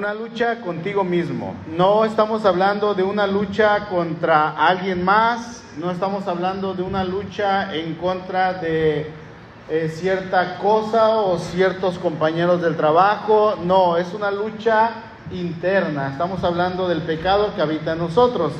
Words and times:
una 0.00 0.14
lucha 0.14 0.62
contigo 0.62 1.04
mismo. 1.04 1.54
No 1.76 2.06
estamos 2.06 2.46
hablando 2.46 2.94
de 2.94 3.02
una 3.02 3.26
lucha 3.26 3.86
contra 3.90 4.48
alguien 4.52 5.04
más, 5.04 5.62
no 5.76 5.90
estamos 5.90 6.26
hablando 6.26 6.72
de 6.72 6.82
una 6.82 7.04
lucha 7.04 7.74
en 7.74 7.96
contra 7.96 8.54
de 8.54 9.10
eh, 9.68 9.92
cierta 9.94 10.56
cosa 10.56 11.18
o 11.18 11.38
ciertos 11.38 11.98
compañeros 11.98 12.62
del 12.62 12.78
trabajo, 12.78 13.58
no, 13.62 13.98
es 13.98 14.14
una 14.14 14.30
lucha 14.30 14.92
interna, 15.32 16.08
estamos 16.12 16.42
hablando 16.44 16.88
del 16.88 17.02
pecado 17.02 17.54
que 17.54 17.60
habita 17.60 17.92
en 17.92 17.98
nosotros. 17.98 18.54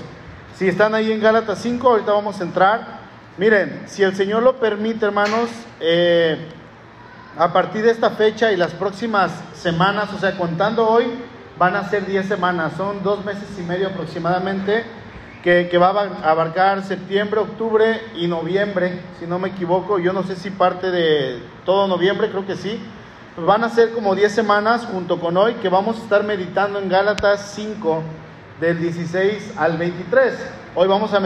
Si 0.57 0.68
están 0.68 0.95
ahí 0.95 1.11
en 1.11 1.22
Gálatas 1.22 1.61
5, 1.63 1.89
ahorita 1.89 2.13
vamos 2.13 2.39
a 2.39 2.45
entrar. 2.45 3.00
Miren, 3.39 3.85
si 3.86 4.03
el 4.03 4.14
Señor 4.14 4.43
lo 4.43 4.57
permite, 4.57 5.07
hermanos, 5.07 5.49
eh, 5.81 6.36
a 7.36 7.52
partir 7.52 7.82
de 7.82 7.90
esta 7.90 8.11
fecha 8.11 8.52
y 8.52 8.57
las 8.57 8.72
próximas 8.72 9.32
semanas, 9.54 10.12
o 10.14 10.18
sea, 10.18 10.36
contando 10.36 10.89
hoy, 10.89 11.07
van 11.58 11.76
a 11.76 11.89
ser 11.89 12.06
10 12.06 12.26
semanas, 12.26 12.72
son 12.76 13.03
dos 13.03 13.25
meses 13.25 13.48
y 13.58 13.62
medio 13.62 13.89
aproximadamente, 13.89 14.84
que, 15.43 15.79
va 15.79 15.89
a 15.89 16.30
abarcar 16.30 16.82
septiembre, 16.84 17.40
octubre 17.40 18.00
y 18.14 18.26
noviembre, 18.26 19.00
si 19.18 19.26
no 19.26 19.39
me 19.39 19.48
equivoco, 19.48 19.98
yo 19.98 20.12
no 20.12 20.22
sé 20.22 20.36
si 20.36 20.50
parte 20.50 20.90
de 20.90 21.43
todo 21.64 21.86
noviembre, 21.86 22.30
creo 22.30 22.46
que 22.46 22.56
sí. 22.56 22.79
Van 23.36 23.64
a 23.64 23.70
ser 23.70 23.92
como 23.92 24.14
10 24.14 24.32
semanas 24.32 24.84
junto 24.84 25.18
con 25.18 25.36
hoy 25.36 25.54
que 25.54 25.70
vamos 25.70 25.98
a 25.98 26.03
estar 26.03 26.25
meditando 26.25 26.78
en 26.78 26.90
Gálatas 26.90 27.53
5 27.54 28.03
del 28.61 28.78
16 28.81 29.54
al 29.56 29.78
23. 29.78 30.34
Hoy 30.75 30.89
vamos 30.89 31.14
a, 31.14 31.20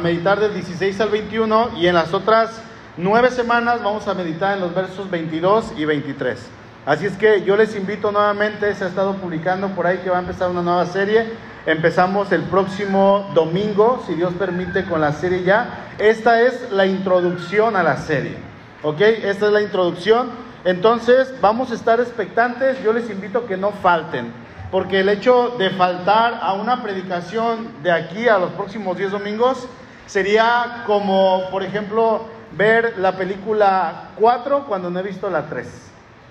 meditar 0.00 0.40
del 0.40 0.52
16 0.54 1.00
al 1.00 1.10
21 1.10 1.70
y 1.76 1.86
en 1.86 1.94
las 1.94 2.12
otras 2.12 2.60
nueve 2.96 3.30
semanas 3.30 3.82
vamos 3.82 4.06
a 4.08 4.14
meditar 4.14 4.54
en 4.54 4.60
los 4.60 4.74
versos 4.74 5.10
22 5.10 5.72
y 5.76 5.84
23. 5.84 6.38
Así 6.86 7.06
es 7.06 7.16
que 7.16 7.42
yo 7.42 7.56
les 7.56 7.76
invito 7.76 8.10
nuevamente, 8.10 8.74
se 8.74 8.84
ha 8.84 8.88
estado 8.88 9.14
publicando 9.14 9.68
por 9.68 9.86
ahí 9.86 9.98
que 9.98 10.10
va 10.10 10.16
a 10.16 10.20
empezar 10.20 10.50
una 10.50 10.62
nueva 10.62 10.86
serie. 10.86 11.26
Empezamos 11.66 12.32
el 12.32 12.42
próximo 12.44 13.30
domingo, 13.34 14.02
si 14.06 14.14
Dios 14.14 14.32
permite, 14.34 14.84
con 14.86 15.00
la 15.00 15.12
serie 15.12 15.42
ya. 15.42 15.88
Esta 15.98 16.40
es 16.40 16.72
la 16.72 16.86
introducción 16.86 17.76
a 17.76 17.82
la 17.82 17.98
serie. 17.98 18.36
¿Ok? 18.82 19.00
Esta 19.00 19.46
es 19.46 19.52
la 19.52 19.60
introducción. 19.60 20.30
Entonces, 20.64 21.34
vamos 21.42 21.70
a 21.70 21.74
estar 21.74 22.00
expectantes. 22.00 22.82
Yo 22.82 22.94
les 22.94 23.10
invito 23.10 23.40
a 23.40 23.46
que 23.46 23.58
no 23.58 23.72
falten. 23.72 24.32
Porque 24.70 25.00
el 25.00 25.10
hecho 25.10 25.56
de 25.58 25.68
faltar 25.70 26.38
a 26.40 26.54
una 26.54 26.82
predicación 26.82 27.82
de 27.82 27.92
aquí 27.92 28.26
a 28.26 28.38
los 28.38 28.52
próximos 28.52 28.96
10 28.96 29.10
domingos 29.10 29.66
sería 30.06 30.84
como, 30.86 31.42
por 31.50 31.62
ejemplo, 31.62 32.24
ver 32.56 32.98
la 32.98 33.16
película 33.16 34.10
4 34.16 34.64
cuando 34.66 34.90
no 34.90 34.98
he 35.00 35.02
visto 35.02 35.30
la 35.30 35.46
3. 35.46 35.66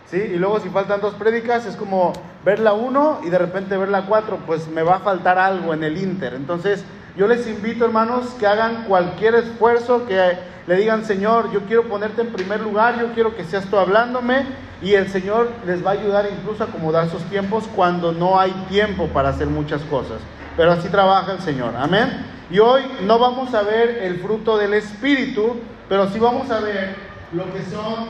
¿Sí? 0.10 0.18
Y 0.18 0.38
luego 0.38 0.60
si 0.60 0.70
faltan 0.70 1.02
dos 1.02 1.14
prédicas 1.14 1.66
es 1.66 1.76
como 1.76 2.14
ver 2.44 2.60
la 2.60 2.74
1 2.74 3.22
y 3.26 3.30
de 3.30 3.38
repente 3.38 3.78
ver 3.78 3.90
la 3.90 4.06
4, 4.06 4.40
pues 4.46 4.68
me 4.68 4.82
va 4.82 4.96
a 4.96 5.00
faltar 5.00 5.38
algo 5.38 5.74
en 5.74 5.84
el 5.84 5.98
Inter. 5.98 6.34
Entonces 6.34 6.84
yo 7.16 7.28
les 7.28 7.48
invito 7.48 7.86
hermanos 7.86 8.36
que 8.40 8.48
hagan 8.48 8.86
cualquier 8.86 9.36
esfuerzo, 9.36 10.06
que 10.08 10.38
le 10.66 10.76
digan 10.76 11.06
Señor, 11.06 11.52
yo 11.52 11.62
quiero 11.62 11.84
ponerte 11.84 12.22
en 12.22 12.32
primer 12.32 12.62
lugar, 12.62 13.00
yo 13.00 13.14
quiero 13.14 13.36
que 13.36 13.44
seas 13.44 13.66
tú 13.66 13.78
hablándome 13.78 14.46
y 14.82 14.94
el 14.94 15.10
Señor 15.10 15.50
les 15.66 15.86
va 15.86 15.92
a 15.92 15.94
ayudar 15.94 16.28
incluso 16.32 16.64
a 16.64 16.68
acomodar 16.68 17.10
sus 17.10 17.24
tiempos 17.24 17.66
cuando 17.76 18.12
no 18.12 18.40
hay 18.40 18.52
tiempo 18.70 19.08
para 19.08 19.30
hacer 19.30 19.48
muchas 19.48 19.82
cosas. 19.84 20.20
Pero 20.56 20.72
así 20.72 20.90
trabaja 20.90 21.34
el 21.34 21.40
Señor. 21.40 21.74
Amén. 21.78 22.26
Y 22.50 22.60
hoy 22.60 22.82
no 23.06 23.20
vamos 23.20 23.54
a 23.54 23.62
ver 23.62 24.00
el 24.04 24.20
fruto 24.20 24.58
del 24.58 24.74
Espíritu, 24.74 25.58
pero 25.90 26.08
sí 26.10 26.20
vamos 26.20 26.50
a 26.52 26.60
ver 26.62 26.96
lo 27.34 27.52
que 27.52 27.64
son 27.64 28.08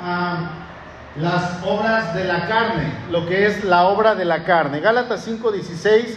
ah, 0.00 0.50
las 1.20 1.62
obras 1.64 2.14
de 2.14 2.24
la 2.24 2.46
carne, 2.46 2.92
lo 3.10 3.26
que 3.26 3.46
es 3.46 3.64
la 3.64 3.88
obra 3.88 4.14
de 4.14 4.24
la 4.24 4.44
carne. 4.44 4.80
Gálatas 4.80 5.28
5:16. 5.28 6.16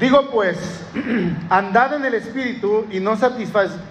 Digo 0.00 0.30
pues, 0.30 0.56
andad 1.50 1.94
en 1.94 2.04
el 2.04 2.14
Espíritu 2.14 2.86
y 2.90 3.00
no, 3.00 3.18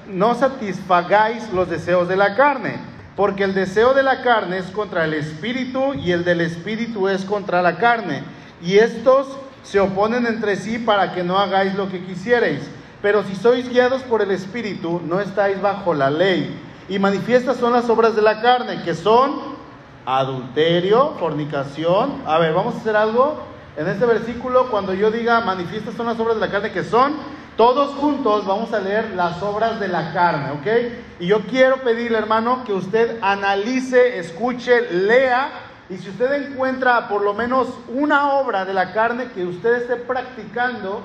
no 0.07 0.35
satisfagáis 0.35 1.51
los 1.51 1.69
deseos 1.69 2.07
de 2.07 2.15
la 2.15 2.35
carne 2.35 2.79
porque 3.17 3.43
el 3.43 3.55
deseo 3.55 3.95
de 3.95 4.03
la 4.03 4.21
carne 4.21 4.59
es 4.59 4.67
contra 4.67 5.03
el 5.03 5.15
espíritu 5.15 5.95
y 5.95 6.11
el 6.11 6.23
del 6.23 6.39
espíritu 6.39 7.09
es 7.09 7.25
contra 7.25 7.63
la 7.63 7.77
carne. 7.77 8.21
Y 8.61 8.77
estos 8.77 9.27
se 9.63 9.79
oponen 9.79 10.27
entre 10.27 10.55
sí 10.55 10.77
para 10.77 11.13
que 11.13 11.23
no 11.23 11.39
hagáis 11.39 11.73
lo 11.73 11.89
que 11.89 12.05
quisierais. 12.05 12.61
Pero 13.01 13.23
si 13.23 13.35
sois 13.35 13.69
guiados 13.69 14.01
por 14.03 14.21
el 14.21 14.31
espíritu, 14.31 15.01
no 15.05 15.19
estáis 15.19 15.61
bajo 15.61 15.93
la 15.93 16.09
ley. 16.09 16.59
Y 16.89 16.99
manifiestas 16.99 17.57
son 17.57 17.73
las 17.73 17.89
obras 17.89 18.15
de 18.15 18.21
la 18.21 18.41
carne, 18.41 18.81
que 18.83 18.95
son 18.95 19.57
adulterio, 20.05 21.13
fornicación. 21.19 22.21
A 22.25 22.37
ver, 22.39 22.53
vamos 22.53 22.75
a 22.75 22.77
hacer 22.77 22.95
algo. 22.95 23.39
En 23.75 23.87
este 23.87 24.05
versículo, 24.05 24.71
cuando 24.71 24.93
yo 24.93 25.11
diga 25.11 25.41
manifiestas 25.41 25.93
son 25.95 26.07
las 26.07 26.19
obras 26.19 26.35
de 26.35 26.41
la 26.41 26.51
carne, 26.51 26.71
que 26.71 26.83
son 26.83 27.13
todos 27.57 27.95
juntos 27.95 28.45
vamos 28.45 28.71
a 28.71 28.79
leer 28.79 29.13
las 29.15 29.41
obras 29.41 29.79
de 29.79 29.87
la 29.87 30.13
carne, 30.13 30.51
¿ok? 30.51 30.93
Y 31.19 31.25
yo 31.25 31.41
quiero 31.41 31.77
pedirle, 31.77 32.19
hermano, 32.19 32.63
que 32.63 32.71
usted 32.71 33.17
analice, 33.19 34.19
escuche, 34.19 34.91
lea, 34.91 35.49
y 35.89 35.97
si 35.97 36.09
usted 36.09 36.51
encuentra 36.51 37.07
por 37.07 37.23
lo 37.23 37.33
menos 37.33 37.67
una 37.87 38.33
obra 38.33 38.63
de 38.63 38.75
la 38.75 38.93
carne 38.93 39.29
que 39.33 39.43
usted 39.43 39.73
esté 39.73 39.95
practicando, 39.95 41.01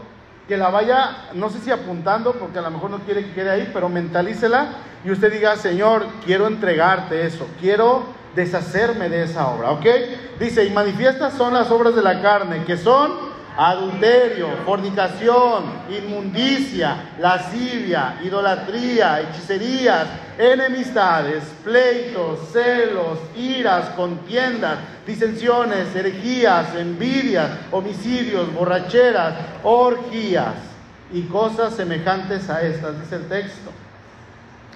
que 0.53 0.59
la 0.59 0.69
vaya, 0.69 1.29
no 1.33 1.49
sé 1.49 1.61
si 1.61 1.71
apuntando, 1.71 2.35
porque 2.35 2.59
a 2.59 2.61
lo 2.61 2.71
mejor 2.71 2.91
no 2.91 2.99
quiere 2.99 3.25
que 3.25 3.33
quede 3.33 3.49
ahí, 3.49 3.71
pero 3.73 3.89
mentalícela 3.89 4.67
y 5.03 5.11
usted 5.11 5.33
diga, 5.33 5.57
Señor, 5.57 6.05
quiero 6.27 6.47
entregarte 6.47 7.25
eso, 7.25 7.47
quiero 7.59 8.03
deshacerme 8.35 9.09
de 9.09 9.23
esa 9.23 9.49
obra, 9.49 9.71
¿ok? 9.71 9.87
Dice, 10.39 10.67
y 10.67 10.71
manifiestas 10.71 11.33
son 11.39 11.55
las 11.55 11.71
obras 11.71 11.95
de 11.95 12.03
la 12.03 12.21
carne, 12.21 12.65
que 12.67 12.77
son 12.77 13.32
adulterio, 13.57 14.49
fornicación, 14.65 15.65
inmundicia, 15.91 17.11
lascivia, 17.19 18.19
idolatría, 18.25 19.21
hechicerías, 19.21 20.07
enemistades, 20.39 21.45
pleitos, 21.63 22.39
celos, 22.53 23.19
iras, 23.37 23.91
contiendas, 23.91 24.79
disensiones, 25.07 25.95
herejías, 25.95 26.75
envidias, 26.75 27.51
homicidios, 27.71 28.53
borracheras, 28.55 29.35
orgías 29.63 30.55
y 31.13 31.23
cosas 31.23 31.75
semejantes 31.75 32.49
a 32.49 32.63
estas, 32.63 33.01
dice 33.01 33.17
el 33.17 33.29
texto. 33.29 33.71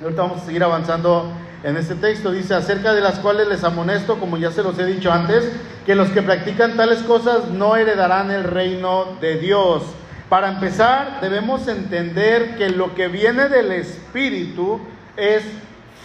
Ahorita 0.02 0.22
vamos 0.22 0.42
a 0.42 0.46
seguir 0.46 0.62
avanzando 0.62 1.32
en 1.66 1.76
este 1.76 1.96
texto. 1.96 2.30
Dice, 2.30 2.54
acerca 2.54 2.94
de 2.94 3.00
las 3.00 3.18
cuales 3.18 3.48
les 3.48 3.64
amonesto, 3.64 4.18
como 4.18 4.38
ya 4.38 4.52
se 4.52 4.62
los 4.62 4.78
he 4.78 4.86
dicho 4.86 5.12
antes, 5.12 5.50
que 5.84 5.96
los 5.96 6.08
que 6.10 6.22
practican 6.22 6.76
tales 6.76 7.00
cosas 7.00 7.48
no 7.48 7.76
heredarán 7.76 8.30
el 8.30 8.44
reino 8.44 9.16
de 9.20 9.36
Dios. 9.38 9.82
Para 10.28 10.48
empezar, 10.48 11.20
debemos 11.20 11.66
entender 11.66 12.56
que 12.56 12.70
lo 12.70 12.94
que 12.94 13.08
viene 13.08 13.48
del 13.48 13.72
Espíritu 13.72 14.80
es 15.16 15.42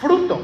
fruto 0.00 0.40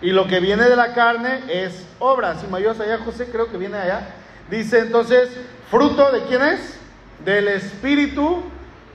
y 0.00 0.10
lo 0.10 0.26
que 0.26 0.40
viene 0.40 0.64
de 0.64 0.76
la 0.76 0.94
carne 0.94 1.40
es 1.48 1.84
obra. 1.98 2.36
Si 2.38 2.46
me 2.46 2.58
allá, 2.58 2.98
José, 3.04 3.28
creo 3.30 3.50
que 3.50 3.58
viene 3.58 3.76
allá. 3.76 4.08
Dice 4.50 4.80
entonces, 4.80 5.28
fruto 5.70 6.10
de 6.12 6.22
quién 6.22 6.42
es? 6.42 6.78
Del 7.24 7.48
Espíritu, 7.48 8.42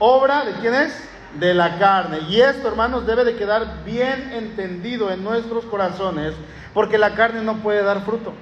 obra 0.00 0.44
de 0.44 0.52
quién 0.54 0.74
es? 0.74 0.92
De 1.34 1.54
la 1.54 1.78
carne. 1.78 2.20
Y 2.28 2.40
esto, 2.40 2.68
hermanos, 2.68 3.06
debe 3.06 3.24
de 3.24 3.36
quedar 3.36 3.84
bien 3.84 4.32
entendido 4.32 5.10
en 5.10 5.22
nuestros 5.22 5.64
corazones, 5.64 6.34
porque 6.74 6.98
la 6.98 7.14
carne 7.14 7.42
no 7.42 7.56
puede 7.56 7.82
dar 7.82 8.02
fruto. 8.02 8.32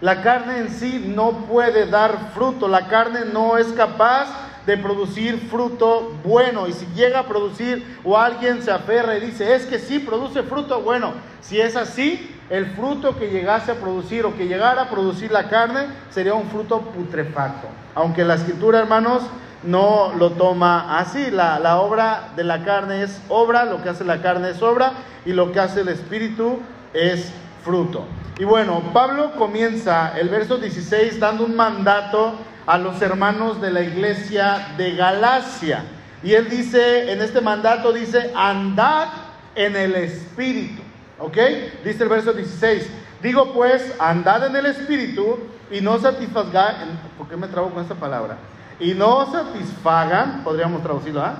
La 0.00 0.22
carne 0.22 0.58
en 0.58 0.70
sí 0.70 1.02
no 1.14 1.46
puede 1.46 1.86
dar 1.86 2.32
fruto. 2.34 2.68
La 2.68 2.88
carne 2.88 3.20
no 3.32 3.56
es 3.56 3.68
capaz 3.68 4.28
de 4.66 4.76
producir 4.76 5.48
fruto 5.50 6.12
bueno. 6.24 6.66
Y 6.66 6.72
si 6.72 6.86
llega 6.94 7.20
a 7.20 7.26
producir 7.26 7.98
o 8.04 8.18
alguien 8.18 8.62
se 8.62 8.70
aferra 8.70 9.16
y 9.16 9.20
dice, 9.20 9.54
es 9.54 9.66
que 9.66 9.78
sí 9.78 9.98
produce 9.98 10.42
fruto 10.42 10.80
bueno, 10.80 11.12
si 11.40 11.60
es 11.60 11.76
así, 11.76 12.30
el 12.50 12.66
fruto 12.72 13.18
que 13.18 13.30
llegase 13.30 13.72
a 13.72 13.76
producir 13.76 14.26
o 14.26 14.36
que 14.36 14.46
llegara 14.46 14.82
a 14.82 14.90
producir 14.90 15.30
la 15.30 15.48
carne 15.48 15.86
sería 16.10 16.34
un 16.34 16.48
fruto 16.48 16.80
putrefacto. 16.80 17.68
Aunque 17.94 18.24
la 18.24 18.34
escritura, 18.34 18.80
hermanos, 18.80 19.22
no 19.66 20.12
lo 20.18 20.30
toma 20.30 20.98
así. 20.98 21.30
La, 21.30 21.58
la, 21.58 21.80
obra 21.80 22.30
de 22.36 22.44
la 22.44 22.64
carne 22.64 23.02
es 23.02 23.20
obra, 23.28 23.64
lo 23.64 23.82
que 23.82 23.88
hace 23.88 24.04
la 24.04 24.20
carne 24.20 24.50
es 24.50 24.62
obra 24.62 24.92
y 25.24 25.32
lo 25.32 25.52
que 25.52 25.60
hace 25.60 25.80
el 25.80 25.88
Espíritu 25.88 26.60
es 26.92 27.32
fruto. 27.64 28.04
Y 28.38 28.44
bueno, 28.44 28.82
Pablo 28.92 29.32
comienza 29.36 30.18
el 30.18 30.28
verso 30.28 30.58
16 30.58 31.20
dando 31.20 31.44
un 31.44 31.54
mandato 31.54 32.34
a 32.66 32.78
los 32.78 33.00
hermanos 33.00 33.60
de 33.60 33.70
la 33.70 33.82
iglesia 33.82 34.74
de 34.76 34.96
Galacia. 34.96 35.84
Y 36.22 36.32
él 36.32 36.48
dice, 36.48 37.12
en 37.12 37.20
este 37.20 37.40
mandato 37.40 37.92
dice, 37.92 38.32
andad 38.34 39.08
en 39.54 39.76
el 39.76 39.94
Espíritu. 39.94 40.82
¿Ok? 41.18 41.36
Dice 41.84 42.02
el 42.02 42.08
verso 42.08 42.32
16. 42.32 42.88
Digo 43.22 43.52
pues, 43.52 43.94
andad 43.98 44.46
en 44.46 44.56
el 44.56 44.66
Espíritu 44.66 45.38
y 45.70 45.80
no 45.80 45.98
satisfagáis, 45.98 46.76
¿por 47.16 47.28
qué 47.28 47.36
me 47.36 47.46
trago 47.46 47.70
con 47.70 47.82
esta 47.82 47.94
palabra? 47.94 48.36
Y 48.80 48.94
no 48.94 49.30
satisfagan, 49.30 50.42
podríamos 50.44 50.82
traducirlo, 50.82 51.22
¿ah? 51.22 51.34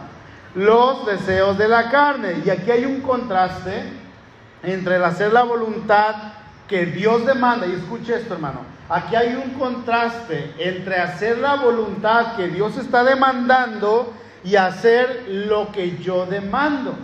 los 0.54 1.06
deseos 1.06 1.58
de 1.58 1.68
la 1.68 1.90
carne. 1.90 2.42
Y 2.44 2.50
aquí 2.50 2.70
hay 2.70 2.84
un 2.84 3.00
contraste 3.00 3.84
entre 4.62 4.96
el 4.96 5.04
hacer 5.04 5.32
la 5.32 5.42
voluntad 5.42 6.14
que 6.68 6.86
Dios 6.86 7.26
demanda, 7.26 7.66
y 7.66 7.72
escuche 7.72 8.14
esto 8.14 8.34
hermano, 8.34 8.74
Aquí 8.88 9.16
hay 9.16 9.34
un 9.34 9.54
contraste 9.54 10.52
entre 10.58 10.96
hacer 10.96 11.38
la 11.38 11.56
voluntad 11.56 12.36
que 12.36 12.48
Dios 12.48 12.76
está 12.76 13.02
demandando 13.02 14.12
y 14.44 14.56
hacer 14.56 15.24
lo 15.28 15.72
que 15.72 15.96
yo 15.98 16.26
demando. 16.26 16.94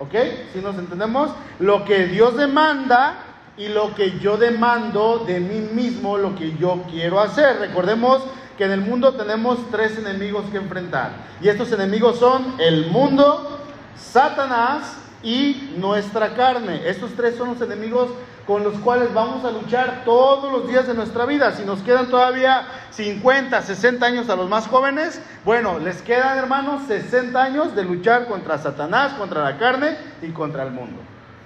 ¿Ok? 0.00 0.14
Si 0.52 0.58
nos 0.58 0.76
entendemos, 0.76 1.30
lo 1.60 1.84
que 1.84 2.06
Dios 2.06 2.36
demanda 2.36 3.18
y 3.56 3.68
lo 3.68 3.94
que 3.94 4.18
yo 4.18 4.36
demando 4.36 5.24
de 5.24 5.38
mí 5.38 5.60
mismo, 5.72 6.18
lo 6.18 6.34
que 6.34 6.56
yo 6.56 6.82
quiero 6.90 7.20
hacer. 7.20 7.60
Recordemos 7.60 8.24
que 8.56 8.64
en 8.64 8.72
el 8.72 8.80
mundo 8.80 9.14
tenemos 9.14 9.58
tres 9.70 9.98
enemigos 9.98 10.44
que 10.50 10.58
enfrentar. 10.58 11.10
Y 11.40 11.48
estos 11.48 11.72
enemigos 11.72 12.18
son 12.18 12.54
el 12.58 12.86
mundo, 12.86 13.60
Satanás 13.96 14.96
y 15.22 15.74
nuestra 15.76 16.34
carne. 16.34 16.88
Estos 16.88 17.12
tres 17.12 17.36
son 17.36 17.48
los 17.48 17.60
enemigos 17.60 18.10
con 18.46 18.64
los 18.64 18.74
cuales 18.80 19.14
vamos 19.14 19.44
a 19.44 19.50
luchar 19.50 20.02
todos 20.04 20.52
los 20.52 20.68
días 20.68 20.86
de 20.86 20.94
nuestra 20.94 21.26
vida. 21.26 21.52
Si 21.52 21.64
nos 21.64 21.80
quedan 21.80 22.08
todavía 22.08 22.66
50, 22.90 23.62
60 23.62 24.04
años 24.04 24.28
a 24.28 24.36
los 24.36 24.48
más 24.48 24.66
jóvenes, 24.66 25.22
bueno, 25.44 25.78
les 25.78 26.02
quedan 26.02 26.38
hermanos 26.38 26.82
60 26.88 27.40
años 27.40 27.74
de 27.76 27.84
luchar 27.84 28.26
contra 28.26 28.58
Satanás, 28.58 29.12
contra 29.14 29.44
la 29.44 29.58
carne 29.58 29.96
y 30.22 30.30
contra 30.30 30.64
el 30.64 30.72
mundo. 30.72 31.00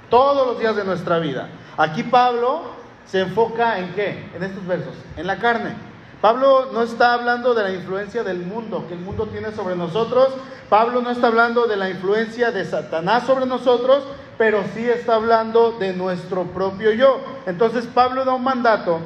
Todos 0.08 0.46
los 0.46 0.58
días 0.58 0.76
de 0.76 0.84
nuestra 0.84 1.18
vida. 1.18 1.48
Aquí 1.76 2.02
Pablo 2.02 2.62
se 3.06 3.20
enfoca 3.20 3.78
en 3.78 3.92
qué? 3.94 4.30
En 4.34 4.42
estos 4.42 4.66
versos, 4.66 4.94
en 5.16 5.26
la 5.26 5.36
carne. 5.36 5.74
Pablo 6.20 6.70
no 6.72 6.82
está 6.82 7.12
hablando 7.12 7.54
de 7.54 7.62
la 7.62 7.72
influencia 7.72 8.24
del 8.24 8.38
mundo 8.38 8.86
que 8.88 8.94
el 8.94 9.00
mundo 9.00 9.26
tiene 9.26 9.52
sobre 9.52 9.76
nosotros. 9.76 10.28
Pablo 10.68 11.02
no 11.02 11.10
está 11.10 11.28
hablando 11.28 11.66
de 11.66 11.76
la 11.76 11.90
influencia 11.90 12.50
de 12.50 12.64
Satanás 12.64 13.24
sobre 13.24 13.46
nosotros, 13.46 14.02
pero 14.38 14.62
sí 14.74 14.88
está 14.88 15.16
hablando 15.16 15.72
de 15.72 15.92
nuestro 15.92 16.44
propio 16.44 16.92
yo. 16.92 17.20
Entonces 17.46 17.86
Pablo 17.86 18.24
da 18.24 18.34
un 18.34 18.44
mandato 18.44 19.00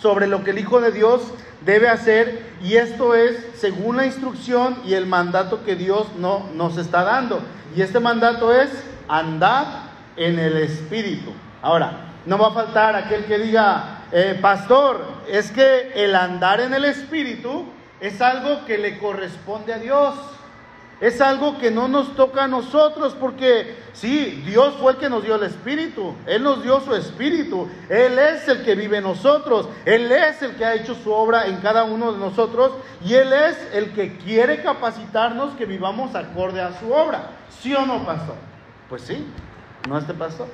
sobre 0.00 0.26
lo 0.26 0.42
que 0.42 0.50
el 0.50 0.58
Hijo 0.58 0.80
de 0.80 0.90
Dios 0.90 1.22
debe 1.64 1.88
hacer 1.88 2.44
y 2.62 2.74
esto 2.74 3.14
es 3.14 3.36
según 3.54 3.96
la 3.96 4.06
instrucción 4.06 4.78
y 4.84 4.94
el 4.94 5.06
mandato 5.06 5.64
que 5.64 5.76
Dios 5.76 6.06
no, 6.18 6.48
nos 6.54 6.76
está 6.78 7.04
dando. 7.04 7.40
Y 7.76 7.82
este 7.82 8.00
mandato 8.00 8.52
es 8.52 8.70
andar 9.06 9.66
en 10.16 10.38
el 10.38 10.56
Espíritu. 10.56 11.32
Ahora, 11.60 12.08
no 12.26 12.38
va 12.38 12.48
a 12.48 12.52
faltar 12.52 12.96
aquel 12.96 13.24
que 13.24 13.38
diga, 13.38 14.01
eh, 14.12 14.38
pastor, 14.40 15.04
es 15.28 15.50
que 15.50 15.92
el 15.94 16.14
andar 16.14 16.60
en 16.60 16.74
el 16.74 16.84
Espíritu 16.84 17.64
es 18.00 18.20
algo 18.20 18.64
que 18.66 18.78
le 18.78 18.98
corresponde 18.98 19.72
a 19.72 19.78
Dios. 19.78 20.14
Es 21.00 21.20
algo 21.20 21.58
que 21.58 21.72
no 21.72 21.88
nos 21.88 22.14
toca 22.14 22.44
a 22.44 22.48
nosotros 22.48 23.16
porque 23.18 23.74
sí, 23.92 24.42
Dios 24.46 24.74
fue 24.80 24.92
el 24.92 24.98
que 24.98 25.10
nos 25.10 25.24
dio 25.24 25.34
el 25.34 25.42
Espíritu. 25.42 26.14
Él 26.26 26.44
nos 26.44 26.62
dio 26.62 26.78
su 26.80 26.94
Espíritu. 26.94 27.68
Él 27.88 28.16
es 28.18 28.46
el 28.46 28.62
que 28.62 28.76
vive 28.76 28.98
en 28.98 29.02
nosotros. 29.02 29.68
Él 29.84 30.12
es 30.12 30.42
el 30.42 30.54
que 30.54 30.64
ha 30.64 30.74
hecho 30.74 30.94
su 30.94 31.10
obra 31.10 31.46
en 31.46 31.56
cada 31.56 31.82
uno 31.84 32.12
de 32.12 32.18
nosotros. 32.18 32.72
Y 33.04 33.14
Él 33.14 33.32
es 33.32 33.56
el 33.72 33.92
que 33.94 34.16
quiere 34.18 34.62
capacitarnos 34.62 35.54
que 35.54 35.66
vivamos 35.66 36.14
acorde 36.14 36.60
a 36.60 36.78
su 36.78 36.92
obra. 36.92 37.30
¿Sí 37.60 37.74
o 37.74 37.84
no, 37.84 38.06
pastor? 38.06 38.36
Pues 38.88 39.02
sí, 39.02 39.26
¿no 39.88 39.98
este 39.98 40.14
pastor? 40.14 40.46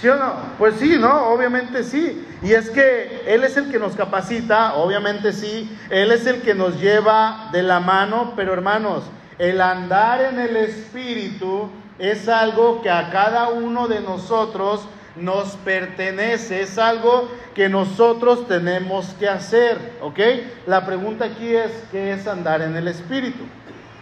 ¿Sí 0.00 0.08
o 0.08 0.16
no? 0.16 0.34
Pues 0.58 0.76
sí, 0.76 0.96
¿no? 0.98 1.28
Obviamente 1.28 1.84
sí. 1.84 2.26
Y 2.42 2.52
es 2.52 2.70
que 2.70 3.22
Él 3.26 3.44
es 3.44 3.56
el 3.56 3.70
que 3.70 3.78
nos 3.78 3.94
capacita, 3.94 4.74
obviamente 4.74 5.32
sí. 5.32 5.70
Él 5.90 6.10
es 6.10 6.26
el 6.26 6.42
que 6.42 6.54
nos 6.54 6.80
lleva 6.80 7.50
de 7.52 7.62
la 7.62 7.80
mano, 7.80 8.32
pero 8.34 8.52
hermanos, 8.52 9.04
el 9.38 9.60
andar 9.60 10.20
en 10.22 10.40
el 10.40 10.56
Espíritu 10.56 11.68
es 11.98 12.28
algo 12.28 12.82
que 12.82 12.90
a 12.90 13.10
cada 13.10 13.48
uno 13.48 13.86
de 13.86 14.00
nosotros 14.00 14.88
nos 15.14 15.56
pertenece, 15.56 16.62
es 16.62 16.78
algo 16.78 17.28
que 17.54 17.68
nosotros 17.68 18.48
tenemos 18.48 19.06
que 19.18 19.28
hacer, 19.28 19.78
¿ok? 20.00 20.18
La 20.66 20.86
pregunta 20.86 21.26
aquí 21.26 21.54
es, 21.54 21.70
¿qué 21.90 22.12
es 22.12 22.26
andar 22.26 22.62
en 22.62 22.76
el 22.76 22.88
Espíritu? 22.88 23.44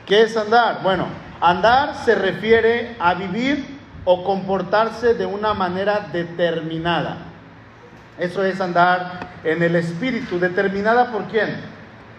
¿Qué 0.07 0.23
es 0.23 0.37
andar? 0.37 0.83
Bueno, 0.83 1.07
andar 1.41 1.95
se 2.05 2.15
refiere 2.15 2.97
a 3.01 3.15
vivir 3.15 3.80
o 4.13 4.25
comportarse 4.25 5.15
de 5.15 5.25
una 5.25 5.55
manera 5.55 6.09
determinada. 6.13 7.19
Eso 8.19 8.43
es 8.43 8.61
andar 8.61 9.29
en 9.45 9.63
el 9.63 9.77
espíritu. 9.77 10.41
¿Determinada 10.41 11.13
por 11.13 11.27
quién? 11.27 11.61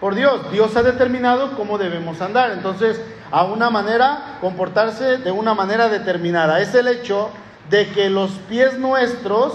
Por 0.00 0.14
Dios. 0.14 0.50
Dios 0.50 0.74
ha 0.74 0.82
determinado 0.82 1.54
cómo 1.54 1.76
debemos 1.76 2.22
andar. 2.22 2.52
Entonces, 2.52 2.98
a 3.30 3.44
una 3.44 3.68
manera, 3.68 4.38
comportarse 4.40 5.18
de 5.18 5.30
una 5.32 5.52
manera 5.52 5.90
determinada. 5.90 6.60
Es 6.60 6.74
el 6.74 6.88
hecho 6.88 7.28
de 7.68 7.90
que 7.90 8.08
los 8.08 8.30
pies 8.48 8.78
nuestros 8.78 9.52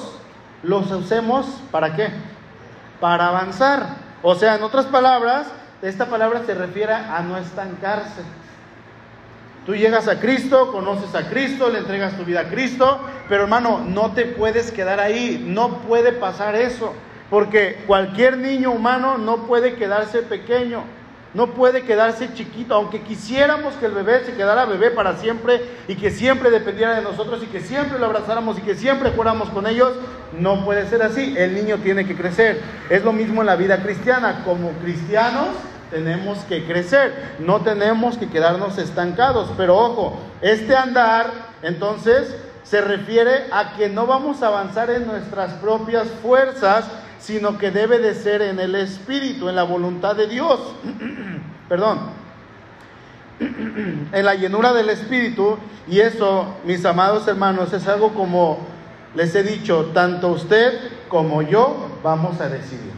los 0.61 0.91
usemos 0.91 1.47
para 1.71 1.95
qué? 1.95 2.09
Para 2.99 3.29
avanzar. 3.29 3.95
O 4.21 4.35
sea, 4.35 4.57
en 4.57 4.61
otras 4.61 4.85
palabras, 4.85 5.47
esta 5.81 6.05
palabra 6.05 6.43
se 6.45 6.53
refiere 6.53 6.93
a 6.93 7.19
no 7.23 7.35
estancarse. 7.35 8.21
Tú 9.67 9.75
llegas 9.75 10.07
a 10.07 10.21
Cristo, 10.21 10.71
conoces 10.71 11.13
a 11.13 11.29
Cristo, 11.29 11.69
le 11.69 11.79
entregas 11.79 12.15
tu 12.15 12.23
vida 12.23 12.39
a 12.39 12.47
Cristo, 12.47 13.01
pero 13.27 13.43
hermano, 13.43 13.83
no 13.85 14.13
te 14.13 14.23
puedes 14.23 14.71
quedar 14.71 15.01
ahí, 15.01 15.43
no 15.45 15.79
puede 15.79 16.13
pasar 16.13 16.55
eso, 16.55 16.93
porque 17.29 17.83
cualquier 17.85 18.37
niño 18.37 18.71
humano 18.71 19.17
no 19.17 19.45
puede 19.45 19.73
quedarse 19.73 20.19
pequeño, 20.19 20.83
no 21.33 21.47
puede 21.47 21.81
quedarse 21.81 22.33
chiquito, 22.33 22.75
aunque 22.75 23.01
quisiéramos 23.01 23.73
que 23.73 23.87
el 23.87 23.91
bebé 23.91 24.23
se 24.23 24.35
quedara 24.35 24.63
bebé 24.63 24.89
para 24.89 25.17
siempre 25.17 25.61
y 25.89 25.95
que 25.95 26.11
siempre 26.11 26.49
dependiera 26.49 26.95
de 26.95 27.01
nosotros 27.01 27.43
y 27.43 27.47
que 27.47 27.59
siempre 27.59 27.99
lo 27.99 28.05
abrazáramos 28.05 28.57
y 28.59 28.61
que 28.61 28.75
siempre 28.75 29.11
fuéramos 29.11 29.49
con 29.49 29.67
ellos, 29.67 29.91
no 30.39 30.63
puede 30.63 30.87
ser 30.87 31.03
así, 31.03 31.35
el 31.37 31.53
niño 31.53 31.75
tiene 31.83 32.07
que 32.07 32.15
crecer. 32.15 32.61
Es 32.89 33.03
lo 33.03 33.11
mismo 33.11 33.41
en 33.41 33.47
la 33.47 33.57
vida 33.57 33.83
cristiana, 33.83 34.43
como 34.45 34.71
cristianos 34.81 35.49
tenemos 35.89 36.39
que 36.39 36.65
crecer, 36.65 37.35
no 37.39 37.61
tenemos 37.61 38.17
que 38.17 38.29
quedarnos 38.29 38.77
estancados. 38.77 39.49
Pero 39.57 39.77
ojo, 39.77 40.19
este 40.41 40.75
andar 40.75 41.31
entonces 41.61 42.35
se 42.63 42.81
refiere 42.81 43.45
a 43.51 43.75
que 43.75 43.89
no 43.89 44.05
vamos 44.05 44.43
a 44.43 44.47
avanzar 44.47 44.89
en 44.89 45.07
nuestras 45.07 45.53
propias 45.53 46.07
fuerzas, 46.21 46.85
sino 47.19 47.57
que 47.57 47.71
debe 47.71 47.99
de 47.99 48.13
ser 48.13 48.41
en 48.41 48.59
el 48.59 48.75
Espíritu, 48.75 49.49
en 49.49 49.55
la 49.55 49.63
voluntad 49.63 50.15
de 50.15 50.27
Dios. 50.27 50.59
Perdón. 51.69 51.99
en 53.39 54.25
la 54.25 54.35
llenura 54.35 54.73
del 54.73 54.89
Espíritu. 54.89 55.57
Y 55.87 55.99
eso, 55.99 56.55
mis 56.65 56.83
amados 56.85 57.27
hermanos, 57.27 57.71
es 57.73 57.87
algo 57.87 58.13
como 58.13 58.59
les 59.15 59.33
he 59.35 59.43
dicho, 59.43 59.91
tanto 59.93 60.29
usted 60.29 60.73
como 61.07 61.41
yo 61.41 61.99
vamos 62.03 62.41
a 62.41 62.49
decidir. 62.49 62.96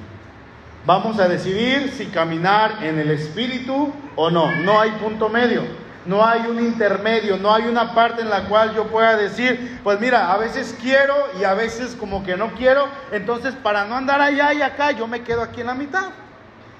Vamos 0.89 1.19
a 1.19 1.27
decidir 1.27 1.93
si 1.95 2.07
caminar 2.07 2.83
en 2.83 2.97
el 2.97 3.11
Espíritu 3.11 3.93
o 4.15 4.31
no. 4.31 4.49
No 4.63 4.81
hay 4.81 4.89
punto 4.93 5.29
medio. 5.29 5.61
No 6.07 6.25
hay 6.25 6.47
un 6.47 6.59
intermedio, 6.59 7.37
no 7.37 7.53
hay 7.53 7.65
una 7.65 7.93
parte 7.93 8.23
en 8.23 8.29
la 8.31 8.45
cual 8.45 8.73
yo 8.73 8.87
pueda 8.87 9.15
decir, 9.15 9.79
pues 9.83 9.99
mira, 9.99 10.33
a 10.33 10.37
veces 10.37 10.75
quiero 10.81 11.13
y 11.39 11.43
a 11.43 11.53
veces 11.53 11.95
como 11.95 12.23
que 12.23 12.35
no 12.35 12.53
quiero, 12.53 12.87
entonces 13.11 13.53
para 13.53 13.85
no 13.85 13.97
andar 13.97 14.19
allá 14.19 14.51
y 14.51 14.63
acá, 14.63 14.89
yo 14.89 15.05
me 15.05 15.21
quedo 15.21 15.43
aquí 15.43 15.61
en 15.61 15.67
la 15.67 15.75
mitad. 15.75 16.07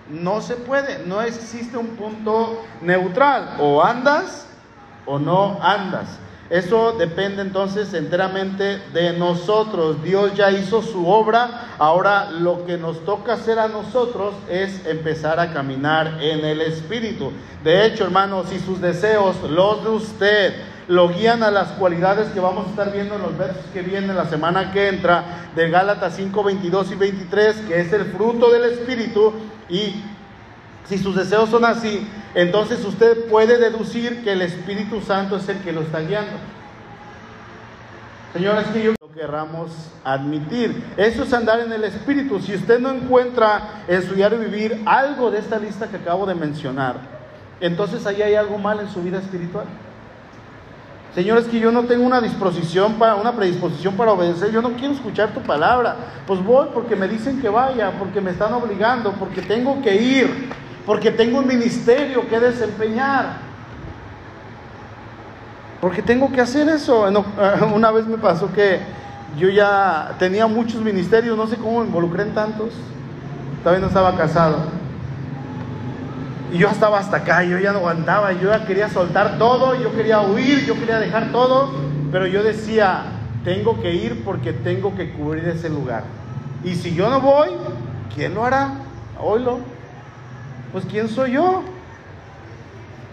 No 0.10 0.42
se 0.42 0.56
puede, 0.56 1.06
no 1.06 1.22
existe 1.22 1.78
un 1.78 1.90
punto 1.90 2.66
neutral, 2.82 3.58
o 3.60 3.84
andas 3.84 4.48
o 5.06 5.20
no 5.20 5.60
andas. 5.62 6.18
Eso 6.50 6.94
depende 6.94 7.44
entonces 7.44 7.94
enteramente 7.94 8.82
de 8.92 9.14
nosotros. 9.14 10.04
Dios 10.04 10.34
ya 10.34 10.50
hizo 10.50 10.82
su 10.82 11.08
obra. 11.08 11.68
Ahora 11.78 12.32
lo 12.32 12.66
que 12.66 12.78
nos 12.78 13.06
toca 13.06 13.34
hacer 13.34 13.60
a 13.60 13.68
nosotros 13.68 14.34
es 14.50 14.86
empezar 14.88 15.40
a 15.40 15.54
caminar 15.54 16.18
en 16.22 16.44
el 16.44 16.62
Espíritu. 16.62 17.32
De 17.64 17.86
hecho, 17.86 18.04
hermanos, 18.04 18.48
si 18.50 18.60
sus 18.60 18.82
deseos, 18.82 19.36
los 19.48 19.84
de 19.84 19.90
usted, 19.90 20.54
lo 20.88 21.10
guían 21.10 21.44
a 21.44 21.52
las 21.52 21.68
cualidades 21.74 22.30
que 22.30 22.40
vamos 22.40 22.66
a 22.66 22.70
estar 22.72 22.92
viendo 22.92 23.16
en 23.16 23.22
los 23.22 23.38
versos 23.38 23.64
que 23.72 23.84
vienen 23.84 24.16
la 24.16 24.26
semana 24.26 24.72
que 24.72 24.90
entra, 24.90 25.24
de 25.56 25.70
Gálatas 25.70 26.16
5, 26.16 26.44
22 26.44 26.92
y 26.92 26.96
23, 26.96 27.56
que 27.68 27.80
es 27.80 27.94
el 27.94 28.06
fruto 28.06 28.52
del 28.52 28.66
Espíritu, 28.66 29.34
y 29.70 30.04
si 30.90 30.98
sus 30.98 31.16
deseos 31.16 31.50
son 31.52 31.64
así, 31.66 32.06
entonces 32.34 32.84
usted 32.84 33.26
puede 33.30 33.60
deducir 33.60 34.24
que 34.24 34.32
el 34.32 34.42
Espíritu 34.42 35.02
Santo 35.02 35.38
es 35.38 35.48
el 35.48 35.60
que 35.60 35.72
lo 35.72 35.82
está 35.82 36.00
guiando. 36.00 36.32
Señores, 38.34 38.66
que 38.68 38.82
yo 38.82 38.94
lo 39.00 39.12
querramos 39.14 39.70
admitir. 40.04 40.84
Eso 40.98 41.24
es 41.24 41.34
andar 41.34 41.60
en 41.60 41.72
el 41.72 41.84
Espíritu. 41.84 42.40
Si 42.40 42.56
usted 42.56 42.80
no 42.80 42.90
encuentra 42.90 43.84
en 43.88 44.02
su 44.02 44.16
diario 44.16 44.40
vivir 44.40 44.82
algo 44.88 45.30
de 45.30 45.38
esta 45.38 45.60
lista 45.60 45.88
que 45.88 45.98
acabo 45.98 46.26
de 46.26 46.34
mencionar, 46.34 46.96
entonces 47.62 48.06
ahí 48.08 48.24
hay 48.24 48.34
algo 48.34 48.58
mal 48.58 48.80
en 48.80 48.90
su 48.90 49.04
vida 49.04 49.20
espiritual. 49.20 49.66
Señores, 51.14 51.46
que 51.46 51.60
yo 51.60 51.72
no 51.72 51.84
tengo 51.84 52.04
una 52.04 52.22
disposición 52.22 52.94
para, 52.94 53.16
una 53.16 53.36
predisposición 53.36 53.96
para 53.96 54.12
obedecer, 54.12 54.52
yo 54.52 54.62
no 54.62 54.72
quiero 54.74 54.94
escuchar 54.94 55.34
tu 55.34 55.42
palabra. 55.42 55.96
Pues 56.26 56.44
voy 56.44 56.68
porque 56.74 56.96
me 56.96 57.08
dicen 57.08 57.42
que 57.42 57.50
vaya, 57.50 57.92
porque 58.00 58.22
me 58.22 58.32
están 58.32 58.54
obligando, 58.54 59.12
porque 59.14 59.42
tengo 59.42 59.82
que 59.82 59.96
ir 59.96 60.50
porque 60.90 61.12
tengo 61.12 61.38
un 61.38 61.46
ministerio 61.46 62.28
que 62.28 62.40
desempeñar. 62.40 63.34
Porque 65.80 66.02
tengo 66.02 66.32
que 66.32 66.42
hacer 66.42 66.68
eso. 66.68 67.08
Una 67.76 67.92
vez 67.92 68.08
me 68.08 68.18
pasó 68.18 68.52
que 68.52 68.80
yo 69.38 69.50
ya 69.50 70.16
tenía 70.18 70.48
muchos 70.48 70.82
ministerios, 70.82 71.38
no 71.38 71.46
sé 71.46 71.58
cómo 71.58 71.82
me 71.82 71.86
involucré 71.86 72.24
en 72.24 72.34
tantos. 72.34 72.70
Todavía 73.62 73.82
no 73.82 73.88
estaba 73.90 74.18
casado. 74.18 74.64
Y 76.52 76.58
yo 76.58 76.68
estaba 76.70 76.98
hasta 76.98 77.18
acá, 77.18 77.44
yo 77.44 77.60
ya 77.60 77.72
no 77.72 77.78
aguantaba, 77.78 78.32
yo 78.32 78.50
ya 78.50 78.66
quería 78.66 78.90
soltar 78.90 79.38
todo, 79.38 79.76
yo 79.76 79.96
quería 79.96 80.22
huir, 80.22 80.66
yo 80.66 80.74
quería 80.74 80.98
dejar 80.98 81.32
todo, 81.32 81.70
pero 82.12 82.26
yo 82.26 82.42
decía, 82.42 83.04
tengo 83.44 83.80
que 83.80 83.94
ir 83.94 84.24
porque 84.26 84.54
tengo 84.54 84.96
que 84.96 85.12
cubrir 85.12 85.50
ese 85.50 85.70
lugar. 85.70 86.02
Y 86.64 86.74
si 86.74 86.96
yo 86.96 87.12
no 87.12 87.22
voy, 87.22 87.50
¿quién 88.16 88.34
lo 88.34 88.44
hará? 88.44 88.72
Oílo. 89.22 89.78
Pues 90.72 90.86
¿quién 90.86 91.10
soy 91.10 91.34
yo? 91.34 91.64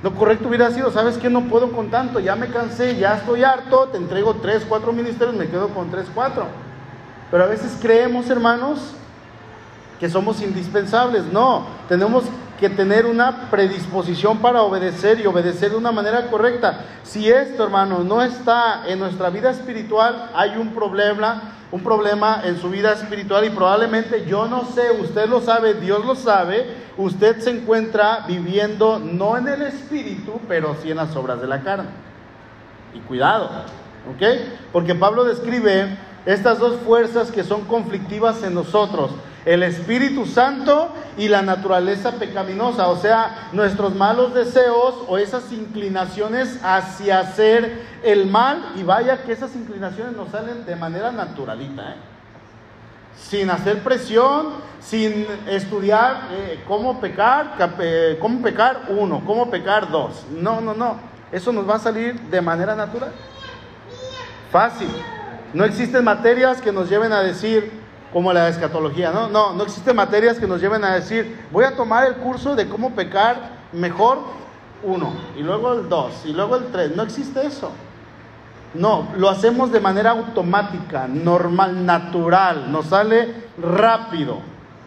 Lo 0.03 0.15
correcto 0.15 0.49
hubiera 0.49 0.71
sido, 0.71 0.91
¿sabes 0.91 1.17
qué? 1.17 1.31
No 1.31 1.43
puedo 1.45 1.73
con 1.73 1.91
tanto, 1.91 2.21
ya 2.21 2.37
me 2.37 2.49
cansé, 2.49 2.97
ya 2.97 3.17
estoy 3.17 3.45
harto, 3.45 3.89
te 3.89 3.97
entrego 3.97 4.35
tres, 4.35 4.65
cuatro 4.69 4.93
ministerios, 4.93 5.37
me 5.37 5.49
quedo 5.49 5.69
con 5.71 5.91
tres, 5.91 6.07
cuatro. 6.15 6.47
Pero 7.31 7.45
a 7.45 7.47
veces 7.47 7.79
creemos, 7.81 8.29
hermanos, 8.29 8.95
que 9.99 10.09
somos 10.11 10.43
indispensables. 10.43 11.25
No, 11.33 11.67
tenemos 11.89 12.25
que 12.59 12.71
tener 12.71 13.07
una 13.07 13.51
predisposición 13.51 14.39
para 14.39 14.63
obedecer 14.63 15.21
y 15.21 15.27
obedecer 15.27 15.71
de 15.71 15.77
una 15.77 15.93
manera 15.93 16.29
correcta. 16.29 16.81
Si 17.03 17.29
esto, 17.29 17.65
hermano, 17.65 18.01
no 18.01 18.23
está 18.23 18.85
en 18.87 18.99
nuestra 18.99 19.31
vida 19.31 19.51
espiritual, 19.51 20.31
hay 20.35 20.57
un 20.57 20.73
problema, 20.73 21.55
un 21.71 21.83
problema 21.83 22.43
en 22.45 22.59
su 22.59 22.71
vida 22.71 22.93
espiritual 22.93 23.45
y 23.45 23.51
probablemente 23.51 24.25
yo 24.27 24.47
no 24.47 24.65
sé, 24.65 24.91
usted 25.01 25.29
lo 25.29 25.41
sabe, 25.41 25.75
Dios 25.75 26.05
lo 26.05 26.15
sabe, 26.15 26.67
usted 26.97 27.41
se 27.41 27.51
encuentra 27.51 28.25
viviendo 28.27 28.99
no 28.99 29.37
en 29.37 29.49
el 29.49 29.63
espíritu, 29.63 30.41
pero 30.49 30.77
sí 30.83 30.91
en 30.91 30.97
las 30.97 31.15
obras 31.15 31.41
de 31.41 31.47
la 31.47 31.63
carne. 31.63 31.91
Y 32.95 33.01
cuidado, 33.01 33.51
¿ok? 34.15 34.23
Porque 34.73 34.95
Pablo 34.95 35.25
describe 35.25 35.99
estas 36.25 36.59
dos 36.59 36.77
fuerzas 36.87 37.31
que 37.31 37.45
son 37.45 37.65
conflictivas 37.65 38.43
en 38.43 38.55
nosotros 38.55 39.11
el 39.47 39.63
Espíritu 39.63 40.27
Santo 40.27 40.93
y 41.17 41.29
la 41.29 41.41
naturaleza 41.41 42.13
pecaminosa, 42.13 42.89
o 42.89 42.97
sea, 42.97 43.49
nuestros 43.53 43.95
malos 43.95 44.35
deseos 44.35 44.97
o 45.07 45.19
esas 45.19 45.53
inclinaciones 45.53 46.59
hacia 46.65 47.21
hacer 47.21 47.81
el 48.03 48.27
mal, 48.27 48.73
y 48.75 48.83
vaya 48.83 49.23
que 49.23 49.33
esas 49.33 49.55
inclinaciones 49.55 50.17
nos 50.17 50.31
salen 50.31 50.67
de 50.67 50.75
manera 50.75 51.13
naturalita, 51.13 51.91
¿eh? 51.91 51.97
sin 53.17 53.49
hacer 53.49 53.83
presión, 53.85 54.49
sin 54.81 55.27
estudiar 55.49 56.29
eh, 56.33 56.65
cómo 56.67 57.01
pecar, 57.01 57.55
eh, 57.79 58.19
cómo 58.21 58.43
pecar 58.43 58.83
uno, 58.89 59.23
cómo 59.25 59.49
pecar 59.49 59.91
dos. 59.91 60.27
No, 60.31 60.61
no, 60.61 60.75
no, 60.75 60.99
eso 61.31 61.53
nos 61.53 61.69
va 61.69 61.77
a 61.77 61.79
salir 61.79 62.21
de 62.21 62.41
manera 62.41 62.75
natural. 62.75 63.13
Fácil. 64.51 64.89
No 65.55 65.65
existen 65.65 66.05
materias 66.05 66.61
que 66.61 66.73
nos 66.73 66.91
lleven 66.91 67.13
a 67.13 67.21
decir, 67.21 67.76
como 68.13 68.33
la 68.33 68.49
escatología, 68.49 69.11
¿no? 69.11 69.29
No, 69.29 69.53
no 69.53 69.65
existen 69.65 69.97
materias 69.97 70.39
que 70.39 70.47
nos 70.47 70.61
lleven 70.61 70.85
a 70.85 70.95
decir, 70.95 71.39
voy 71.51 71.65
a 71.65 71.77
tomar 71.77 72.07
el 72.07 72.15
curso 72.17 72.55
de 72.55 72.69
cómo 72.69 72.95
pecar 72.95 73.51
mejor 73.73 74.19
uno, 74.83 75.13
y 75.37 75.43
luego 75.43 75.73
el 75.73 75.89
dos, 75.89 76.25
y 76.25 76.33
luego 76.33 76.57
el 76.57 76.67
tres. 76.67 76.95
No 76.95 77.03
existe 77.03 77.45
eso. 77.45 77.73
No, 78.75 79.09
lo 79.17 79.31
hacemos 79.31 79.73
de 79.73 79.81
manera 79.81 80.11
automática, 80.11 81.09
normal, 81.09 81.85
natural, 81.87 82.71
nos 82.71 82.87
sale 82.87 83.35
rápido 83.59 84.41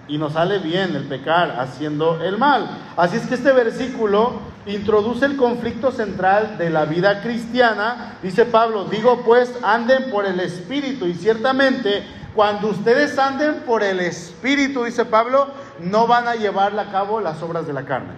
y 0.07 0.17
nos 0.17 0.33
sale 0.33 0.59
bien 0.59 0.95
el 0.95 1.03
pecar 1.03 1.55
haciendo 1.59 2.21
el 2.21 2.37
mal. 2.37 2.69
Así 2.97 3.17
es 3.17 3.27
que 3.27 3.35
este 3.35 3.51
versículo 3.51 4.33
introduce 4.65 5.25
el 5.25 5.37
conflicto 5.37 5.91
central 5.91 6.57
de 6.57 6.69
la 6.69 6.85
vida 6.85 7.21
cristiana. 7.21 8.17
Dice 8.21 8.45
Pablo, 8.45 8.85
digo 8.85 9.23
pues, 9.25 9.51
anden 9.63 10.11
por 10.11 10.25
el 10.25 10.39
Espíritu 10.39 11.05
y 11.05 11.13
ciertamente 11.13 12.03
cuando 12.39 12.69
ustedes 12.69 13.19
anden 13.19 13.63
por 13.65 13.83
el 13.83 13.99
Espíritu, 13.99 14.85
dice 14.85 15.03
Pablo, 15.03 15.47
no 15.81 16.07
van 16.07 16.25
a 16.25 16.35
llevar 16.35 16.79
a 16.79 16.85
cabo 16.85 17.19
las 17.19 17.43
obras 17.43 17.67
de 17.67 17.73
la 17.73 17.83
carne. 17.83 18.13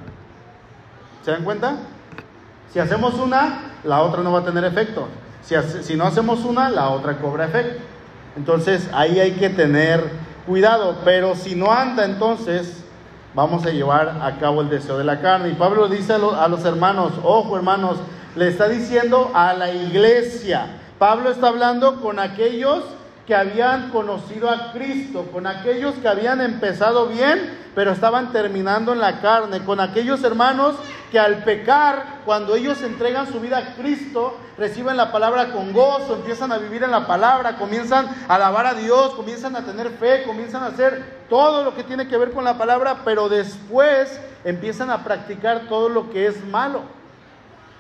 ¿Se 1.26 1.32
dan 1.32 1.44
cuenta? 1.44 1.78
Si 2.72 2.78
hacemos 2.78 3.16
una, 3.16 3.72
la 3.84 4.04
otra 4.04 4.22
no 4.22 4.32
va 4.32 4.42
a 4.42 4.46
tener 4.46 4.64
efecto. 4.64 5.08
Si, 5.42 5.56
si 5.82 5.96
no 5.96 6.06
hacemos 6.06 6.46
una, 6.46 6.70
la 6.70 6.90
otra 6.90 7.18
cobra 7.18 7.46
efecto. 7.46 7.82
Entonces 8.38 8.88
ahí 8.94 9.20
hay 9.20 9.32
que 9.32 9.50
tener 9.50 10.12
cuidado. 10.46 10.98
Pero 11.04 11.34
si 11.34 11.56
no 11.56 11.72
anda, 11.72 12.06
entonces 12.06 12.84
vamos 13.34 13.66
a 13.66 13.72
llevar 13.72 14.20
a 14.22 14.38
cabo 14.38 14.62
el 14.62 14.70
deseo 14.70 15.00
de 15.00 15.04
la 15.04 15.20
carne. 15.20 15.50
Y 15.50 15.56
Pablo 15.56 15.88
dice 15.88 16.14
a, 16.14 16.18
a 16.44 16.48
los 16.48 16.64
hermanos, 16.64 17.14
ojo 17.24 17.58
hermanos, 17.58 17.98
le 18.36 18.50
está 18.50 18.70
diciendo 18.70 19.32
a 19.34 19.54
la 19.54 19.72
iglesia. 19.72 20.78
Pablo 21.00 21.32
está 21.32 21.48
hablando 21.48 22.00
con 22.02 22.20
aquellos 22.20 22.84
que 23.26 23.36
habían 23.36 23.90
conocido 23.92 24.50
a 24.50 24.72
Cristo, 24.72 25.28
con 25.32 25.48
aquellos 25.48 25.96
que 25.96 26.08
habían 26.08 26.42
empezado 26.42 27.08
bien, 27.08 27.60
pero 27.76 27.92
estaban 27.92 28.32
terminando 28.32 28.94
en 28.94 29.00
la 29.00 29.22
carne, 29.22 29.64
con 29.64 29.80
aquellos 29.80 30.24
hermanos 30.24 30.76
que 31.12 31.20
al 31.20 31.44
pecar, 31.44 32.22
cuando 32.26 32.56
ellos 32.56 32.82
entregan 32.82 33.32
su 33.32 33.40
vida 33.40 33.58
a 33.58 33.76
Cristo, 33.76 34.38
reciben 34.58 34.96
la 34.96 35.12
palabra 35.12 35.52
con 35.52 35.74
gozo, 35.74 36.16
empiezan 36.16 36.52
a 36.52 36.58
vivir 36.58 36.84
en 36.84 36.92
la 36.92 37.06
palabra, 37.06 37.58
comienzan 37.58 38.08
a 38.28 38.36
alabar 38.36 38.66
a 38.66 38.74
Dios, 38.74 39.14
comienzan 39.14 39.56
a 39.56 39.66
tener 39.66 39.90
fe, 39.92 40.24
comienzan 40.24 40.64
a 40.64 40.68
hacer 40.68 41.22
todo 41.30 41.64
lo 41.64 41.76
que 41.76 41.84
tiene 41.84 42.08
que 42.08 42.18
ver 42.18 42.32
con 42.32 42.46
la 42.46 42.58
palabra, 42.58 43.00
pero 43.04 43.28
después 43.28 44.20
empiezan 44.46 44.90
a 44.90 45.04
practicar 45.04 45.68
todo 45.68 45.90
lo 45.90 46.10
que 46.10 46.28
es 46.28 46.44
malo. 46.46 46.82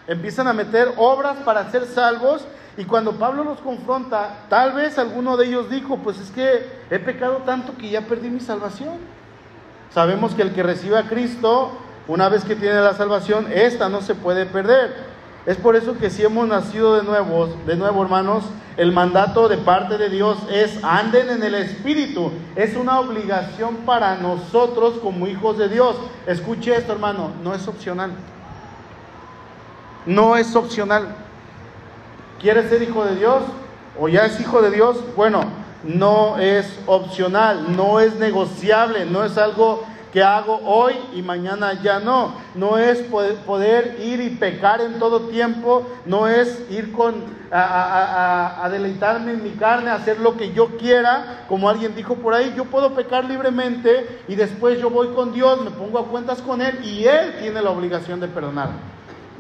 Empiezan 0.08 0.48
a 0.48 0.54
meter 0.54 0.94
obras 0.98 1.38
para 1.46 1.72
ser 1.72 1.86
salvos 1.86 2.46
y 2.78 2.86
cuando 2.86 3.14
Pablo 3.14 3.44
los 3.44 3.60
confronta, 3.60 4.46
tal 4.50 4.74
vez 4.74 4.98
alguno 4.98 5.36
de 5.36 5.48
ellos 5.48 5.70
dijo, 5.70 5.98
pues 5.98 6.20
es 6.20 6.32
que 6.32 6.66
he 6.90 7.00
pecado 7.00 7.42
tanto 7.46 7.78
que 7.78 7.90
ya 7.90 8.02
perdí 8.02 8.30
mi 8.30 8.40
salvación. 8.40 8.96
Sabemos 9.94 10.34
que 10.34 10.42
el 10.42 10.54
que 10.54 10.64
recibe 10.64 10.98
a 10.98 11.04
Cristo, 11.04 11.72
una 12.08 12.30
vez 12.30 12.46
que 12.46 12.56
tiene 12.56 12.80
la 12.80 12.94
salvación, 12.94 13.48
esta 13.54 13.90
no 13.90 14.02
se 14.02 14.16
puede 14.16 14.46
perder. 14.46 15.12
Es 15.46 15.58
por 15.58 15.76
eso 15.76 15.98
que 15.98 16.10
si 16.10 16.24
hemos 16.24 16.48
nacido 16.48 16.96
de 16.96 17.04
nuevo, 17.04 17.48
de 17.66 17.76
nuevo 17.76 18.04
hermanos, 18.04 18.46
el 18.78 18.94
mandato 18.94 19.50
de 19.50 19.58
parte 19.58 19.98
de 19.98 20.10
Dios 20.10 20.38
es 20.50 20.82
anden 20.84 21.30
en 21.30 21.44
el 21.44 21.56
Espíritu. 21.56 22.32
Es 22.56 22.78
una 22.78 23.00
obligación 23.00 23.78
para 23.86 24.16
nosotros 24.16 25.00
como 25.02 25.28
hijos 25.28 25.58
de 25.58 25.68
Dios. 25.68 25.98
Escuche 26.26 26.76
esto 26.76 26.94
hermano, 26.94 27.32
no 27.44 27.54
es 27.54 27.68
opcional. 27.68 28.12
No 30.06 30.38
es 30.38 30.56
opcional. 30.56 31.16
¿Quieres 32.42 32.70
ser 32.70 32.82
hijo 32.82 33.06
de 33.06 33.16
Dios? 33.18 33.44
¿O 34.00 34.08
ya 34.08 34.26
es 34.26 34.40
hijo 34.40 34.64
de 34.64 34.72
Dios? 34.72 34.98
Bueno, 35.16 35.42
no 35.84 36.40
es 36.40 36.80
opcional, 36.88 37.76
no 37.78 38.00
es 38.00 38.16
negociable, 38.16 39.06
no 39.06 39.24
es 39.24 39.38
algo 39.38 39.84
que 40.12 40.24
hago 40.24 40.60
hoy 40.66 40.96
y 41.14 41.22
mañana 41.22 41.80
ya 41.84 42.00
no. 42.00 42.34
No 42.56 42.80
es 42.80 43.00
poder 43.46 44.00
ir 44.02 44.22
y 44.22 44.32
pecar 44.32 44.82
en 44.82 44.98
todo 44.98 45.28
tiempo, 45.28 45.86
no 46.08 46.28
es 46.28 46.64
ir 46.72 46.92
con 46.92 47.14
a, 47.52 48.64
a, 48.64 48.70
deleitarme 48.70 49.34
en 49.34 49.44
mi 49.44 49.52
carne, 49.52 49.92
hacer 49.92 50.20
lo 50.20 50.36
que 50.36 50.52
yo 50.52 50.78
quiera, 50.78 51.46
como 51.48 51.70
alguien 51.70 51.94
dijo 51.96 52.16
por 52.16 52.34
ahí, 52.34 52.54
yo 52.58 52.66
puedo 52.66 52.96
pecar 52.96 53.26
libremente 53.26 54.22
y 54.28 54.36
después 54.36 54.80
yo 54.80 54.90
voy 54.90 55.10
con 55.10 55.32
Dios, 55.32 55.62
me 55.62 55.70
pongo 55.70 56.00
a 56.00 56.08
cuentas 56.08 56.42
con 56.42 56.62
Él 56.62 56.80
y 56.84 57.06
Él 57.06 57.36
tiene 57.40 57.62
la 57.62 57.70
obligación 57.70 58.20
de 58.20 58.28
perdonar. 58.28 58.70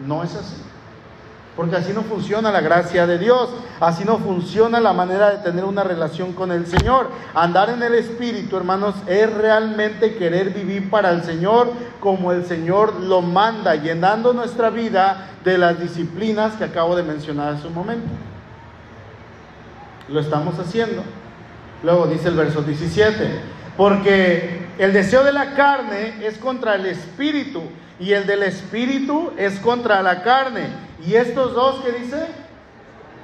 No 0.05 0.23
es 0.23 0.35
así. 0.35 0.70
Porque 1.55 1.75
así 1.75 1.91
no 1.91 2.03
funciona 2.03 2.49
la 2.49 2.61
gracia 2.61 3.05
de 3.05 3.17
Dios, 3.17 3.49
así 3.81 4.05
no 4.05 4.19
funciona 4.19 4.79
la 4.79 4.93
manera 4.93 5.31
de 5.31 5.37
tener 5.39 5.65
una 5.65 5.83
relación 5.83 6.31
con 6.31 6.51
el 6.51 6.65
Señor. 6.65 7.09
Andar 7.33 7.69
en 7.69 7.83
el 7.83 7.93
Espíritu, 7.93 8.55
hermanos, 8.55 8.95
es 9.05 9.31
realmente 9.33 10.15
querer 10.15 10.51
vivir 10.51 10.89
para 10.89 11.09
el 11.09 11.23
Señor 11.23 11.71
como 11.99 12.31
el 12.31 12.45
Señor 12.45 13.01
lo 13.01 13.21
manda, 13.21 13.75
llenando 13.75 14.31
nuestra 14.31 14.69
vida 14.69 15.27
de 15.43 15.57
las 15.57 15.77
disciplinas 15.79 16.53
que 16.53 16.63
acabo 16.63 16.95
de 16.95 17.03
mencionar 17.03 17.55
hace 17.55 17.67
un 17.67 17.73
momento. 17.73 18.07
Lo 20.07 20.21
estamos 20.21 20.57
haciendo. 20.57 21.03
Luego 21.83 22.07
dice 22.07 22.29
el 22.29 22.35
verso 22.35 22.61
17, 22.61 23.41
porque 23.75 24.67
el 24.77 24.93
deseo 24.93 25.23
de 25.25 25.33
la 25.33 25.53
carne 25.53 26.25
es 26.25 26.37
contra 26.37 26.75
el 26.75 26.85
Espíritu 26.85 27.61
y 27.99 28.13
el 28.13 28.25
del 28.25 28.43
Espíritu 28.43 29.31
es 29.37 29.59
contra 29.59 30.01
la 30.01 30.23
carne 30.23 30.90
y 31.05 31.15
estos 31.15 31.53
dos 31.53 31.83
que 31.83 31.91
dice, 31.91 32.27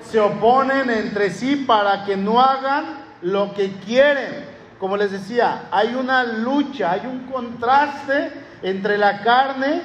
se 0.02 0.20
oponen 0.20 0.90
entre 0.90 1.30
sí 1.30 1.58
para 1.68 2.06
que 2.06 2.18
no 2.18 2.42
hagan 2.42 3.06
lo 3.22 3.54
que 3.54 3.74
quieren. 3.86 4.46
Como 4.80 4.96
les 4.96 5.12
decía, 5.12 5.68
hay 5.72 5.96
una 5.96 6.24
lucha, 6.24 6.92
hay 6.92 7.02
un 7.06 7.28
contraste 7.32 8.32
entre 8.62 8.98
la 8.98 9.22
carne 9.22 9.82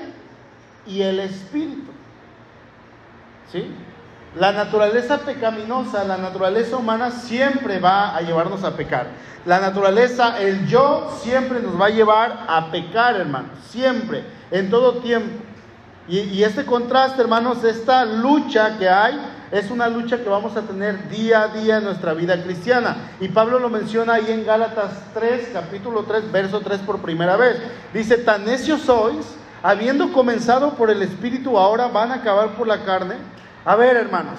y 0.87 1.03
el 1.03 1.21
espíritu. 1.21 1.91
¿Sí? 3.51 3.71
La 4.37 4.53
naturaleza 4.53 5.19
pecaminosa, 5.19 6.05
la 6.05 6.17
naturaleza 6.17 6.77
humana 6.77 7.11
siempre 7.11 7.79
va 7.79 8.17
a 8.17 8.23
llevarnos 8.23 8.65
a 8.65 8.77
pecar. 8.77 9.09
La 9.45 9.61
naturaleza, 9.61 10.41
el 10.41 10.67
yo, 10.67 11.15
siempre 11.21 11.61
nos 11.61 11.79
va 11.79 11.87
a 11.87 11.91
llevar 11.91 12.47
a 12.49 12.71
pecar, 12.71 13.17
hermano. 13.17 13.49
Siempre, 13.69 14.25
en 14.51 14.71
todo 14.71 14.99
tiempo. 14.99 15.45
Y, 16.13 16.45
este 16.45 16.67
contraste, 16.67 17.23
hermanos, 17.23 17.65
esta 17.65 18.05
lucha 18.05 18.77
que 18.77 18.87
hay, 18.87 19.19
es 19.51 19.71
una 19.71 19.89
lucha 19.89 20.19
que 20.19 20.29
vamos 20.29 20.55
a 20.59 20.61
tener 20.61 21.09
día 21.09 21.45
a 21.45 21.49
día 21.49 21.79
en 21.79 21.85
nuestra 21.85 22.13
vida 22.13 22.43
cristiana. 22.43 23.13
Y 23.19 23.29
Pablo 23.29 23.59
lo 23.59 23.71
menciona 23.71 24.13
ahí 24.13 24.27
en 24.29 24.45
Gálatas 24.45 24.93
3, 25.15 25.49
capítulo 25.55 26.03
3, 26.03 26.31
verso 26.31 26.61
3 26.61 26.81
por 26.81 26.99
primera 27.01 27.37
vez. 27.39 27.57
Dice, 27.95 28.19
tan 28.19 28.45
necios 28.45 28.83
sois, 28.83 29.25
habiendo 29.63 30.13
comenzado 30.13 30.75
por 30.75 30.91
el 30.91 31.01
Espíritu, 31.01 31.57
ahora 31.59 31.89
van 31.89 32.11
a 32.11 32.17
acabar 32.17 32.57
por 32.57 32.67
la 32.67 32.85
carne. 32.85 33.15
A 33.65 33.75
ver, 33.75 33.97
hermanos, 33.97 34.39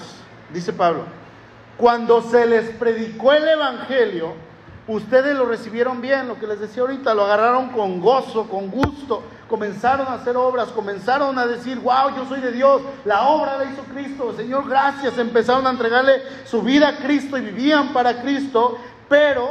dice 0.53 0.73
Pablo, 0.73 1.05
cuando 1.77 2.21
se 2.21 2.45
les 2.45 2.69
predicó 2.75 3.33
el 3.33 3.47
Evangelio, 3.47 4.35
ustedes 4.87 5.35
lo 5.35 5.45
recibieron 5.45 6.01
bien, 6.01 6.27
lo 6.27 6.39
que 6.39 6.45
les 6.45 6.59
decía 6.59 6.83
ahorita, 6.83 7.15
lo 7.15 7.25
agarraron 7.25 7.69
con 7.69 7.99
gozo, 7.99 8.47
con 8.47 8.69
gusto, 8.69 9.23
comenzaron 9.53 10.07
a 10.07 10.15
hacer 10.15 10.35
obras, 10.35 10.69
comenzaron 10.69 11.37
a 11.37 11.45
decir, 11.45 11.77
wow, 11.77 12.09
yo 12.15 12.25
soy 12.27 12.41
de 12.41 12.51
Dios, 12.51 12.81
la 13.05 13.27
obra 13.27 13.55
la 13.59 13.65
hizo 13.65 13.83
Cristo, 13.83 14.33
Señor, 14.35 14.67
gracias, 14.67 15.15
empezaron 15.19 15.67
a 15.67 15.69
entregarle 15.69 16.23
su 16.43 16.63
vida 16.63 16.87
a 16.87 16.95
Cristo 16.95 17.37
y 17.37 17.41
vivían 17.41 17.93
para 17.93 18.23
Cristo, 18.23 18.79
pero 19.07 19.49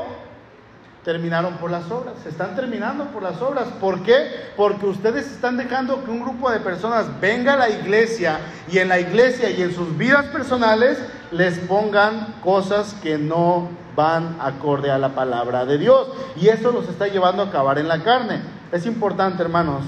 terminaron 1.05 1.55
por 1.59 1.71
las 1.71 1.89
obras, 1.89 2.15
se 2.21 2.31
están 2.31 2.57
terminando 2.57 3.05
por 3.13 3.23
las 3.23 3.41
obras. 3.41 3.69
¿Por 3.81 4.03
qué? 4.03 4.27
Porque 4.57 4.87
ustedes 4.87 5.31
están 5.31 5.57
dejando 5.57 6.03
que 6.03 6.11
un 6.11 6.23
grupo 6.23 6.51
de 6.51 6.59
personas 6.59 7.07
venga 7.21 7.55
a 7.55 7.59
la 7.59 7.71
iglesia 7.71 8.41
y 8.73 8.79
en 8.79 8.89
la 8.89 8.99
iglesia 8.99 9.51
y 9.51 9.63
en 9.63 9.73
sus 9.73 9.97
vidas 9.97 10.25
personales 10.27 10.99
les 11.31 11.61
pongan 11.61 12.35
cosas 12.43 12.95
que 13.05 13.19
no 13.19 13.69
van 13.95 14.37
acorde 14.41 14.91
a 14.91 14.99
la 14.99 15.11
palabra 15.11 15.65
de 15.65 15.79
Dios. 15.79 16.09
Y 16.35 16.49
eso 16.49 16.73
los 16.73 16.89
está 16.89 17.07
llevando 17.07 17.43
a 17.45 17.47
acabar 17.47 17.79
en 17.79 17.87
la 17.87 18.03
carne. 18.03 18.62
Es 18.73 18.87
importante, 18.87 19.43
hermanos, 19.43 19.83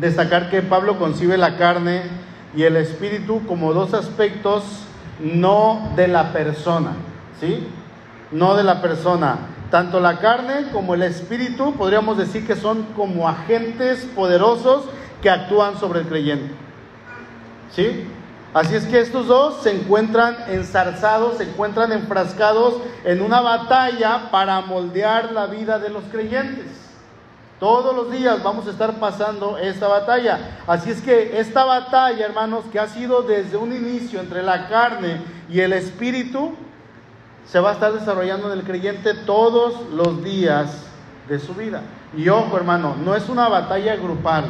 destacar 0.00 0.48
que 0.48 0.62
Pablo 0.62 0.98
concibe 0.98 1.36
la 1.36 1.58
carne 1.58 2.04
y 2.56 2.62
el 2.62 2.74
espíritu 2.74 3.46
como 3.46 3.74
dos 3.74 3.92
aspectos 3.92 4.64
no 5.20 5.92
de 5.94 6.08
la 6.08 6.32
persona, 6.32 6.92
¿sí? 7.38 7.68
No 8.32 8.54
de 8.54 8.64
la 8.64 8.80
persona. 8.80 9.36
Tanto 9.70 10.00
la 10.00 10.20
carne 10.20 10.70
como 10.72 10.94
el 10.94 11.02
espíritu 11.02 11.74
podríamos 11.74 12.16
decir 12.16 12.46
que 12.46 12.56
son 12.56 12.84
como 12.96 13.28
agentes 13.28 14.06
poderosos 14.16 14.86
que 15.20 15.28
actúan 15.28 15.78
sobre 15.78 16.00
el 16.00 16.06
creyente. 16.06 16.54
¿Sí? 17.72 18.06
Así 18.54 18.74
es 18.74 18.86
que 18.86 19.00
estos 19.00 19.26
dos 19.26 19.62
se 19.62 19.70
encuentran 19.70 20.34
enzarzados, 20.48 21.36
se 21.36 21.44
encuentran 21.44 21.92
enfrascados 21.92 22.76
en 23.04 23.20
una 23.20 23.42
batalla 23.42 24.30
para 24.30 24.62
moldear 24.62 25.32
la 25.32 25.44
vida 25.44 25.78
de 25.78 25.90
los 25.90 26.04
creyentes. 26.04 26.85
Todos 27.58 27.96
los 27.96 28.12
días 28.12 28.42
vamos 28.42 28.66
a 28.66 28.70
estar 28.70 28.92
pasando 28.96 29.56
esta 29.56 29.88
batalla. 29.88 30.58
Así 30.66 30.90
es 30.90 31.00
que 31.00 31.40
esta 31.40 31.64
batalla, 31.64 32.26
hermanos, 32.26 32.66
que 32.70 32.78
ha 32.78 32.86
sido 32.86 33.22
desde 33.22 33.56
un 33.56 33.72
inicio 33.72 34.20
entre 34.20 34.42
la 34.42 34.68
carne 34.68 35.22
y 35.48 35.60
el 35.60 35.72
espíritu, 35.72 36.54
se 37.46 37.58
va 37.58 37.70
a 37.70 37.72
estar 37.72 37.94
desarrollando 37.94 38.52
en 38.52 38.58
el 38.58 38.64
creyente 38.64 39.14
todos 39.14 39.88
los 39.90 40.22
días 40.22 40.84
de 41.28 41.38
su 41.38 41.54
vida. 41.54 41.80
Y 42.14 42.28
ojo 42.28 42.58
hermano, 42.58 42.94
no 43.02 43.14
es 43.14 43.26
una 43.30 43.48
batalla 43.48 43.96
grupal, 43.96 44.44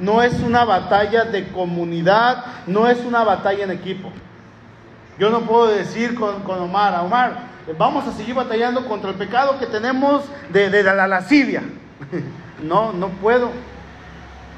no 0.00 0.20
es 0.20 0.40
una 0.40 0.64
batalla 0.64 1.24
de 1.26 1.52
comunidad, 1.52 2.44
no 2.66 2.88
es 2.88 2.98
una 3.04 3.22
batalla 3.22 3.64
en 3.64 3.70
equipo. 3.70 4.10
Yo 5.16 5.30
no 5.30 5.42
puedo 5.42 5.68
decir 5.68 6.16
con, 6.16 6.42
con 6.42 6.58
Omar, 6.60 6.98
Omar, 7.04 7.38
vamos 7.78 8.04
a 8.08 8.12
seguir 8.12 8.34
batallando 8.34 8.84
contra 8.88 9.10
el 9.10 9.16
pecado 9.16 9.60
que 9.60 9.66
tenemos 9.66 10.24
de, 10.50 10.70
de 10.70 10.82
la 10.82 11.06
lascivia. 11.06 11.62
No, 12.62 12.92
no 12.92 13.08
puedo. 13.08 13.46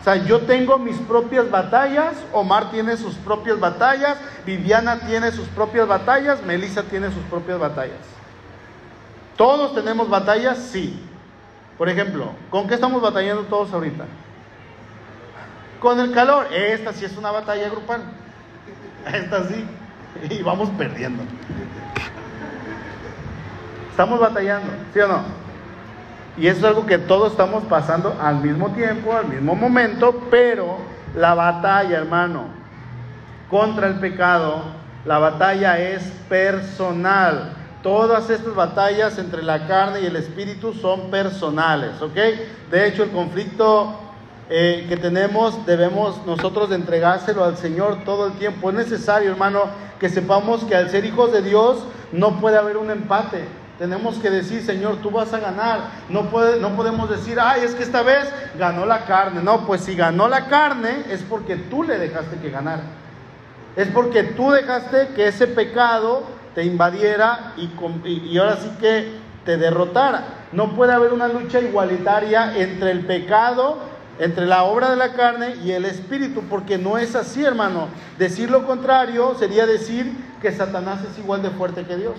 O 0.01 0.05
sea, 0.05 0.17
yo 0.17 0.41
tengo 0.41 0.79
mis 0.79 0.97
propias 0.97 1.51
batallas, 1.51 2.15
Omar 2.33 2.71
tiene 2.71 2.97
sus 2.97 3.15
propias 3.17 3.61
batallas, 3.61 4.17
Viviana 4.47 4.99
tiene 5.01 5.31
sus 5.31 5.47
propias 5.49 5.87
batallas, 5.87 6.43
Melissa 6.43 6.83
tiene 6.85 7.11
sus 7.11 7.23
propias 7.25 7.59
batallas. 7.59 7.99
¿Todos 9.37 9.75
tenemos 9.75 10.09
batallas? 10.09 10.59
Sí. 10.59 10.99
Por 11.77 11.89
ejemplo, 11.89 12.33
¿con 12.51 12.67
qué 12.67 12.75
estamos 12.75 13.03
batallando 13.03 13.43
todos 13.45 13.73
ahorita? 13.73 14.05
Con 15.81 15.99
el 15.99 16.13
calor. 16.13 16.47
Esta 16.53 16.93
sí 16.93 17.05
es 17.05 17.17
una 17.17 17.31
batalla 17.31 17.69
grupal. 17.69 18.03
Esta 19.13 19.49
sí. 19.49 19.67
Y 20.29 20.43
vamos 20.43 20.69
perdiendo. 20.77 21.23
Estamos 23.91 24.21
batallando, 24.21 24.73
¿sí 24.93 25.01
o 25.01 25.09
no? 25.09 25.50
Y 26.41 26.47
eso 26.47 26.61
es 26.61 26.65
algo 26.65 26.87
que 26.87 26.97
todos 26.97 27.33
estamos 27.33 27.65
pasando 27.65 28.17
al 28.19 28.37
mismo 28.37 28.71
tiempo, 28.71 29.13
al 29.13 29.29
mismo 29.29 29.55
momento, 29.55 30.23
pero 30.31 30.79
la 31.15 31.35
batalla, 31.35 31.99
hermano, 31.99 32.45
contra 33.51 33.89
el 33.89 33.97
pecado, 33.97 34.63
la 35.05 35.19
batalla 35.19 35.79
es 35.79 36.03
personal. 36.31 37.53
Todas 37.83 38.31
estas 38.31 38.55
batallas 38.55 39.19
entre 39.19 39.43
la 39.43 39.67
carne 39.67 40.01
y 40.01 40.07
el 40.07 40.17
espíritu 40.17 40.73
son 40.73 41.11
personales, 41.11 42.01
¿ok? 42.01 42.17
De 42.71 42.89
hecho, 42.89 43.03
el 43.03 43.11
conflicto 43.11 43.95
eh, 44.49 44.87
que 44.89 44.97
tenemos 44.97 45.67
debemos 45.67 46.25
nosotros 46.25 46.71
de 46.71 46.77
entregárselo 46.77 47.45
al 47.45 47.59
Señor 47.59 47.99
todo 48.07 48.29
el 48.29 48.33
tiempo. 48.33 48.71
Es 48.71 48.77
necesario, 48.77 49.31
hermano, 49.31 49.65
que 49.99 50.09
sepamos 50.09 50.65
que 50.65 50.75
al 50.75 50.89
ser 50.89 51.05
hijos 51.05 51.33
de 51.33 51.43
Dios 51.43 51.85
no 52.13 52.41
puede 52.41 52.57
haber 52.57 52.79
un 52.79 52.91
empate. 52.91 53.60
Tenemos 53.81 54.19
que 54.19 54.29
decir, 54.29 54.63
Señor, 54.63 54.99
tú 54.99 55.11
vas 55.11 55.33
a 55.33 55.41
ganar. 55.41 55.81
No, 56.11 56.29
puede, 56.29 56.61
no 56.61 56.77
podemos 56.77 57.09
decir, 57.09 57.39
ay, 57.41 57.63
es 57.65 57.75
que 57.75 57.83
esta 57.83 58.03
vez 58.03 58.31
ganó 58.59 58.85
la 58.85 59.07
carne. 59.07 59.43
No, 59.43 59.67
pues 59.67 59.81
si 59.81 59.97
ganó 59.97 60.29
la 60.29 60.49
carne 60.49 61.05
es 61.09 61.23
porque 61.23 61.57
tú 61.57 61.83
le 61.83 61.97
dejaste 61.97 62.37
que 62.37 62.51
ganara. 62.51 62.83
Es 63.77 63.89
porque 63.89 64.23
tú 64.23 64.51
dejaste 64.51 65.09
que 65.17 65.29
ese 65.29 65.47
pecado 65.47 66.25
te 66.55 66.63
invadiera 66.63 67.55
y, 67.57 67.71
y 68.07 68.37
ahora 68.37 68.59
sí 68.59 68.71
que 68.79 69.15
te 69.47 69.57
derrotara. 69.57 70.25
No 70.53 70.77
puede 70.77 70.93
haber 70.93 71.15
una 71.15 71.29
lucha 71.29 71.59
igualitaria 71.59 72.59
entre 72.59 72.91
el 72.91 73.07
pecado, 73.07 73.79
entre 74.19 74.45
la 74.45 74.65
obra 74.65 74.91
de 74.91 74.97
la 74.97 75.15
carne 75.15 75.55
y 75.65 75.73
el 75.73 75.87
espíritu, 75.87 76.43
porque 76.51 76.77
no 76.77 76.99
es 76.99 77.17
así, 77.17 77.43
hermano. 77.43 77.89
Decir 78.19 78.51
lo 78.51 78.67
contrario 78.67 79.37
sería 79.39 79.65
decir 79.65 80.13
que 80.43 80.53
Satanás 80.53 81.01
es 81.11 81.19
igual 81.19 81.41
de 81.41 81.49
fuerte 81.49 81.87
que 81.87 81.97
Dios. 81.97 82.17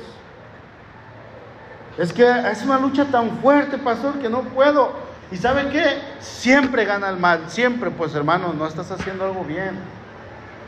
Es 1.97 2.13
que 2.13 2.23
es 2.51 2.63
una 2.63 2.79
lucha 2.79 3.05
tan 3.05 3.39
fuerte, 3.39 3.77
pastor, 3.77 4.19
que 4.19 4.29
no 4.29 4.41
puedo. 4.43 4.93
¿Y 5.31 5.37
sabe 5.37 5.69
qué? 5.69 6.01
Siempre 6.19 6.85
gana 6.85 7.09
el 7.09 7.17
mal, 7.17 7.43
siempre, 7.47 7.91
pues 7.91 8.13
hermano, 8.15 8.53
no 8.53 8.67
estás 8.67 8.91
haciendo 8.91 9.25
algo 9.25 9.43
bien. 9.43 9.71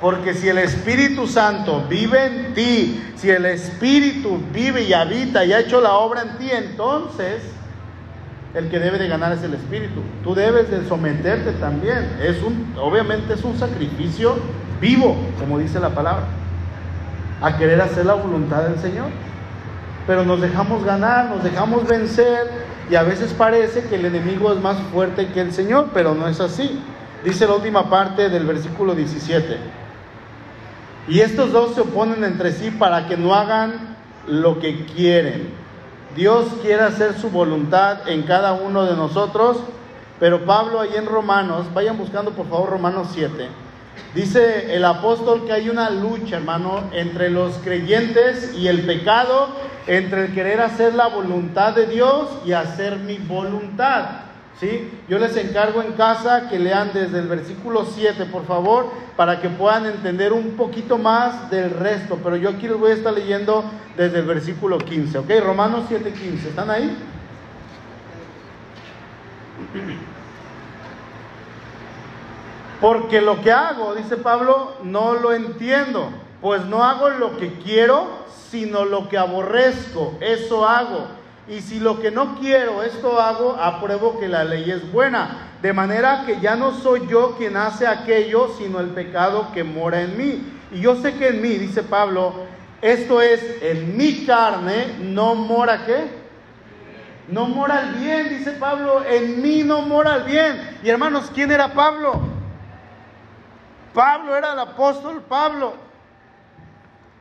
Porque 0.02 0.34
si 0.34 0.50
el 0.50 0.58
Espíritu 0.58 1.28
Santo 1.28 1.86
vive 1.90 2.26
en 2.26 2.54
ti, 2.54 3.04
si 3.16 3.30
el 3.30 3.46
Espíritu 3.46 4.40
vive 4.54 4.84
y 4.84 4.94
habita 4.94 5.46
y 5.46 5.54
ha 5.54 5.60
hecho 5.60 5.80
la 5.80 5.94
obra 5.94 6.24
en 6.24 6.38
ti, 6.38 6.50
entonces 6.52 7.42
el 8.54 8.70
que 8.70 8.80
debe 8.80 9.00
de 9.00 9.08
ganar 9.08 9.32
es 9.32 9.44
el 9.44 9.54
Espíritu. 9.54 10.02
Tú 10.24 10.36
debes 10.36 10.70
de 10.70 10.88
someterte 10.88 11.54
también. 11.54 12.10
Obviamente 12.82 13.34
es 13.34 13.44
un 13.44 13.58
sacrificio 13.58 14.36
vivo, 14.82 15.16
como 15.40 15.58
dice 15.58 15.80
la 15.80 15.90
palabra, 15.90 16.26
a 17.42 17.58
querer 17.58 17.80
hacer 17.82 18.06
la 18.06 18.14
voluntad 18.14 18.64
del 18.64 18.80
Señor 18.80 19.08
pero 20.06 20.24
nos 20.24 20.42
dejamos 20.42 20.84
ganar, 20.84 21.30
nos 21.30 21.44
dejamos 21.44 21.88
vencer 21.88 22.50
y 22.90 22.96
a 22.96 23.04
veces 23.04 23.34
parece 23.34 23.86
que 23.86 23.96
el 23.96 24.06
enemigo 24.06 24.52
es 24.52 24.60
más 24.60 24.78
fuerte 24.92 25.28
que 25.28 25.42
el 25.42 25.54
Señor, 25.54 25.90
pero 25.94 26.14
no 26.14 26.28
es 26.28 26.40
así. 26.40 26.80
Dice 27.24 27.48
la 27.48 27.56
última 27.56 27.90
parte 27.90 28.30
del 28.30 28.46
versículo 28.46 28.96
17. 28.96 29.58
Y 31.08 31.20
estos 31.20 31.52
dos 31.52 31.76
se 31.76 31.82
oponen 31.82 32.24
entre 32.24 32.52
sí 32.52 32.72
para 32.72 33.08
que 33.08 33.18
no 33.18 33.34
hagan 33.34 33.96
lo 34.28 34.60
que 34.60 34.86
quieren. 34.86 35.50
Dios 36.16 36.46
quiere 36.62 36.84
hacer 36.84 37.14
su 37.14 37.30
voluntad 37.30 38.08
en 38.08 38.24
cada 38.24 38.54
uno 38.54 38.86
de 38.86 38.96
nosotros, 38.96 39.58
pero 40.20 40.46
Pablo 40.46 40.80
ahí 40.80 40.92
en 40.96 41.06
Romanos, 41.06 41.74
vayan 41.74 41.98
buscando 41.98 42.32
por 42.32 42.48
favor 42.48 42.70
Romanos 42.70 43.08
7 43.14 43.63
Dice 44.14 44.76
el 44.76 44.86
apóstol 44.86 45.46
que 45.46 45.54
hay 45.54 45.70
una 45.70 45.90
lucha, 45.90 46.38
hermano, 46.38 46.84
entre 46.94 47.32
los 47.32 47.58
creyentes 47.58 48.54
y 48.56 48.68
el 48.68 48.86
pecado, 48.86 49.48
entre 49.88 50.26
el 50.26 50.34
querer 50.34 50.62
hacer 50.62 50.94
la 50.94 51.08
voluntad 51.08 51.74
de 51.74 51.88
Dios 51.88 52.30
y 52.46 52.52
hacer 52.52 53.00
mi 53.00 53.18
voluntad. 53.18 54.06
¿Sí? 54.60 54.92
Yo 55.10 55.18
les 55.18 55.36
encargo 55.36 55.82
en 55.82 55.94
casa 55.94 56.48
que 56.48 56.60
lean 56.60 56.92
desde 56.94 57.20
el 57.20 57.28
versículo 57.28 57.86
7, 57.86 58.26
por 58.26 58.46
favor, 58.46 58.92
para 59.18 59.42
que 59.42 59.50
puedan 59.50 59.88
entender 59.88 60.32
un 60.32 60.52
poquito 60.52 61.00
más 61.00 61.50
del 61.50 61.72
resto. 61.72 62.20
Pero 62.24 62.36
yo 62.38 62.50
aquí 62.50 62.68
les 62.68 62.78
voy 62.78 62.92
a 62.92 62.94
estar 62.94 63.14
leyendo 63.14 63.66
desde 63.98 64.20
el 64.20 64.26
versículo 64.26 64.78
15, 64.78 65.18
¿ok? 65.18 65.32
Romanos 65.44 65.86
7, 65.90 66.14
15. 66.14 66.50
¿Están 66.50 66.70
ahí? 66.70 66.96
Porque 72.82 73.22
lo 73.22 73.42
que 73.42 73.52
hago, 73.52 73.96
dice 73.96 74.18
Pablo, 74.18 74.74
no 74.84 75.14
lo 75.14 75.34
entiendo, 75.34 76.10
pues 76.42 76.66
no 76.66 76.84
hago 76.84 77.10
lo 77.10 77.38
que 77.38 77.54
quiero, 77.60 78.08
sino 78.50 78.86
lo 78.86 79.10
que 79.10 79.18
aborrezco, 79.18 80.18
eso 80.20 80.68
hago. 80.68 81.08
Y 81.48 81.62
si 81.62 81.80
lo 81.80 82.00
que 82.00 82.12
no 82.12 82.36
quiero, 82.40 82.84
esto 82.84 83.20
hago, 83.20 83.58
apruebo 83.60 84.20
que 84.20 84.28
la 84.28 84.44
ley 84.44 84.72
es 84.72 84.92
buena. 84.92 85.50
De 85.62 85.74
manera 85.74 86.24
que 86.26 86.40
ya 86.40 86.56
no 86.56 86.74
soy 86.74 87.08
yo 87.08 87.36
quien 87.38 87.58
hace 87.58 87.88
aquello, 87.88 88.50
sino 88.58 88.80
el 88.80 88.88
pecado 88.88 89.50
que 89.54 89.64
mora 89.64 90.02
en 90.02 90.18
mí. 90.18 90.60
Y 90.72 90.82
yo 90.82 90.96
sé 90.96 91.16
que 91.16 91.30
en 91.30 91.42
mí, 91.42 91.50
dice 91.50 91.84
Pablo, 91.84 92.34
esto 92.82 93.22
es, 93.22 93.42
en 93.62 93.96
mi 93.96 94.26
carne 94.26 94.96
no 95.02 95.36
mora 95.36 95.86
qué? 95.86 96.24
No 97.30 97.46
mora 97.46 97.82
el 97.82 97.96
bien, 97.96 98.30
dice 98.30 98.52
Pablo, 98.52 99.04
en 99.06 99.42
mí 99.42 99.64
no 99.64 99.82
mora 99.82 100.18
el 100.18 100.24
bien. 100.24 100.80
Y 100.84 100.90
hermanos, 100.90 101.32
¿quién 101.34 101.52
era 101.52 101.74
Pablo? 101.74 102.33
Pablo 103.94 104.36
era 104.36 104.54
el 104.54 104.60
apóstol 104.60 105.22
Pablo. 105.22 105.74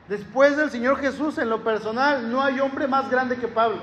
Después 0.09 0.57
del 0.57 0.71
Señor 0.71 0.99
Jesús, 0.99 1.39
en 1.39 1.49
lo 1.49 1.63
personal, 1.63 2.31
no 2.31 2.43
hay 2.43 2.61
hombre 2.61 2.87
más 2.87 3.11
grande 3.11 3.37
que 3.37 3.49
Pablo. 3.49 3.79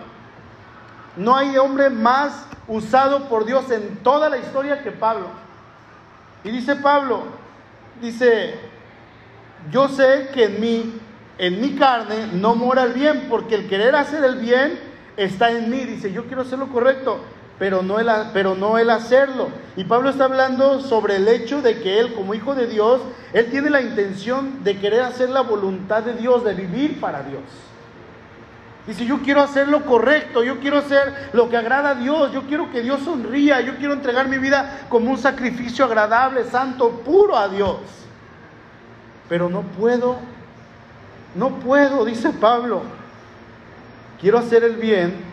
No 1.15 1.35
hay 1.35 1.57
hombre 1.57 1.89
más 1.89 2.45
usado 2.67 3.27
por 3.29 3.45
Dios 3.45 3.69
en 3.71 3.97
toda 3.97 4.29
la 4.29 4.37
historia 4.37 4.83
que 4.83 4.91
Pablo. 4.91 5.27
Y 6.43 6.51
dice 6.51 6.75
Pablo, 6.75 7.23
dice, 8.01 8.59
yo 9.71 9.89
sé 9.89 10.29
que 10.33 10.45
en 10.45 10.61
mí, 10.61 11.01
en 11.37 11.61
mi 11.61 11.75
carne, 11.75 12.27
no 12.33 12.55
mora 12.55 12.83
el 12.83 12.93
bien, 12.93 13.27
porque 13.29 13.55
el 13.55 13.67
querer 13.67 13.95
hacer 13.95 14.23
el 14.23 14.37
bien 14.37 14.79
está 15.17 15.51
en 15.51 15.69
mí. 15.69 15.79
Dice, 15.79 16.11
yo 16.11 16.25
quiero 16.25 16.43
hacer 16.43 16.59
lo 16.59 16.67
correcto, 16.67 17.19
pero 17.59 17.83
no, 17.83 17.99
el, 17.99 18.09
pero 18.33 18.55
no 18.55 18.77
hacerlo. 18.77 19.49
Y 19.75 19.83
Pablo 19.83 20.09
está 20.09 20.23
hablando 20.23 20.79
sobre 20.79 21.17
el 21.17 21.27
hecho 21.27 21.61
de 21.61 21.81
que 21.81 21.99
él, 21.99 22.13
como 22.13 22.33
hijo 22.33 22.55
de 22.55 22.67
Dios, 22.67 23.01
él 23.33 23.51
tiene 23.51 23.69
la 23.69 23.81
intención 23.81 24.63
de 24.63 24.79
querer 24.79 25.01
hacer 25.01 25.29
la 25.29 25.41
voluntad 25.41 26.01
de 26.01 26.13
Dios, 26.13 26.45
de 26.45 26.53
vivir 26.53 27.01
para 27.01 27.21
Dios. 27.21 27.43
Dice, 28.87 29.05
yo 29.05 29.19
quiero 29.21 29.41
hacer 29.41 29.67
lo 29.67 29.85
correcto, 29.85 30.41
yo 30.41 30.59
quiero 30.59 30.77
hacer 30.77 31.29
lo 31.33 31.49
que 31.49 31.57
agrada 31.57 31.89
a 31.89 31.95
Dios, 31.95 32.31
yo 32.31 32.43
quiero 32.43 32.71
que 32.71 32.81
Dios 32.81 33.01
sonría, 33.01 33.59
yo 33.61 33.75
quiero 33.75 33.93
entregar 33.93 34.27
mi 34.29 34.37
vida 34.37 34.87
como 34.89 35.11
un 35.11 35.17
sacrificio 35.17 35.83
agradable, 35.85 36.45
santo, 36.45 36.89
puro 37.05 37.37
a 37.37 37.49
Dios. 37.49 37.77
Pero 39.27 39.49
no 39.49 39.61
puedo, 39.61 40.17
no 41.35 41.59
puedo, 41.59 42.05
dice 42.05 42.31
Pablo. 42.31 42.81
Quiero 44.19 44.39
hacer 44.39 44.63
el 44.63 44.77
bien, 44.77 45.28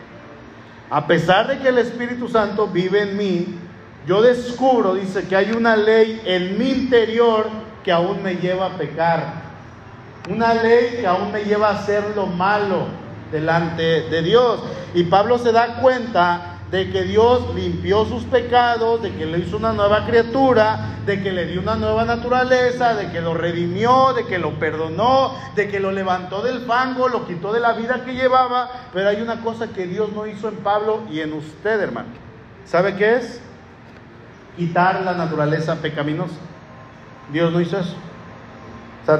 a 0.89 1.05
pesar 1.05 1.47
de 1.47 1.59
que 1.59 1.67
el 1.67 1.77
Espíritu 1.77 2.27
Santo 2.27 2.67
vive 2.67 3.01
en 3.01 3.17
mí, 3.17 3.59
yo 4.05 4.21
descubro, 4.21 4.95
dice, 4.95 5.27
que 5.27 5.35
hay 5.35 5.51
una 5.51 5.75
ley 5.75 6.21
en 6.25 6.57
mi 6.57 6.69
interior 6.69 7.47
que 7.83 7.91
aún 7.91 8.23
me 8.23 8.35
lleva 8.35 8.67
a 8.67 8.77
pecar. 8.77 9.47
Una 10.29 10.53
ley 10.53 10.97
que 11.01 11.07
aún 11.07 11.31
me 11.31 11.43
lleva 11.43 11.69
a 11.69 11.79
hacer 11.79 12.03
lo 12.15 12.25
malo 12.25 12.87
delante 13.31 14.01
de 14.09 14.21
Dios. 14.21 14.61
Y 14.93 15.03
Pablo 15.03 15.37
se 15.37 15.51
da 15.51 15.81
cuenta 15.81 16.56
de 16.71 16.89
que 16.91 17.03
Dios 17.03 17.55
limpió 17.55 18.05
sus 18.05 18.23
pecados, 18.23 19.01
de 19.01 19.13
que 19.13 19.25
le 19.25 19.39
hizo 19.39 19.57
una 19.57 19.71
nueva 19.71 20.05
criatura, 20.05 20.97
de 21.05 21.23
que 21.23 21.31
le 21.31 21.45
dio 21.45 21.61
una 21.61 21.75
nueva 21.75 22.03
naturaleza, 22.03 22.93
de 22.93 23.09
que 23.09 23.21
lo 23.21 23.33
redimió, 23.33 24.13
de 24.13 24.25
que 24.25 24.37
lo 24.37 24.59
perdonó, 24.59 25.33
de 25.55 25.69
que 25.69 25.79
lo 25.79 25.91
levantó 25.91 26.41
del 26.41 26.61
fango, 26.61 27.07
lo 27.07 27.25
quitó 27.25 27.53
de 27.53 27.61
la 27.61 27.73
vida 27.73 28.03
que 28.03 28.13
llevaba. 28.13 28.69
Pero 28.93 29.07
hay 29.07 29.21
una 29.21 29.41
cosa 29.41 29.69
que 29.69 29.87
Dios 29.87 30.11
no 30.13 30.27
hizo 30.27 30.49
en 30.49 30.57
Pablo 30.57 31.03
y 31.09 31.21
en 31.21 31.33
usted, 31.33 31.79
hermano. 31.79 32.09
¿Sabe 32.65 32.95
qué 32.95 33.15
es? 33.15 33.39
Quitar 34.57 35.01
la 35.03 35.13
naturaleza 35.13 35.75
pecaminosa. 35.75 36.35
Dios 37.31 37.53
no 37.53 37.61
hizo 37.61 37.79
eso. 37.79 37.95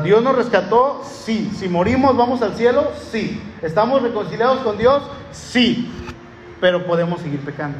Dios 0.04 0.22
nos 0.22 0.36
rescató, 0.36 1.02
sí. 1.06 1.50
Si 1.56 1.70
morimos, 1.70 2.18
vamos 2.18 2.42
al 2.42 2.56
cielo, 2.56 2.92
sí. 3.10 3.42
¿Estamos 3.62 4.02
reconciliados 4.02 4.60
con 4.60 4.78
Dios? 4.78 5.02
Sí. 5.32 5.90
Pero 6.60 6.86
podemos 6.86 7.22
seguir 7.22 7.40
pecando. 7.42 7.78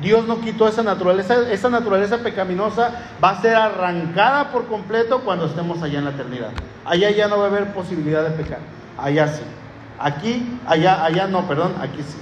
Dios 0.00 0.26
no 0.26 0.40
quitó 0.40 0.68
esa 0.68 0.82
naturaleza, 0.82 1.50
esa 1.50 1.70
naturaleza 1.70 2.18
pecaminosa 2.18 2.90
va 3.22 3.30
a 3.30 3.40
ser 3.40 3.56
arrancada 3.56 4.52
por 4.52 4.66
completo 4.66 5.20
cuando 5.20 5.46
estemos 5.46 5.82
allá 5.82 5.98
en 5.98 6.04
la 6.04 6.10
eternidad. 6.10 6.50
Allá 6.84 7.10
ya 7.10 7.28
no 7.28 7.38
va 7.38 7.44
a 7.44 7.48
haber 7.48 7.72
posibilidad 7.72 8.22
de 8.22 8.30
pecar. 8.30 8.58
Allá 8.98 9.28
sí. 9.28 9.42
Aquí, 9.98 10.58
allá, 10.66 11.02
allá 11.02 11.26
no, 11.26 11.48
perdón, 11.48 11.72
aquí 11.80 12.02
sí. 12.02 12.18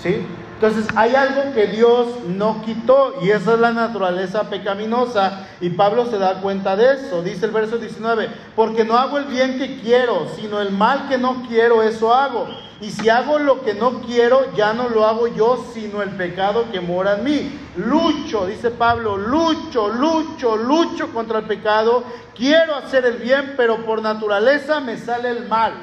¿Sí? 0.00 0.26
Entonces 0.54 0.86
hay 0.94 1.14
algo 1.14 1.54
que 1.54 1.68
Dios 1.68 2.06
no 2.28 2.62
quitó 2.62 3.14
y 3.22 3.30
esa 3.30 3.54
es 3.54 3.60
la 3.60 3.72
naturaleza 3.72 4.50
pecaminosa 4.50 5.46
y 5.60 5.70
Pablo 5.70 6.06
se 6.06 6.18
da 6.18 6.40
cuenta 6.42 6.76
de 6.76 6.94
eso. 6.94 7.22
Dice 7.22 7.46
el 7.46 7.52
verso 7.52 7.78
19, 7.78 8.28
porque 8.54 8.84
no 8.84 8.96
hago 8.96 9.18
el 9.18 9.24
bien 9.24 9.58
que 9.58 9.80
quiero, 9.80 10.28
sino 10.36 10.60
el 10.60 10.70
mal 10.70 11.08
que 11.08 11.18
no 11.18 11.42
quiero, 11.48 11.82
eso 11.82 12.14
hago. 12.14 12.46
Y 12.80 12.90
si 12.90 13.10
hago 13.10 13.38
lo 13.38 13.62
que 13.62 13.74
no 13.74 14.00
quiero, 14.00 14.54
ya 14.54 14.72
no 14.72 14.88
lo 14.88 15.06
hago 15.06 15.26
yo, 15.26 15.70
sino 15.74 16.02
el 16.02 16.10
pecado 16.10 16.70
que 16.72 16.80
mora 16.80 17.18
en 17.18 17.24
mí. 17.24 17.60
Lucho, 17.76 18.46
dice 18.46 18.70
Pablo, 18.70 19.18
lucho, 19.18 19.88
lucho, 19.88 20.56
lucho 20.56 21.12
contra 21.12 21.40
el 21.40 21.44
pecado. 21.44 22.04
Quiero 22.34 22.74
hacer 22.74 23.04
el 23.04 23.18
bien, 23.18 23.54
pero 23.56 23.84
por 23.84 24.00
naturaleza 24.00 24.80
me 24.80 24.96
sale 24.96 25.28
el 25.28 25.46
mal. 25.46 25.74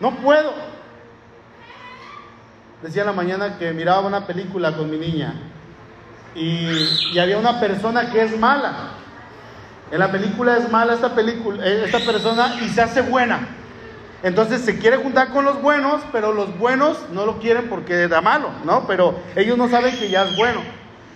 No 0.00 0.12
puedo. 0.16 0.54
Decía 2.82 3.02
en 3.02 3.08
la 3.08 3.12
mañana 3.12 3.58
que 3.58 3.72
miraba 3.72 4.00
una 4.00 4.26
película 4.26 4.74
con 4.74 4.90
mi 4.90 4.96
niña 4.96 5.34
y, 6.34 7.18
había 7.18 7.38
una 7.38 7.60
persona 7.60 8.10
que 8.10 8.22
es 8.22 8.38
mala. 8.38 8.72
En 9.90 9.98
la 9.98 10.10
película 10.10 10.56
es 10.56 10.70
mala 10.70 10.94
esta, 10.94 11.14
película, 11.14 11.64
eh, 11.66 11.84
esta 11.84 11.98
persona 11.98 12.56
y 12.62 12.68
se 12.70 12.80
hace 12.80 13.02
buena. 13.02 13.46
Entonces 14.22 14.60
se 14.62 14.78
quiere 14.78 14.98
juntar 14.98 15.30
con 15.30 15.44
los 15.44 15.60
buenos, 15.60 16.02
pero 16.12 16.32
los 16.32 16.56
buenos 16.58 16.98
no 17.12 17.26
lo 17.26 17.38
quieren 17.38 17.68
porque 17.68 18.06
da 18.08 18.20
malo, 18.20 18.50
¿no? 18.64 18.86
Pero 18.86 19.16
ellos 19.34 19.58
no 19.58 19.68
saben 19.68 19.96
que 19.98 20.08
ya 20.08 20.24
es 20.24 20.36
bueno. 20.36 20.60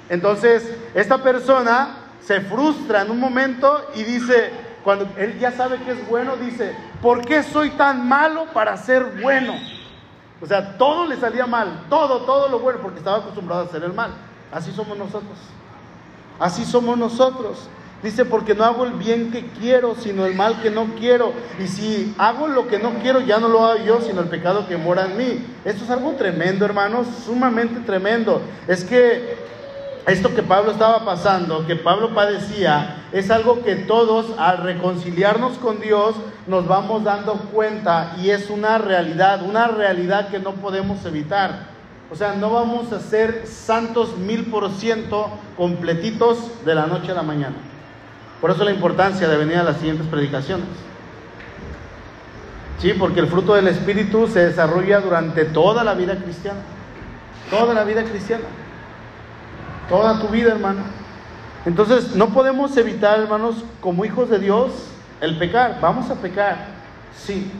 Entonces 0.09 0.77
esta 0.95 1.19
persona 1.19 1.99
se 2.21 2.40
frustra 2.40 3.03
en 3.03 3.11
un 3.11 3.21
momento 3.21 3.87
y 3.95 4.03
dice, 4.03 4.51
cuando 4.83 5.09
él 5.16 5.38
ya 5.38 5.53
sabe 5.53 5.79
que 5.79 5.92
es 5.92 6.09
bueno, 6.09 6.37
dice, 6.37 6.75
¿por 7.01 7.25
qué 7.25 7.45
soy 7.45 7.71
tan 7.71 8.09
malo 8.09 8.47
para 8.53 8.77
ser 8.77 9.21
bueno? 9.23 9.55
O 10.40 10.47
sea, 10.47 10.77
todo 10.77 11.07
le 11.07 11.16
salía 11.16 11.47
mal, 11.47 11.85
todo, 11.88 12.23
todo 12.23 12.49
lo 12.49 12.59
bueno, 12.59 12.81
porque 12.83 12.99
estaba 12.99 13.19
acostumbrado 13.19 13.62
a 13.62 13.64
hacer 13.66 13.85
el 13.85 13.92
mal. 13.92 14.11
Así 14.53 14.73
somos 14.73 14.99
nosotros. 14.99 15.38
Así 16.38 16.64
somos 16.64 16.99
nosotros. 16.99 17.69
Dice, 18.03 18.25
porque 18.25 18.55
no 18.55 18.65
hago 18.65 18.85
el 18.85 18.93
bien 18.93 19.31
que 19.33 19.47
quiero, 19.59 19.95
sino 19.95 20.27
el 20.27 20.35
mal 20.35 20.61
que 20.61 20.71
no 20.71 20.87
quiero. 20.99 21.33
Y 21.59 21.67
si 21.67 22.15
hago 22.19 22.47
lo 22.47 22.69
que 22.69 22.79
no 22.79 22.95
quiero, 23.03 23.21
ya 23.21 23.39
no 23.39 23.49
lo 23.49 23.65
hago 23.65 23.85
yo, 23.85 24.01
sino 24.01 24.21
el 24.21 24.29
pecado 24.29 24.69
que 24.69 24.77
mora 24.77 25.07
en 25.07 25.17
mí. 25.17 25.47
Esto 25.65 25.85
es 25.85 25.91
algo 25.91 26.13
tremendo, 26.13 26.65
hermanos, 26.65 27.07
sumamente 27.25 27.81
tremendo. 27.81 28.43
Es 28.69 28.85
que 28.85 29.37
esto 30.07 30.33
que 30.35 30.43
Pablo 30.43 30.71
estaba 30.71 31.05
pasando, 31.05 31.67
que 31.67 31.75
Pablo 31.75 32.15
padecía, 32.15 33.03
es 33.13 33.31
algo 33.31 33.65
que 33.65 33.75
todos 33.75 34.39
al 34.39 34.59
reconciliarnos 34.59 35.59
con 35.59 35.81
Dios 35.81 36.15
nos 36.47 36.69
vamos 36.69 37.03
dando 37.03 37.33
cuenta 37.53 38.15
y 38.23 38.31
es 38.31 38.49
una 38.51 38.79
realidad, 38.79 39.43
una 39.43 39.67
realidad 39.67 40.29
que 40.29 40.39
no 40.39 40.53
podemos 40.53 41.05
evitar. 41.07 41.75
O 42.09 42.15
sea, 42.15 42.35
no 42.35 42.51
vamos 42.51 42.93
a 42.93 43.01
ser 43.01 43.49
santos 43.49 44.17
mil 44.17 44.45
por 44.47 44.71
ciento 44.71 45.29
completitos 45.57 46.65
de 46.65 46.77
la 46.77 46.87
noche 46.87 47.11
a 47.11 47.15
la 47.15 47.23
mañana. 47.23 47.57
Por 48.40 48.51
eso 48.51 48.64
la 48.64 48.72
importancia 48.72 49.29
de 49.29 49.37
venir 49.37 49.57
a 49.57 49.62
las 49.62 49.77
siguientes 49.79 50.07
predicaciones. 50.07 50.66
Sí, 52.79 52.92
porque 52.99 53.20
el 53.20 53.27
fruto 53.27 53.55
del 53.55 53.68
Espíritu 53.68 54.27
se 54.29 54.46
desarrolla 54.46 55.01
durante 55.01 55.44
toda 55.46 55.83
la 55.83 55.94
vida 55.94 56.16
cristiana. 56.16 56.61
Toda 57.51 57.72
la 57.72 57.85
vida 57.85 58.05
cristiana 58.05 58.44
toda 59.88 60.20
tu 60.20 60.29
vida, 60.29 60.53
hermano. 60.53 60.81
Entonces, 61.64 62.14
no 62.14 62.29
podemos 62.29 62.77
evitar, 62.77 63.20
hermanos, 63.20 63.64
como 63.81 64.05
hijos 64.05 64.31
de 64.31 64.38
Dios, 64.38 64.70
el 65.20 65.37
pecar. 65.37 65.79
Vamos 65.81 66.11
a 66.11 66.14
pecar, 66.16 66.66
sí. 67.16 67.51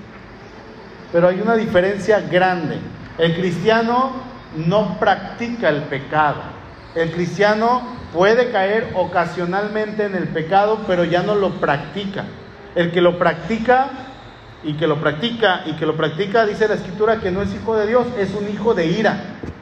Pero 1.13 1.29
hay 1.29 1.41
una 1.41 1.55
diferencia 1.55 2.21
grande. 2.21 2.79
El 3.19 3.35
cristiano 3.35 4.13
no 4.57 4.99
practica 4.99 5.69
el 5.69 5.83
pecado. 5.83 6.56
El 6.97 7.13
cristiano 7.13 7.83
puede 8.15 8.51
caer 8.51 8.93
ocasionalmente 8.95 10.07
en 10.07 10.15
el 10.15 10.29
pecado, 10.29 10.81
pero 10.87 11.05
ya 11.05 11.23
no 11.23 11.35
lo 11.35 11.61
practica. 11.61 12.25
El 12.75 12.91
que 12.91 13.03
lo 13.03 13.19
practica 13.19 13.91
y 14.65 14.75
que 14.75 14.87
lo 14.87 14.99
practica 14.99 15.63
y 15.67 15.75
que 15.75 15.85
lo 15.85 15.95
practica, 15.95 16.47
dice 16.47 16.67
la 16.67 16.75
escritura 16.75 17.21
que 17.21 17.31
no 17.31 17.43
es 17.43 17.55
hijo 17.55 17.77
de 17.77 17.87
Dios, 17.87 18.07
es 18.19 18.35
un 18.35 18.49
hijo 18.49 18.73
de 18.73 18.87
ira, 18.87 19.19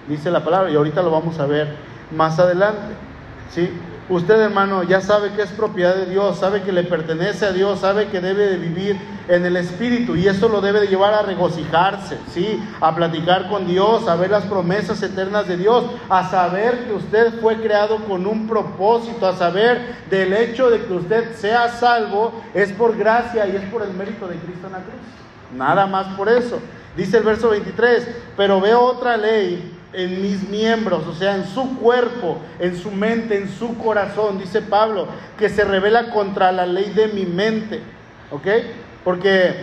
dice 0.08 0.30
la 0.30 0.44
palabra, 0.44 0.70
y 0.70 0.76
ahorita 0.76 1.02
lo 1.02 1.10
vamos 1.10 1.40
a 1.40 1.46
ver 1.46 1.74
más 2.12 2.38
adelante. 2.38 2.94
¿sí? 3.50 3.68
Usted, 4.06 4.38
hermano, 4.38 4.82
ya 4.82 5.00
sabe 5.00 5.30
que 5.30 5.40
es 5.40 5.50
propiedad 5.50 5.94
de 5.94 6.04
Dios, 6.04 6.38
sabe 6.38 6.62
que 6.62 6.72
le 6.72 6.82
pertenece 6.82 7.46
a 7.46 7.52
Dios, 7.52 7.80
sabe 7.80 8.08
que 8.08 8.20
debe 8.20 8.48
de 8.48 8.58
vivir 8.58 8.98
en 9.28 9.46
el 9.46 9.56
Espíritu 9.56 10.14
y 10.14 10.28
eso 10.28 10.50
lo 10.50 10.60
debe 10.60 10.80
de 10.80 10.88
llevar 10.88 11.14
a 11.14 11.22
regocijarse, 11.22 12.18
¿sí? 12.30 12.62
A 12.82 12.94
platicar 12.94 13.48
con 13.48 13.66
Dios, 13.66 14.06
a 14.06 14.16
ver 14.16 14.30
las 14.30 14.44
promesas 14.44 15.02
eternas 15.02 15.48
de 15.48 15.56
Dios, 15.56 15.86
a 16.10 16.28
saber 16.28 16.84
que 16.84 16.92
usted 16.92 17.40
fue 17.40 17.56
creado 17.62 17.96
con 18.04 18.26
un 18.26 18.46
propósito, 18.46 19.26
a 19.26 19.36
saber 19.36 19.96
del 20.10 20.34
hecho 20.34 20.68
de 20.68 20.84
que 20.84 20.92
usted 20.92 21.34
sea 21.36 21.70
salvo 21.70 22.42
es 22.52 22.72
por 22.72 22.98
gracia 22.98 23.46
y 23.46 23.56
es 23.56 23.62
por 23.70 23.82
el 23.82 23.94
mérito 23.94 24.28
de 24.28 24.36
Cristo 24.36 24.66
en 24.66 24.72
la 24.74 24.80
cruz. 24.80 25.00
Nada 25.56 25.86
más 25.86 26.08
por 26.08 26.28
eso. 26.28 26.58
Dice 26.94 27.16
el 27.16 27.24
verso 27.24 27.48
23, 27.48 28.06
pero 28.36 28.60
veo 28.60 28.82
otra 28.82 29.16
ley 29.16 29.80
en 29.94 30.20
mis 30.20 30.48
miembros, 30.48 31.06
o 31.06 31.14
sea, 31.14 31.36
en 31.36 31.46
su 31.46 31.78
cuerpo, 31.78 32.38
en 32.58 32.76
su 32.76 32.90
mente, 32.90 33.36
en 33.36 33.48
su 33.48 33.78
corazón, 33.78 34.38
dice 34.38 34.60
Pablo, 34.62 35.08
que 35.38 35.48
se 35.48 35.64
revela 35.64 36.10
contra 36.10 36.52
la 36.52 36.66
ley 36.66 36.90
de 36.90 37.08
mi 37.08 37.24
mente, 37.24 37.80
¿ok? 38.30 38.46
Porque 39.04 39.54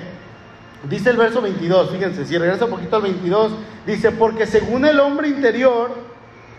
dice 0.90 1.10
el 1.10 1.18
verso 1.18 1.42
22, 1.42 1.92
fíjense, 1.92 2.26
si 2.26 2.38
regresa 2.38 2.66
un 2.66 2.72
poquito 2.72 2.96
al 2.96 3.02
22, 3.04 3.52
dice, 3.86 4.12
porque 4.12 4.46
según 4.48 4.86
el 4.86 5.00
hombre 5.00 5.28
interior, 5.28 5.92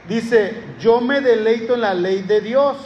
dice, 0.09 0.63
yo 0.81 1.01
me 1.01 1.21
deleito 1.21 1.75
en 1.75 1.81
la 1.81 1.95
ley 1.95 2.23
de 2.23 2.41
Dios. 2.41 2.77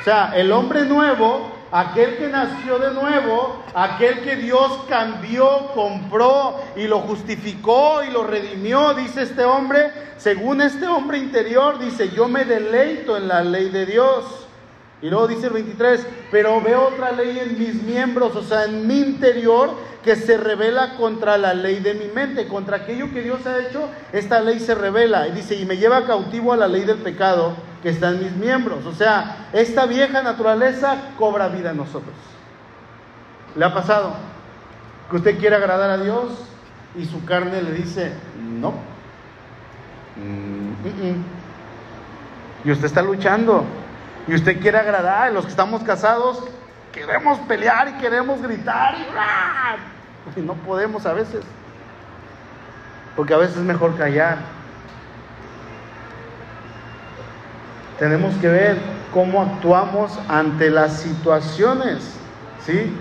O 0.00 0.04
sea, 0.04 0.32
el 0.34 0.50
hombre 0.50 0.84
nuevo 0.84 1.61
aquel 1.72 2.18
que 2.18 2.28
nació 2.28 2.78
de 2.78 2.92
nuevo, 2.92 3.64
aquel 3.74 4.20
que 4.20 4.36
Dios 4.36 4.84
cambió, 4.88 5.68
compró 5.74 6.60
y 6.76 6.86
lo 6.86 7.00
justificó 7.00 8.02
y 8.04 8.10
lo 8.10 8.24
redimió, 8.24 8.92
dice 8.92 9.22
este 9.22 9.44
hombre, 9.44 9.90
según 10.18 10.60
este 10.60 10.86
hombre 10.86 11.18
interior, 11.18 11.78
dice, 11.78 12.10
yo 12.10 12.28
me 12.28 12.44
deleito 12.44 13.16
en 13.16 13.26
la 13.26 13.42
ley 13.42 13.70
de 13.70 13.86
Dios. 13.86 14.46
Y 15.00 15.10
luego 15.10 15.26
dice 15.26 15.46
el 15.48 15.54
23, 15.54 16.06
pero 16.30 16.60
veo 16.60 16.88
otra 16.88 17.10
ley 17.10 17.36
en 17.40 17.58
mis 17.58 17.82
miembros, 17.82 18.36
o 18.36 18.42
sea, 18.42 18.66
en 18.66 18.86
mi 18.86 18.98
interior, 18.98 19.70
que 20.04 20.14
se 20.14 20.36
revela 20.36 20.96
contra 20.96 21.38
la 21.38 21.54
ley 21.54 21.80
de 21.80 21.94
mi 21.94 22.06
mente, 22.06 22.46
contra 22.46 22.78
aquello 22.78 23.10
que 23.12 23.22
Dios 23.22 23.44
ha 23.46 23.58
hecho, 23.58 23.88
esta 24.12 24.40
ley 24.40 24.60
se 24.60 24.74
revela. 24.74 25.26
Y 25.26 25.32
dice, 25.32 25.56
y 25.56 25.64
me 25.64 25.76
lleva 25.76 26.06
cautivo 26.06 26.52
a 26.52 26.56
la 26.56 26.68
ley 26.68 26.84
del 26.84 26.98
pecado 26.98 27.56
que 27.82 27.90
está 27.90 28.10
en 28.10 28.22
mis 28.22 28.32
miembros. 28.36 28.86
O 28.86 28.94
sea, 28.94 29.48
esta 29.52 29.86
vieja 29.86 30.22
naturaleza 30.22 30.96
cobra 31.18 31.48
vida 31.48 31.70
en 31.70 31.78
nosotros. 31.78 32.14
¿Le 33.56 33.64
ha 33.64 33.74
pasado? 33.74 34.14
Que 35.10 35.16
usted 35.16 35.38
quiere 35.38 35.56
agradar 35.56 35.90
a 35.90 35.98
Dios 35.98 36.30
y 36.96 37.04
su 37.04 37.24
carne 37.24 37.62
le 37.62 37.72
dice, 37.72 38.12
no. 38.40 38.74
Y 42.64 42.70
usted 42.70 42.86
está 42.86 43.02
luchando. 43.02 43.64
Y 44.28 44.34
usted 44.34 44.60
quiere 44.60 44.78
agradar. 44.78 45.32
Los 45.32 45.44
que 45.44 45.50
estamos 45.50 45.82
casados 45.82 46.42
queremos 46.92 47.38
pelear 47.40 47.88
y 47.88 47.92
queremos 47.94 48.40
gritar 48.40 48.94
y, 50.36 50.40
y 50.40 50.42
no 50.42 50.54
podemos 50.54 51.04
a 51.06 51.12
veces. 51.12 51.42
Porque 53.16 53.34
a 53.34 53.38
veces 53.38 53.56
es 53.56 53.62
mejor 53.62 53.96
callar. 53.96 54.38
Tenemos 58.02 58.34
que 58.38 58.48
ver 58.48 58.78
cómo 59.14 59.40
actuamos 59.40 60.18
ante 60.26 60.70
las 60.70 61.02
situaciones, 61.02 61.98
¿sí? 62.66 62.92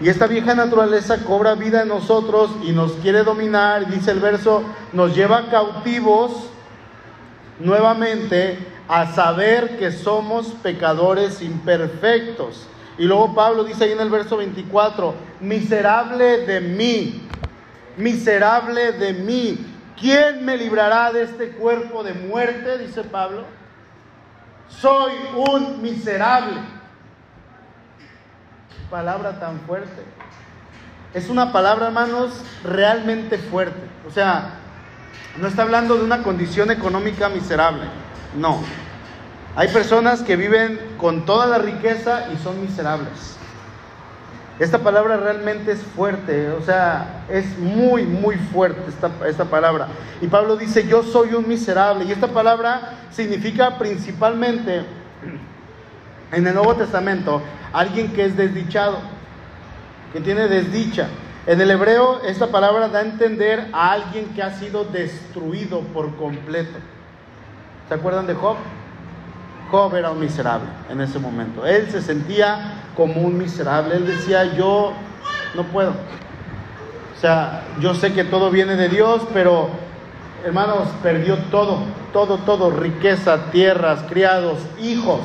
Y 0.00 0.08
esta 0.08 0.26
vieja 0.26 0.56
naturaleza 0.56 1.18
cobra 1.24 1.54
vida 1.54 1.82
en 1.82 1.88
nosotros 1.88 2.50
y 2.64 2.72
nos 2.72 2.94
quiere 2.94 3.22
dominar, 3.22 3.88
dice 3.88 4.10
el 4.10 4.18
verso, 4.18 4.64
nos 4.92 5.14
lleva 5.14 5.50
cautivos 5.50 6.48
nuevamente 7.60 8.58
a 8.88 9.12
saber 9.12 9.78
que 9.78 9.92
somos 9.92 10.48
pecadores 10.64 11.40
imperfectos. 11.40 12.66
Y 12.98 13.04
luego 13.04 13.36
Pablo 13.36 13.62
dice 13.62 13.84
ahí 13.84 13.92
en 13.92 14.00
el 14.00 14.10
verso 14.10 14.36
24, 14.36 15.14
miserable 15.42 16.38
de 16.38 16.60
mí, 16.60 17.22
miserable 17.96 18.90
de 18.90 19.12
mí, 19.12 19.64
¿quién 19.96 20.44
me 20.44 20.56
librará 20.56 21.12
de 21.12 21.22
este 21.22 21.50
cuerpo 21.50 22.02
de 22.02 22.14
muerte? 22.14 22.78
Dice 22.78 23.04
Pablo 23.04 23.44
soy 24.68 25.12
un 25.36 25.82
miserable. 25.82 26.60
Palabra 28.90 29.38
tan 29.40 29.60
fuerte. 29.60 30.04
Es 31.14 31.28
una 31.28 31.52
palabra, 31.52 31.86
hermanos, 31.86 32.32
realmente 32.64 33.38
fuerte. 33.38 33.80
O 34.06 34.10
sea, 34.10 34.50
no 35.38 35.48
está 35.48 35.62
hablando 35.62 35.96
de 35.96 36.04
una 36.04 36.22
condición 36.22 36.70
económica 36.70 37.28
miserable. 37.28 37.84
No. 38.36 38.60
Hay 39.56 39.68
personas 39.68 40.22
que 40.22 40.36
viven 40.36 40.80
con 40.98 41.24
toda 41.24 41.46
la 41.46 41.58
riqueza 41.58 42.28
y 42.32 42.36
son 42.42 42.60
miserables. 42.60 43.33
Esta 44.58 44.78
palabra 44.78 45.16
realmente 45.16 45.72
es 45.72 45.82
fuerte, 45.82 46.50
o 46.50 46.62
sea, 46.62 47.24
es 47.28 47.58
muy, 47.58 48.04
muy 48.04 48.36
fuerte 48.36 48.82
esta, 48.88 49.10
esta, 49.26 49.46
palabra. 49.46 49.88
Y 50.20 50.28
Pablo 50.28 50.56
dice, 50.56 50.86
yo 50.86 51.02
soy 51.02 51.34
un 51.34 51.48
miserable. 51.48 52.04
Y 52.04 52.12
esta 52.12 52.28
palabra 52.28 52.92
significa 53.10 53.78
principalmente, 53.78 54.84
en 56.30 56.46
el 56.46 56.54
Nuevo 56.54 56.76
Testamento, 56.76 57.42
alguien 57.72 58.12
que 58.12 58.26
es 58.26 58.36
desdichado, 58.36 58.98
que 60.12 60.20
tiene 60.20 60.46
desdicha. 60.46 61.08
En 61.46 61.60
el 61.60 61.72
hebreo, 61.72 62.22
esta 62.22 62.46
palabra 62.46 62.88
da 62.88 63.00
a 63.00 63.02
entender 63.02 63.68
a 63.72 63.90
alguien 63.90 64.28
que 64.34 64.42
ha 64.42 64.52
sido 64.52 64.84
destruido 64.84 65.80
por 65.80 66.14
completo. 66.14 66.78
¿Se 67.88 67.94
acuerdan 67.94 68.28
de 68.28 68.34
Job? 68.34 68.56
Era 69.74 70.10
un 70.10 70.20
miserable 70.20 70.68
en 70.88 71.00
ese 71.00 71.18
momento. 71.18 71.66
Él 71.66 71.90
se 71.90 72.00
sentía 72.00 72.74
como 72.96 73.20
un 73.20 73.36
miserable. 73.36 73.96
Él 73.96 74.06
decía, 74.06 74.54
yo 74.54 74.92
no 75.56 75.64
puedo. 75.64 75.90
O 75.90 77.20
sea, 77.20 77.64
yo 77.80 77.92
sé 77.94 78.12
que 78.12 78.22
todo 78.22 78.50
viene 78.50 78.76
de 78.76 78.88
Dios, 78.88 79.22
pero 79.32 79.68
hermanos, 80.44 80.88
perdió 81.02 81.36
todo, 81.50 81.80
todo, 82.12 82.38
todo, 82.38 82.70
riqueza, 82.70 83.50
tierras, 83.50 84.04
criados, 84.08 84.58
hijos. 84.80 85.22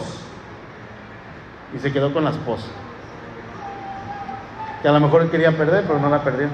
Y 1.76 1.80
se 1.80 1.94
quedó 1.94 2.12
con 2.12 2.24
la 2.24 2.32
esposa. 2.32 2.66
Que 4.82 4.88
a 4.88 4.92
lo 4.92 5.00
mejor 5.00 5.22
él 5.22 5.30
quería 5.30 5.56
perder, 5.56 5.84
pero 5.86 6.00
no 6.00 6.10
la 6.10 6.24
perdió. 6.24 6.48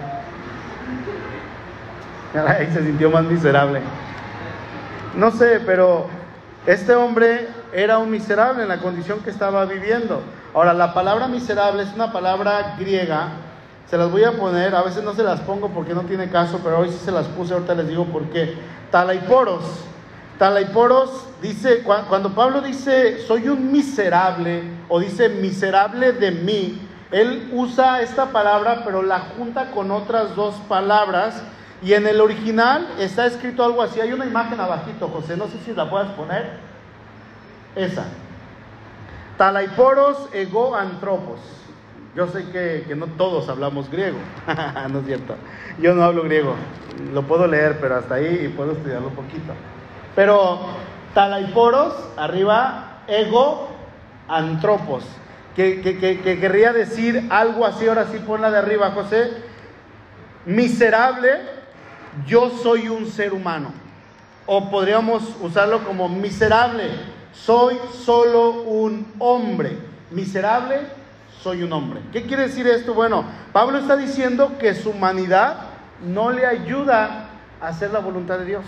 Ahí 2.46 2.70
se 2.74 2.84
sintió 2.84 3.10
más 3.10 3.24
miserable. 3.24 3.80
No 5.16 5.32
sé, 5.32 5.62
pero 5.66 6.08
este 6.66 6.94
hombre 6.94 7.48
era 7.76 7.98
un 7.98 8.10
miserable 8.10 8.64
en 8.64 8.70
la 8.70 8.78
condición 8.78 9.20
que 9.20 9.30
estaba 9.30 9.66
viviendo. 9.66 10.22
Ahora, 10.54 10.74
la 10.74 10.94
palabra 10.94 11.28
miserable 11.28 11.84
es 11.84 11.94
una 11.94 12.14
palabra 12.14 12.78
griega. 12.80 13.28
Se 13.90 13.98
las 13.98 14.10
voy 14.10 14.24
a 14.24 14.32
poner, 14.32 14.74
a 14.74 14.82
veces 14.82 15.04
no 15.04 15.14
se 15.14 15.24
las 15.24 15.42
pongo 15.42 15.70
porque 15.70 15.94
no 15.94 16.04
tiene 16.04 16.30
caso, 16.30 16.62
pero 16.64 16.80
hoy 16.80 16.90
sí 16.90 16.98
se 17.04 17.12
las 17.12 17.28
puse, 17.28 17.54
ahorita 17.54 17.76
les 17.76 17.90
digo 17.90 18.06
por 18.06 18.24
qué. 18.30 18.56
Talaiporos. 18.92 19.64
Talaiporos 20.40 21.28
dice, 21.42 21.84
cuando 21.84 22.34
Pablo 22.34 22.62
dice 22.62 23.20
soy 23.20 23.50
un 23.50 23.72
miserable 23.72 24.64
o 24.88 25.02
dice 25.02 25.28
miserable 25.28 26.14
de 26.14 26.32
mí, 26.32 26.82
él 27.12 27.50
usa 27.54 28.02
esta 28.02 28.28
palabra 28.28 28.84
pero 28.86 29.02
la 29.02 29.20
junta 29.20 29.72
con 29.72 29.92
otras 29.92 30.36
dos 30.36 30.56
palabras 30.70 31.44
y 31.82 31.94
en 31.94 32.08
el 32.08 32.22
original 32.22 32.88
está 33.00 33.26
escrito 33.26 33.66
algo 33.66 33.82
así. 33.82 34.00
Hay 34.00 34.14
una 34.14 34.26
imagen 34.26 34.60
abajito, 34.62 35.10
José, 35.10 35.36
no 35.36 35.48
sé 35.48 35.60
si 35.66 35.74
la 35.74 35.90
puedes 35.90 36.10
poner. 36.12 36.75
Esa. 37.76 38.06
Talaiporos 39.38 40.30
ego 40.34 40.76
antropos. 40.76 41.40
Yo 42.16 42.28
sé 42.28 42.46
que, 42.52 42.86
que, 42.88 42.96
no 42.96 43.08
todos 43.08 43.50
hablamos 43.50 43.92
griego, 43.92 44.18
no 44.90 45.00
es 45.00 45.06
cierto. 45.06 45.36
Yo 45.80 45.94
no 45.94 46.04
hablo 46.04 46.24
griego, 46.24 46.56
lo 47.14 47.24
puedo 47.24 47.46
leer, 47.46 47.78
pero 47.82 47.98
hasta 47.98 48.16
ahí 48.16 48.46
y 48.46 48.48
puedo 48.48 48.72
estudiarlo 48.72 49.10
un 49.10 49.16
poquito. 49.16 49.54
Pero 50.16 50.62
talaiporos, 51.14 51.94
arriba, 52.16 53.02
ego 53.08 53.68
antropos, 54.30 55.04
que, 55.58 55.82
que, 55.82 55.98
que, 55.98 56.40
querría 56.40 56.72
decir 56.72 57.28
algo 57.30 57.66
así, 57.66 57.88
ahora 57.88 58.08
sí 58.12 58.20
ponla 58.20 58.50
de 58.50 58.60
arriba, 58.60 58.92
José. 58.92 59.32
Miserable, 60.46 61.42
yo 62.26 62.50
soy 62.50 62.88
un 62.88 63.08
ser 63.08 63.34
humano. 63.34 63.74
O 64.46 64.70
podríamos 64.70 65.36
usarlo 65.42 65.84
como 65.84 66.08
miserable, 66.08 66.90
soy 67.44 67.78
solo 68.04 68.64
un 68.64 69.06
hombre. 69.20 69.78
Miserable, 70.12 70.80
soy 71.42 71.64
un 71.64 71.74
hombre. 71.74 72.02
¿Qué 72.12 72.24
quiere 72.24 72.44
decir 72.44 72.68
esto? 72.68 72.94
Bueno, 72.94 73.26
Pablo 73.52 73.78
está 73.78 73.96
diciendo 73.96 74.58
que 74.60 74.74
su 74.74 74.92
humanidad 74.92 75.58
no 76.04 76.32
le 76.32 76.46
ayuda 76.46 77.30
a 77.62 77.68
hacer 77.68 77.92
la 77.92 78.00
voluntad 78.00 78.40
de 78.40 78.46
Dios. 78.46 78.66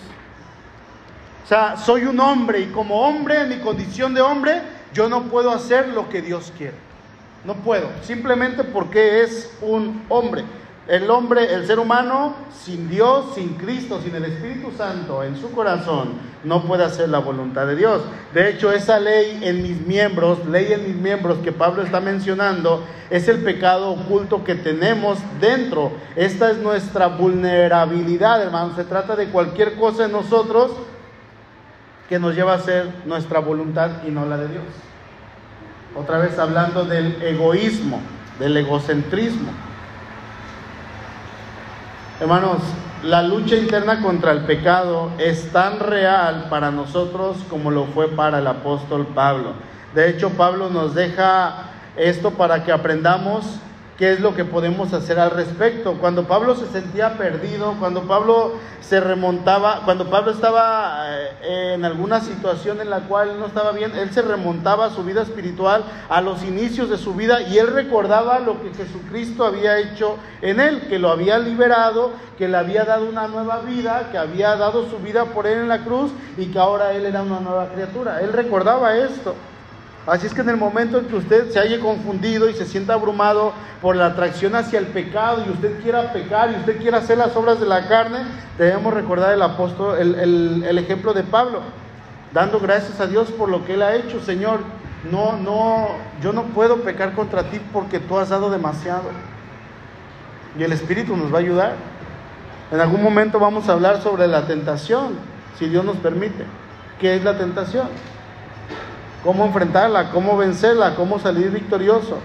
O 1.44 1.48
sea, 1.48 1.78
soy 1.78 2.04
un 2.04 2.20
hombre 2.20 2.60
y 2.60 2.66
como 2.68 3.02
hombre, 3.02 3.42
en 3.42 3.50
mi 3.50 3.60
condición 3.60 4.14
de 4.14 4.22
hombre, 4.22 4.62
yo 4.94 5.08
no 5.08 5.24
puedo 5.24 5.52
hacer 5.52 5.88
lo 5.90 6.10
que 6.10 6.22
Dios 6.22 6.52
quiere. 6.58 6.76
No 7.46 7.56
puedo, 7.56 7.90
simplemente 8.04 8.64
porque 8.64 9.24
es 9.24 9.56
un 9.62 10.04
hombre. 10.10 10.44
El 10.88 11.10
hombre, 11.12 11.54
el 11.54 11.68
ser 11.68 11.80
humano, 11.80 12.34
sin 12.64 12.90
Dios, 12.90 13.36
sin 13.36 13.56
Cristo, 13.56 14.00
sin 14.02 14.16
el 14.16 14.24
Espíritu 14.24 14.72
Santo 14.78 15.22
en 15.22 15.36
su 15.36 15.52
corazón, 15.52 16.14
no 16.46 16.64
puede 16.64 16.86
hacer 16.86 17.10
la 17.10 17.20
voluntad 17.20 17.68
de 17.68 17.76
Dios. 17.76 18.02
De 18.34 18.50
hecho, 18.50 18.72
esa 18.72 18.98
ley 18.98 19.42
en 19.42 19.64
mis 19.64 19.86
miembros, 19.86 20.46
ley 20.48 20.72
en 20.72 20.88
mis 20.88 20.96
miembros 20.96 21.40
que 21.40 21.52
Pablo 21.52 21.84
está 21.84 22.00
mencionando, 22.00 22.86
es 23.10 23.28
el 23.28 23.44
pecado 23.44 23.92
oculto 23.92 24.46
que 24.46 24.56
tenemos 24.56 25.20
dentro. 25.42 25.92
Esta 26.16 26.52
es 26.52 26.58
nuestra 26.58 27.08
vulnerabilidad, 27.08 28.42
hermano. 28.42 28.74
Se 28.76 28.86
trata 28.86 29.18
de 29.18 29.28
cualquier 29.28 29.76
cosa 29.76 30.06
en 30.06 30.14
nosotros 30.14 30.72
que 32.08 32.18
nos 32.18 32.34
lleva 32.34 32.54
a 32.54 32.58
hacer 32.58 32.88
nuestra 33.06 33.40
voluntad 33.40 33.90
y 34.08 34.12
no 34.12 34.26
la 34.26 34.38
de 34.38 34.48
Dios. 34.48 34.64
Otra 35.98 36.18
vez 36.20 36.40
hablando 36.40 36.86
del 36.86 37.22
egoísmo, 37.22 38.00
del 38.40 38.56
egocentrismo. 38.56 39.67
Hermanos, 42.20 42.64
la 43.04 43.22
lucha 43.22 43.56
interna 43.56 44.02
contra 44.02 44.32
el 44.32 44.46
pecado 44.46 45.12
es 45.20 45.52
tan 45.52 45.80
real 45.80 46.48
para 46.50 46.72
nosotros 46.72 47.38
como 47.48 47.70
lo 47.70 47.86
fue 47.86 48.08
para 48.08 48.40
el 48.40 48.48
apóstol 48.48 49.06
Pablo. 49.14 49.54
De 49.94 50.10
hecho, 50.10 50.32
Pablo 50.32 50.72
nos 50.72 50.96
deja 50.96 51.66
esto 51.96 52.32
para 52.32 52.64
que 52.64 52.72
aprendamos 52.72 53.60
qué 53.98 54.14
es 54.14 54.20
lo 54.20 54.36
que 54.36 54.46
podemos 54.46 54.94
hacer 54.94 55.20
al 55.20 55.32
respecto. 55.32 55.98
Cuando 56.00 56.28
Pablo 56.28 56.56
se 56.56 56.68
sentía 56.68 57.18
perdido, 57.18 57.76
cuando 57.80 58.04
Pablo 58.04 58.54
se 58.80 59.00
remontaba, 59.00 59.82
cuando 59.86 60.10
Pablo 60.10 60.32
estaba 60.32 61.06
eh, 61.42 61.74
en 61.74 61.84
alguna 61.84 62.22
situación 62.22 62.80
en 62.80 62.92
la 62.92 63.02
cual 63.02 63.40
no 63.40 63.48
estaba 63.48 63.72
bien, 63.72 63.96
él 63.96 64.12
se 64.12 64.22
remontaba 64.22 64.86
a 64.86 64.90
su 64.92 65.04
vida 65.04 65.24
espiritual, 65.24 65.84
a 66.10 66.22
los 66.22 66.44
inicios 66.44 66.90
de 66.90 66.98
su 66.98 67.16
vida, 67.16 67.42
y 67.42 67.58
él 67.58 67.68
recordaba 67.68 68.40
lo 68.40 68.62
que 68.62 68.74
Jesucristo 68.74 69.46
había 69.46 69.80
hecho 69.80 70.18
en 70.42 70.60
él, 70.60 70.88
que 70.88 71.00
lo 71.00 71.10
había 71.10 71.40
liberado, 71.40 72.12
que 72.38 72.48
le 72.48 72.58
había 72.58 72.86
dado 72.86 73.10
una 73.10 73.28
nueva 73.28 73.60
vida, 73.60 74.10
que 74.12 74.18
había 74.18 74.56
dado 74.56 74.88
su 74.90 75.00
vida 75.00 75.26
por 75.26 75.48
él 75.48 75.60
en 75.60 75.70
la 75.70 75.84
cruz 75.84 76.12
y 76.38 76.46
que 76.48 76.60
ahora 76.60 76.94
él 76.94 77.06
era 77.06 77.24
una 77.24 77.40
nueva 77.40 77.70
criatura. 77.70 78.22
Él 78.22 78.32
recordaba 78.32 78.96
esto. 78.96 79.34
Así 80.08 80.26
es 80.26 80.34
que 80.34 80.40
en 80.40 80.50
el 80.50 80.56
momento 80.56 80.98
en 81.00 81.06
que 81.06 81.18
usted 81.18 81.52
se 81.52 81.60
haya 81.60 81.82
confundido 81.82 82.50
y 82.50 82.54
se 82.54 82.66
sienta 82.66 82.94
abrumado 82.94 83.52
por 83.82 83.98
la 83.98 84.06
atracción 84.06 84.56
hacia 84.56 84.80
el 84.80 84.88
pecado 84.88 85.44
y 85.46 85.52
usted 85.52 85.82
quiera 85.82 86.14
pecar 86.14 86.50
y 86.52 86.56
usted 86.56 86.78
quiera 86.78 87.00
hacer 87.00 87.18
las 87.18 87.36
obras 87.36 87.60
de 87.60 87.66
la 87.66 87.90
carne, 87.90 88.20
debemos 88.58 88.94
recordar 88.94 89.34
el 89.34 89.42
apóstol, 89.42 89.98
el, 90.00 90.64
el 90.64 90.78
ejemplo 90.78 91.14
de 91.14 91.24
Pablo, 91.24 91.60
dando 92.34 92.58
gracias 92.62 93.02
a 93.02 93.08
Dios 93.08 93.32
por 93.32 93.50
lo 93.50 93.66
que 93.66 93.74
él 93.74 93.82
ha 93.82 93.96
hecho, 93.96 94.22
Señor. 94.22 94.62
No, 95.12 95.38
no, 95.38 95.90
yo 96.22 96.32
no 96.32 96.44
puedo 96.44 96.78
pecar 96.78 97.14
contra 97.14 97.44
ti 97.44 97.60
porque 97.74 98.00
tú 98.00 98.18
has 98.18 98.30
dado 98.30 98.50
demasiado. 98.50 99.10
Y 100.58 100.64
el 100.64 100.72
Espíritu 100.72 101.18
nos 101.18 101.34
va 101.34 101.38
a 101.38 101.42
ayudar. 101.42 101.76
En 102.72 102.80
algún 102.80 103.04
momento 103.04 103.40
vamos 103.40 103.68
a 103.68 103.74
hablar 103.74 104.02
sobre 104.02 104.28
la 104.28 104.48
tentación, 104.48 105.16
si 105.60 105.68
Dios 105.68 105.84
nos 105.84 105.98
permite. 105.98 106.46
¿Qué 107.00 107.16
es 107.16 107.24
la 107.24 107.38
tentación? 107.38 107.88
Cómo 109.24 109.46
enfrentarla, 109.46 110.12
cómo 110.12 110.38
vencerla, 110.38 110.96
cómo 110.96 111.20
salir 111.20 111.50
victorioso. 111.52 112.20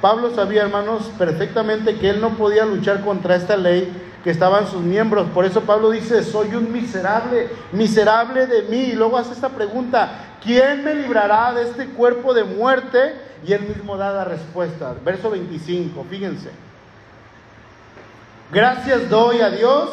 Pablo 0.00 0.34
sabía, 0.34 0.62
hermanos, 0.62 1.10
perfectamente 1.16 1.96
que 1.96 2.10
él 2.10 2.20
no 2.20 2.36
podía 2.36 2.64
luchar 2.66 3.00
contra 3.00 3.36
esta 3.36 3.56
ley 3.56 3.90
que 4.22 4.30
estaba 4.30 4.60
en 4.60 4.66
sus 4.66 4.80
miembros. 4.80 5.28
Por 5.32 5.44
eso 5.44 5.62
Pablo 5.62 5.90
dice, 5.90 6.22
soy 6.22 6.54
un 6.54 6.72
miserable, 6.72 7.48
miserable 7.72 8.46
de 8.46 8.62
mí. 8.62 8.78
Y 8.78 8.92
luego 8.92 9.18
hace 9.18 9.32
esta 9.32 9.50
pregunta, 9.50 10.36
¿quién 10.42 10.84
me 10.84 10.94
librará 10.94 11.52
de 11.52 11.62
este 11.62 11.86
cuerpo 11.86 12.34
de 12.34 12.44
muerte? 12.44 13.14
Y 13.46 13.52
él 13.52 13.62
mismo 13.62 13.96
da 13.96 14.12
la 14.12 14.24
respuesta. 14.24 14.94
Verso 15.04 15.30
25, 15.30 16.04
fíjense. 16.08 16.50
Gracias 18.52 19.08
doy 19.10 19.40
a 19.40 19.50
Dios 19.50 19.90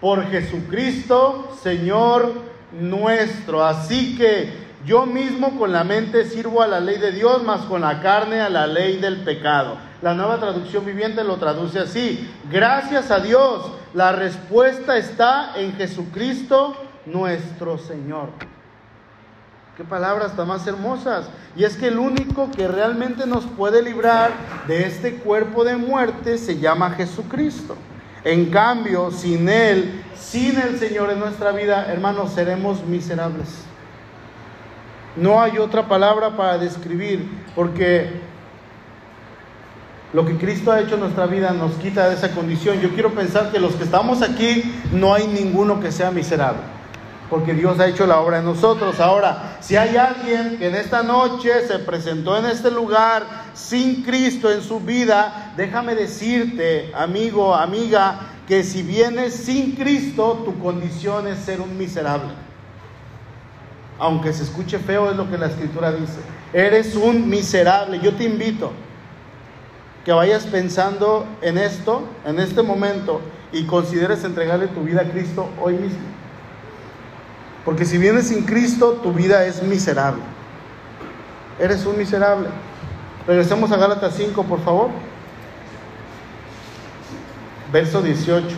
por 0.00 0.26
Jesucristo, 0.30 1.56
Señor 1.62 2.32
nuestro. 2.72 3.64
Así 3.64 4.16
que 4.16 4.52
yo 4.84 5.06
mismo 5.06 5.58
con 5.58 5.72
la 5.72 5.84
mente 5.84 6.24
sirvo 6.24 6.60
a 6.60 6.66
la 6.66 6.80
ley 6.80 6.98
de 6.98 7.12
Dios, 7.12 7.42
mas 7.44 7.60
con 7.62 7.82
la 7.82 8.00
carne 8.00 8.40
a 8.40 8.48
la 8.48 8.66
ley 8.66 8.98
del 8.98 9.22
pecado. 9.22 9.76
La 10.02 10.14
nueva 10.14 10.40
traducción 10.40 10.84
viviente 10.84 11.22
lo 11.22 11.36
traduce 11.36 11.78
así. 11.78 12.28
Gracias 12.50 13.10
a 13.12 13.20
Dios, 13.20 13.70
la 13.94 14.10
respuesta 14.12 14.96
está 14.96 15.52
en 15.56 15.74
Jesucristo 15.74 16.76
nuestro 17.06 17.78
Señor. 17.78 18.30
Qué 19.76 19.84
palabras 19.84 20.36
tan 20.36 20.48
más 20.48 20.66
hermosas. 20.66 21.26
Y 21.56 21.64
es 21.64 21.76
que 21.76 21.88
el 21.88 21.98
único 21.98 22.50
que 22.50 22.66
realmente 22.66 23.26
nos 23.26 23.44
puede 23.44 23.82
librar 23.82 24.32
de 24.66 24.86
este 24.86 25.16
cuerpo 25.16 25.64
de 25.64 25.76
muerte 25.76 26.38
se 26.38 26.58
llama 26.58 26.90
Jesucristo. 26.90 27.76
En 28.24 28.50
cambio, 28.50 29.10
sin 29.10 29.48
Él, 29.48 30.02
sin 30.14 30.58
el 30.58 30.78
Señor 30.78 31.10
en 31.10 31.20
nuestra 31.20 31.52
vida, 31.52 31.86
hermanos, 31.90 32.32
seremos 32.32 32.84
miserables. 32.84 33.64
No 35.16 35.42
hay 35.42 35.58
otra 35.58 35.88
palabra 35.88 36.36
para 36.36 36.56
describir, 36.56 37.28
porque 37.54 38.10
lo 40.14 40.24
que 40.24 40.38
Cristo 40.38 40.72
ha 40.72 40.80
hecho 40.80 40.94
en 40.94 41.00
nuestra 41.00 41.26
vida 41.26 41.52
nos 41.52 41.72
quita 41.72 42.08
de 42.08 42.14
esa 42.14 42.30
condición. 42.30 42.80
Yo 42.80 42.90
quiero 42.90 43.10
pensar 43.12 43.52
que 43.52 43.60
los 43.60 43.74
que 43.74 43.84
estamos 43.84 44.22
aquí 44.22 44.62
no 44.90 45.12
hay 45.12 45.26
ninguno 45.26 45.80
que 45.80 45.92
sea 45.92 46.10
miserable, 46.10 46.62
porque 47.28 47.52
Dios 47.52 47.78
ha 47.78 47.88
hecho 47.88 48.06
la 48.06 48.20
obra 48.20 48.38
en 48.38 48.46
nosotros. 48.46 49.00
Ahora, 49.00 49.58
si 49.60 49.76
hay 49.76 49.98
alguien 49.98 50.56
que 50.56 50.68
en 50.68 50.76
esta 50.76 51.02
noche 51.02 51.66
se 51.66 51.78
presentó 51.78 52.38
en 52.38 52.46
este 52.46 52.70
lugar 52.70 53.24
sin 53.52 54.02
Cristo 54.02 54.50
en 54.50 54.62
su 54.62 54.80
vida, 54.80 55.52
déjame 55.58 55.94
decirte, 55.94 56.90
amigo, 56.94 57.54
amiga, 57.54 58.20
que 58.48 58.64
si 58.64 58.82
vienes 58.82 59.34
sin 59.34 59.76
Cristo, 59.76 60.42
tu 60.46 60.58
condición 60.58 61.26
es 61.26 61.38
ser 61.38 61.60
un 61.60 61.76
miserable 61.76 62.30
aunque 64.02 64.32
se 64.32 64.42
escuche 64.42 64.80
feo, 64.80 65.12
es 65.12 65.16
lo 65.16 65.30
que 65.30 65.38
la 65.38 65.46
escritura 65.46 65.92
dice. 65.92 66.18
Eres 66.52 66.96
un 66.96 67.28
miserable. 67.28 68.00
Yo 68.00 68.12
te 68.16 68.24
invito 68.24 68.72
que 70.04 70.10
vayas 70.10 70.42
pensando 70.42 71.24
en 71.40 71.56
esto, 71.56 72.02
en 72.26 72.40
este 72.40 72.62
momento, 72.62 73.20
y 73.52 73.62
consideres 73.64 74.24
entregarle 74.24 74.66
tu 74.66 74.82
vida 74.82 75.02
a 75.02 75.04
Cristo 75.04 75.48
hoy 75.60 75.74
mismo. 75.74 76.00
Porque 77.64 77.84
si 77.84 77.96
vienes 77.96 78.26
sin 78.26 78.42
Cristo, 78.42 78.98
tu 79.04 79.12
vida 79.12 79.46
es 79.46 79.62
miserable. 79.62 80.24
Eres 81.60 81.86
un 81.86 81.96
miserable. 81.96 82.48
Regresemos 83.24 83.70
a 83.70 83.76
Gálatas 83.76 84.14
5, 84.16 84.42
por 84.42 84.58
favor. 84.64 84.90
Verso 87.72 88.02
18. 88.02 88.48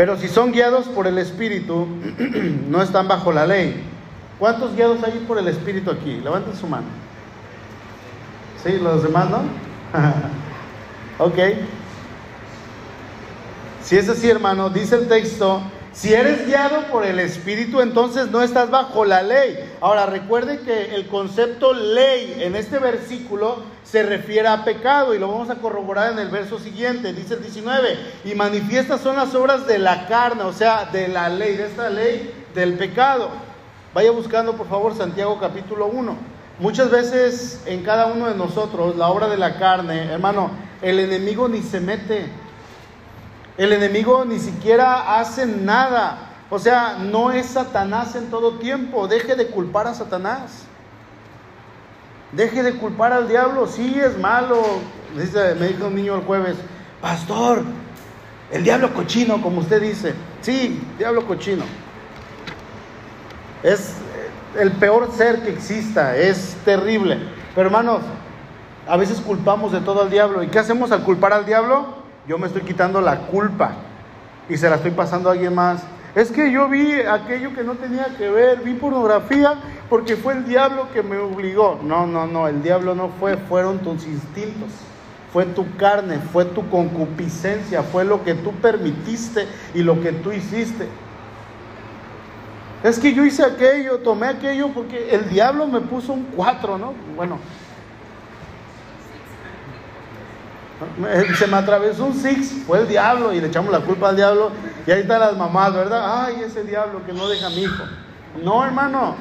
Pero 0.00 0.16
si 0.16 0.28
son 0.28 0.50
guiados 0.50 0.86
por 0.88 1.06
el 1.06 1.18
Espíritu, 1.18 1.86
no 2.70 2.80
están 2.80 3.06
bajo 3.06 3.32
la 3.32 3.46
ley. 3.46 3.84
¿Cuántos 4.38 4.74
guiados 4.74 5.04
hay 5.04 5.22
por 5.28 5.36
el 5.36 5.46
Espíritu 5.46 5.90
aquí? 5.90 6.22
Levanten 6.22 6.56
su 6.56 6.66
mano. 6.66 6.86
¿Sí? 8.64 8.78
¿Los 8.78 9.02
demás 9.02 9.28
no? 9.28 9.42
ok. 11.22 11.38
Si 13.82 13.98
es 13.98 14.08
así, 14.08 14.30
hermano, 14.30 14.70
dice 14.70 14.94
el 14.94 15.06
texto, 15.06 15.60
si 15.92 16.14
eres 16.14 16.46
guiado 16.46 16.82
por 16.92 17.04
el 17.04 17.18
Espíritu, 17.18 17.80
entonces 17.80 18.30
no 18.30 18.42
estás 18.42 18.70
bajo 18.70 19.04
la 19.04 19.22
ley. 19.22 19.58
Ahora, 19.80 20.06
recuerde 20.06 20.60
que 20.60 20.94
el 20.94 21.08
concepto 21.08 21.72
ley 21.74 22.38
en 22.40 22.54
este 22.54 22.78
versículo 22.78 23.62
se 23.82 24.04
refiere 24.04 24.46
a 24.46 24.64
pecado 24.64 25.14
y 25.14 25.18
lo 25.18 25.26
vamos 25.26 25.50
a 25.50 25.56
corroborar 25.56 26.12
en 26.12 26.20
el 26.20 26.28
verso 26.28 26.60
siguiente, 26.60 27.12
dice 27.12 27.34
el 27.34 27.42
19, 27.42 27.98
y 28.24 28.34
manifiestas 28.36 29.00
son 29.00 29.16
las 29.16 29.34
obras 29.34 29.66
de 29.66 29.78
la 29.78 30.06
carne, 30.06 30.44
o 30.44 30.52
sea, 30.52 30.84
de 30.84 31.08
la 31.08 31.28
ley, 31.28 31.56
de 31.56 31.66
esta 31.66 31.90
ley 31.90 32.32
del 32.54 32.74
pecado. 32.74 33.30
Vaya 33.92 34.12
buscando, 34.12 34.56
por 34.56 34.68
favor, 34.68 34.96
Santiago 34.96 35.40
capítulo 35.40 35.86
1. 35.86 36.16
Muchas 36.60 36.90
veces 36.90 37.62
en 37.66 37.82
cada 37.82 38.06
uno 38.06 38.28
de 38.28 38.36
nosotros, 38.36 38.94
la 38.94 39.08
obra 39.08 39.26
de 39.26 39.38
la 39.38 39.58
carne, 39.58 40.12
hermano, 40.12 40.50
el 40.82 41.00
enemigo 41.00 41.48
ni 41.48 41.62
se 41.62 41.80
mete. 41.80 42.26
El 43.60 43.74
enemigo 43.74 44.24
ni 44.24 44.38
siquiera 44.38 45.20
hace 45.20 45.44
nada. 45.44 46.30
O 46.48 46.58
sea, 46.58 46.96
no 46.98 47.30
es 47.30 47.44
Satanás 47.44 48.16
en 48.16 48.30
todo 48.30 48.54
tiempo. 48.54 49.06
Deje 49.06 49.36
de 49.36 49.48
culpar 49.48 49.86
a 49.86 49.92
Satanás. 49.92 50.62
Deje 52.32 52.62
de 52.62 52.76
culpar 52.76 53.12
al 53.12 53.28
diablo. 53.28 53.66
Sí, 53.66 54.00
es 54.02 54.16
malo. 54.16 54.62
Dice, 55.14 55.54
me 55.56 55.68
dijo 55.68 55.88
un 55.88 55.94
niño 55.94 56.14
el 56.14 56.22
jueves, 56.22 56.56
pastor, 57.02 57.62
el 58.50 58.64
diablo 58.64 58.94
cochino, 58.94 59.42
como 59.42 59.60
usted 59.60 59.82
dice. 59.82 60.14
Sí, 60.40 60.82
diablo 60.96 61.26
cochino. 61.26 61.64
Es 63.62 63.92
el 64.58 64.72
peor 64.72 65.12
ser 65.12 65.42
que 65.42 65.50
exista. 65.50 66.16
Es 66.16 66.56
terrible. 66.64 67.18
Pero 67.54 67.66
hermanos, 67.66 68.00
a 68.88 68.96
veces 68.96 69.20
culpamos 69.20 69.70
de 69.70 69.80
todo 69.80 70.00
al 70.00 70.08
diablo. 70.08 70.42
¿Y 70.42 70.46
qué 70.46 70.60
hacemos 70.60 70.92
al 70.92 71.02
culpar 71.04 71.34
al 71.34 71.44
diablo? 71.44 71.99
Yo 72.26 72.38
me 72.38 72.46
estoy 72.46 72.62
quitando 72.62 73.00
la 73.00 73.26
culpa 73.26 73.72
y 74.48 74.56
se 74.56 74.68
la 74.68 74.76
estoy 74.76 74.90
pasando 74.90 75.28
a 75.28 75.32
alguien 75.32 75.54
más. 75.54 75.82
Es 76.14 76.30
que 76.32 76.50
yo 76.50 76.68
vi 76.68 76.92
aquello 77.02 77.54
que 77.54 77.62
no 77.62 77.74
tenía 77.74 78.06
que 78.18 78.28
ver, 78.28 78.60
vi 78.60 78.74
pornografía 78.74 79.54
porque 79.88 80.16
fue 80.16 80.34
el 80.34 80.44
diablo 80.44 80.88
que 80.92 81.02
me 81.02 81.16
obligó. 81.18 81.78
No, 81.82 82.06
no, 82.06 82.26
no, 82.26 82.48
el 82.48 82.62
diablo 82.62 82.94
no 82.94 83.10
fue, 83.20 83.36
fueron 83.36 83.78
tus 83.78 84.06
instintos, 84.06 84.70
fue 85.32 85.46
tu 85.46 85.76
carne, 85.76 86.18
fue 86.32 86.44
tu 86.44 86.68
concupiscencia, 86.68 87.82
fue 87.82 88.04
lo 88.04 88.24
que 88.24 88.34
tú 88.34 88.52
permitiste 88.52 89.46
y 89.74 89.82
lo 89.82 90.00
que 90.00 90.12
tú 90.12 90.32
hiciste. 90.32 90.88
Es 92.82 92.98
que 92.98 93.12
yo 93.12 93.24
hice 93.24 93.44
aquello, 93.44 93.98
tomé 93.98 94.26
aquello 94.26 94.68
porque 94.68 95.14
el 95.14 95.28
diablo 95.28 95.66
me 95.66 95.80
puso 95.80 96.12
un 96.12 96.24
cuatro, 96.34 96.78
¿no? 96.78 96.94
Bueno, 97.14 97.38
Se 101.38 101.46
me 101.46 101.56
atravesó 101.56 102.06
un 102.06 102.14
six, 102.14 102.52
fue 102.66 102.78
el 102.78 102.88
diablo 102.88 103.32
y 103.32 103.40
le 103.40 103.48
echamos 103.48 103.70
la 103.70 103.80
culpa 103.80 104.08
al 104.08 104.16
diablo. 104.16 104.50
Y 104.86 104.90
ahí 104.90 105.00
están 105.00 105.20
las 105.20 105.36
mamás, 105.36 105.74
¿verdad? 105.74 106.24
Ay, 106.24 106.42
ese 106.42 106.64
diablo 106.64 107.04
que 107.04 107.12
no 107.12 107.28
deja 107.28 107.48
a 107.48 107.50
mi 107.50 107.62
hijo. 107.62 107.84
No, 108.42 108.64
hermano. 108.64 109.16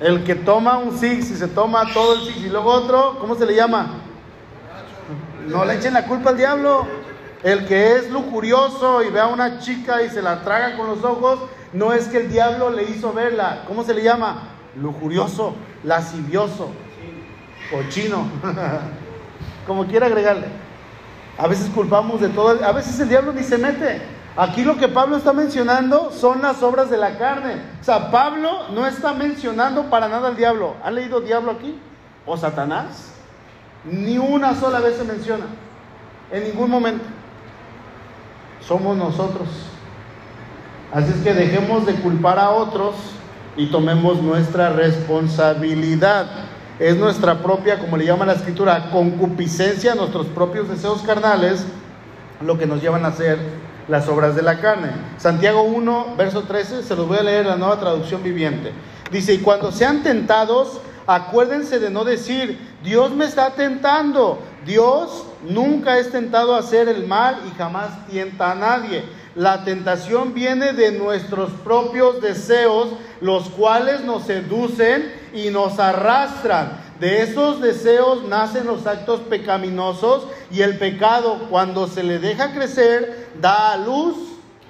El 0.00 0.24
que 0.24 0.34
toma 0.34 0.78
un 0.78 0.96
six 0.96 1.30
y 1.30 1.36
se 1.36 1.48
toma 1.48 1.92
todo 1.92 2.14
el 2.14 2.20
six 2.22 2.36
y 2.38 2.48
luego 2.48 2.70
otro, 2.70 3.18
¿cómo 3.20 3.34
se 3.34 3.44
le 3.44 3.54
llama? 3.54 3.96
No 5.46 5.64
le 5.64 5.74
echen 5.74 5.92
la 5.92 6.06
culpa 6.06 6.30
al 6.30 6.36
diablo. 6.36 6.86
El 7.42 7.66
que 7.66 7.96
es 7.96 8.10
lujurioso 8.10 9.02
y 9.02 9.10
ve 9.10 9.20
a 9.20 9.26
una 9.26 9.58
chica 9.58 10.02
y 10.02 10.08
se 10.08 10.22
la 10.22 10.42
traga 10.42 10.76
con 10.76 10.88
los 10.88 11.04
ojos, 11.04 11.40
no 11.72 11.92
es 11.92 12.08
que 12.08 12.18
el 12.18 12.30
diablo 12.30 12.70
le 12.70 12.84
hizo 12.84 13.12
verla. 13.12 13.64
¿Cómo 13.66 13.84
se 13.84 13.94
le 13.94 14.02
llama? 14.02 14.48
Lujurioso, 14.74 15.54
lascivioso, 15.84 16.70
cochino. 17.70 18.26
Como 19.68 19.86
quiera 19.86 20.06
agregarle. 20.06 20.46
A 21.38 21.46
veces 21.46 21.70
culpamos 21.70 22.20
de 22.20 22.30
todo. 22.30 22.64
A 22.64 22.72
veces 22.72 22.98
el 22.98 23.08
diablo 23.08 23.32
ni 23.32 23.44
se 23.44 23.56
mete. 23.56 24.02
Aquí 24.36 24.64
lo 24.64 24.76
que 24.76 24.88
Pablo 24.88 25.16
está 25.16 25.32
mencionando 25.32 26.10
son 26.10 26.42
las 26.42 26.62
obras 26.62 26.90
de 26.90 26.96
la 26.96 27.18
carne. 27.18 27.56
O 27.80 27.84
sea, 27.84 28.10
Pablo 28.10 28.68
no 28.74 28.86
está 28.86 29.12
mencionando 29.12 29.90
para 29.90 30.08
nada 30.08 30.28
al 30.28 30.36
diablo. 30.36 30.74
¿Han 30.82 30.96
leído 30.96 31.20
diablo 31.20 31.52
aquí? 31.52 31.78
¿O 32.26 32.36
Satanás? 32.36 33.12
Ni 33.84 34.18
una 34.18 34.54
sola 34.54 34.80
vez 34.80 34.96
se 34.96 35.04
menciona. 35.04 35.44
En 36.32 36.44
ningún 36.44 36.70
momento. 36.70 37.04
Somos 38.66 38.96
nosotros. 38.96 39.48
Así 40.92 41.10
es 41.10 41.22
que 41.22 41.34
dejemos 41.34 41.84
de 41.84 41.94
culpar 41.94 42.38
a 42.38 42.50
otros 42.50 42.94
y 43.56 43.66
tomemos 43.66 44.22
nuestra 44.22 44.70
responsabilidad. 44.70 46.26
Es 46.78 46.96
nuestra 46.96 47.42
propia, 47.42 47.80
como 47.80 47.96
le 47.96 48.06
llama 48.06 48.24
la 48.24 48.34
escritura, 48.34 48.90
concupiscencia, 48.92 49.96
nuestros 49.96 50.26
propios 50.28 50.68
deseos 50.68 51.02
carnales, 51.02 51.64
lo 52.40 52.56
que 52.56 52.66
nos 52.66 52.80
llevan 52.80 53.04
a 53.04 53.08
hacer 53.08 53.36
las 53.88 54.06
obras 54.08 54.36
de 54.36 54.42
la 54.42 54.60
carne. 54.60 54.90
Santiago 55.16 55.62
1, 55.62 56.14
verso 56.16 56.42
13, 56.44 56.84
se 56.84 56.94
los 56.94 57.08
voy 57.08 57.18
a 57.18 57.24
leer 57.24 57.46
la 57.46 57.56
nueva 57.56 57.80
traducción 57.80 58.22
viviente. 58.22 58.72
Dice, 59.10 59.34
y 59.34 59.38
cuando 59.38 59.72
sean 59.72 60.04
tentados, 60.04 60.80
acuérdense 61.08 61.80
de 61.80 61.90
no 61.90 62.04
decir, 62.04 62.56
Dios 62.84 63.10
me 63.10 63.24
está 63.24 63.50
tentando. 63.54 64.38
Dios 64.64 65.24
nunca 65.48 65.98
es 65.98 66.12
tentado 66.12 66.54
a 66.54 66.60
hacer 66.60 66.88
el 66.88 67.08
mal 67.08 67.40
y 67.48 67.58
jamás 67.58 68.06
tienta 68.06 68.52
a 68.52 68.54
nadie. 68.54 69.02
La 69.34 69.64
tentación 69.64 70.32
viene 70.32 70.72
de 70.74 70.92
nuestros 70.92 71.50
propios 71.64 72.20
deseos, 72.20 72.90
los 73.20 73.48
cuales 73.48 74.04
nos 74.04 74.24
seducen 74.24 75.17
y 75.34 75.50
nos 75.50 75.78
arrastran. 75.78 76.88
De 77.00 77.22
esos 77.22 77.60
deseos 77.60 78.24
nacen 78.24 78.66
los 78.66 78.86
actos 78.86 79.20
pecaminosos 79.20 80.26
y 80.50 80.62
el 80.62 80.78
pecado 80.78 81.46
cuando 81.48 81.86
se 81.86 82.02
le 82.02 82.18
deja 82.18 82.52
crecer 82.52 83.28
da 83.40 83.72
a 83.72 83.76
luz 83.76 84.16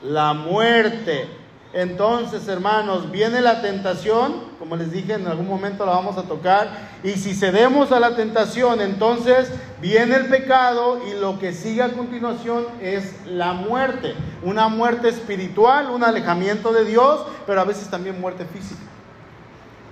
la 0.02 0.34
muerte. 0.34 1.28
Entonces, 1.72 2.48
hermanos, 2.48 3.10
viene 3.10 3.42
la 3.42 3.60
tentación, 3.60 4.42
como 4.58 4.76
les 4.76 4.90
dije, 4.90 5.14
en 5.14 5.26
algún 5.26 5.46
momento 5.46 5.84
la 5.84 5.92
vamos 5.92 6.16
a 6.16 6.22
tocar, 6.22 6.70
y 7.04 7.12
si 7.12 7.34
cedemos 7.34 7.92
a 7.92 8.00
la 8.00 8.16
tentación, 8.16 8.80
entonces 8.80 9.50
viene 9.80 10.16
el 10.16 10.26
pecado 10.26 10.98
y 11.06 11.20
lo 11.20 11.38
que 11.38 11.52
sigue 11.52 11.82
a 11.82 11.92
continuación 11.92 12.66
es 12.80 13.14
la 13.26 13.52
muerte, 13.52 14.14
una 14.42 14.68
muerte 14.68 15.10
espiritual, 15.10 15.90
un 15.90 16.04
alejamiento 16.04 16.72
de 16.72 16.86
Dios, 16.86 17.20
pero 17.46 17.60
a 17.60 17.64
veces 17.64 17.88
también 17.88 18.18
muerte 18.18 18.46
física 18.46 18.80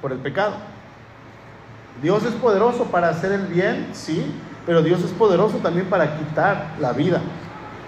por 0.00 0.12
el 0.12 0.18
pecado. 0.18 0.54
Dios 2.02 2.24
es 2.24 2.34
poderoso 2.34 2.84
para 2.84 3.08
hacer 3.08 3.32
el 3.32 3.46
bien, 3.46 3.88
sí, 3.92 4.26
pero 4.66 4.82
Dios 4.82 5.02
es 5.02 5.10
poderoso 5.12 5.58
también 5.58 5.86
para 5.86 6.18
quitar 6.18 6.74
la 6.78 6.92
vida. 6.92 7.20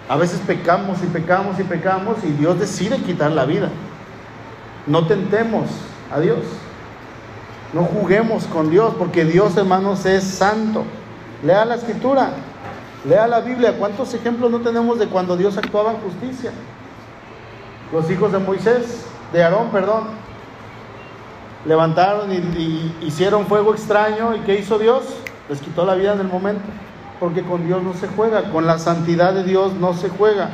A 0.07 0.15
veces 0.15 0.41
pecamos 0.47 1.03
y 1.03 1.07
pecamos 1.07 1.59
y 1.59 1.63
pecamos 1.63 2.17
y 2.23 2.31
Dios 2.31 2.59
decide 2.59 2.97
quitar 2.97 3.31
la 3.31 3.45
vida. 3.45 3.69
No 4.87 5.05
tentemos 5.05 5.69
a 6.11 6.19
Dios. 6.19 6.39
No 7.73 7.83
juguemos 7.83 8.45
con 8.45 8.71
Dios 8.71 8.95
porque 8.97 9.25
Dios, 9.25 9.55
hermanos, 9.55 10.05
es 10.07 10.23
santo. 10.23 10.83
Lea 11.43 11.63
la 11.65 11.75
escritura, 11.75 12.31
lea 13.07 13.27
la 13.27 13.41
Biblia. 13.41 13.75
¿Cuántos 13.77 14.11
ejemplos 14.15 14.49
no 14.49 14.59
tenemos 14.61 14.97
de 14.97 15.05
cuando 15.05 15.37
Dios 15.37 15.57
actuaba 15.57 15.91
en 15.91 15.99
justicia? 15.99 16.51
Los 17.93 18.09
hijos 18.09 18.31
de 18.31 18.39
Moisés, 18.39 19.05
de 19.31 19.43
Aarón, 19.43 19.69
perdón, 19.69 20.05
levantaron 21.65 22.31
y, 22.31 22.93
hicieron 23.01 23.45
fuego 23.47 23.73
extraño. 23.73 24.35
¿Y 24.35 24.39
qué 24.41 24.59
hizo 24.59 24.79
Dios? 24.79 25.03
Les 25.49 25.59
quitó 25.61 25.85
la 25.85 25.95
vida 25.95 26.13
en 26.13 26.21
el 26.21 26.27
momento. 26.27 26.63
Porque 27.19 27.43
con 27.43 27.65
Dios 27.65 27.83
no 27.83 27.93
se 27.93 28.07
juega, 28.07 28.43
con 28.51 28.65
la 28.65 28.79
santidad 28.79 29.33
de 29.33 29.43
Dios 29.43 29.73
no 29.73 29.93
se 29.93 30.09
juega. 30.09 30.49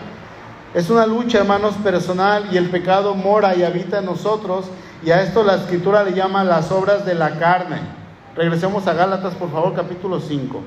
Es 0.74 0.90
una 0.90 1.06
lucha, 1.06 1.40
hermanos, 1.40 1.76
personal 1.76 2.48
y 2.52 2.58
el 2.58 2.70
pecado 2.70 3.16
mora 3.16 3.56
y 3.56 3.64
habita 3.64 4.00
en 4.00 4.06
nosotros. 4.06 4.66
Y 5.04 5.12
a 5.12 5.22
esto 5.22 5.44
la 5.44 5.56
escritura 5.56 6.04
le 6.04 6.14
llama 6.14 6.44
las 6.44 6.72
obras 6.72 7.06
de 7.06 7.14
la 7.14 7.38
carne. 7.38 7.80
Regresemos 8.36 8.86
a 8.88 8.94
Gálatas, 8.94 9.36
por 9.36 9.52
favor, 9.52 9.74
capítulo 9.74 10.20
5. 10.20 10.62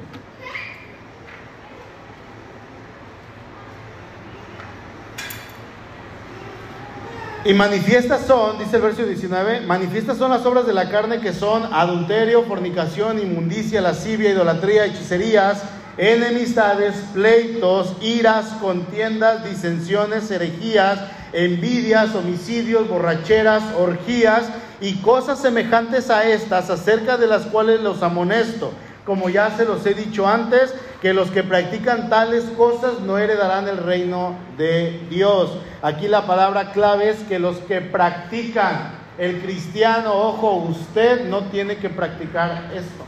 Y 7.49 7.55
manifiestas 7.55 8.27
son, 8.27 8.59
dice 8.59 8.77
el 8.77 8.83
verso 8.83 9.07
19, 9.07 9.63
manifiestas 9.63 10.19
son 10.19 10.31
las 10.31 10.45
obras 10.45 10.67
de 10.67 10.75
la 10.75 10.91
carne 10.91 11.19
que 11.19 11.33
son 11.33 11.65
adulterio, 11.73 12.43
fornicación, 12.43 13.19
inmundicia, 13.19 13.81
lascivia, 13.81 14.29
idolatría, 14.29 14.85
hechicerías, 14.85 15.63
enemistades, 15.97 16.95
pleitos, 17.15 17.97
iras, 18.03 18.49
contiendas, 18.61 19.49
disensiones, 19.49 20.31
herejías, 20.31 21.01
envidias, 21.33 22.15
homicidios, 22.15 22.87
borracheras, 22.87 23.63
orgías 23.79 24.43
y 24.83 24.97
cosas 24.97 25.41
semejantes 25.41 26.11
a 26.11 26.29
estas, 26.29 26.69
acerca 26.69 27.17
de 27.17 27.29
las 27.29 27.47
cuales 27.47 27.81
los 27.81 28.03
amonesto 28.03 28.75
como 29.09 29.31
ya 29.31 29.51
se 29.57 29.65
los 29.65 29.87
he 29.87 29.95
dicho 29.95 30.29
antes, 30.29 30.75
que 31.01 31.15
los 31.15 31.31
que 31.31 31.43
practican 31.43 32.11
tales 32.11 32.45
cosas 32.59 33.01
no 33.01 33.17
heredarán 33.17 33.67
el 33.67 33.79
reino 33.79 34.35
de 34.59 35.01
Dios. 35.09 35.51
Aquí 35.81 36.09
la 36.09 36.27
palabra 36.27 36.73
clave 36.73 37.09
es 37.09 37.21
que 37.21 37.39
los 37.39 37.57
que 37.57 37.81
practican, 37.81 38.91
el 39.17 39.41
cristiano, 39.41 40.13
ojo, 40.13 40.57
usted 40.57 41.27
no 41.27 41.45
tiene 41.45 41.79
que 41.79 41.89
practicar 41.89 42.71
esto. 42.75 43.05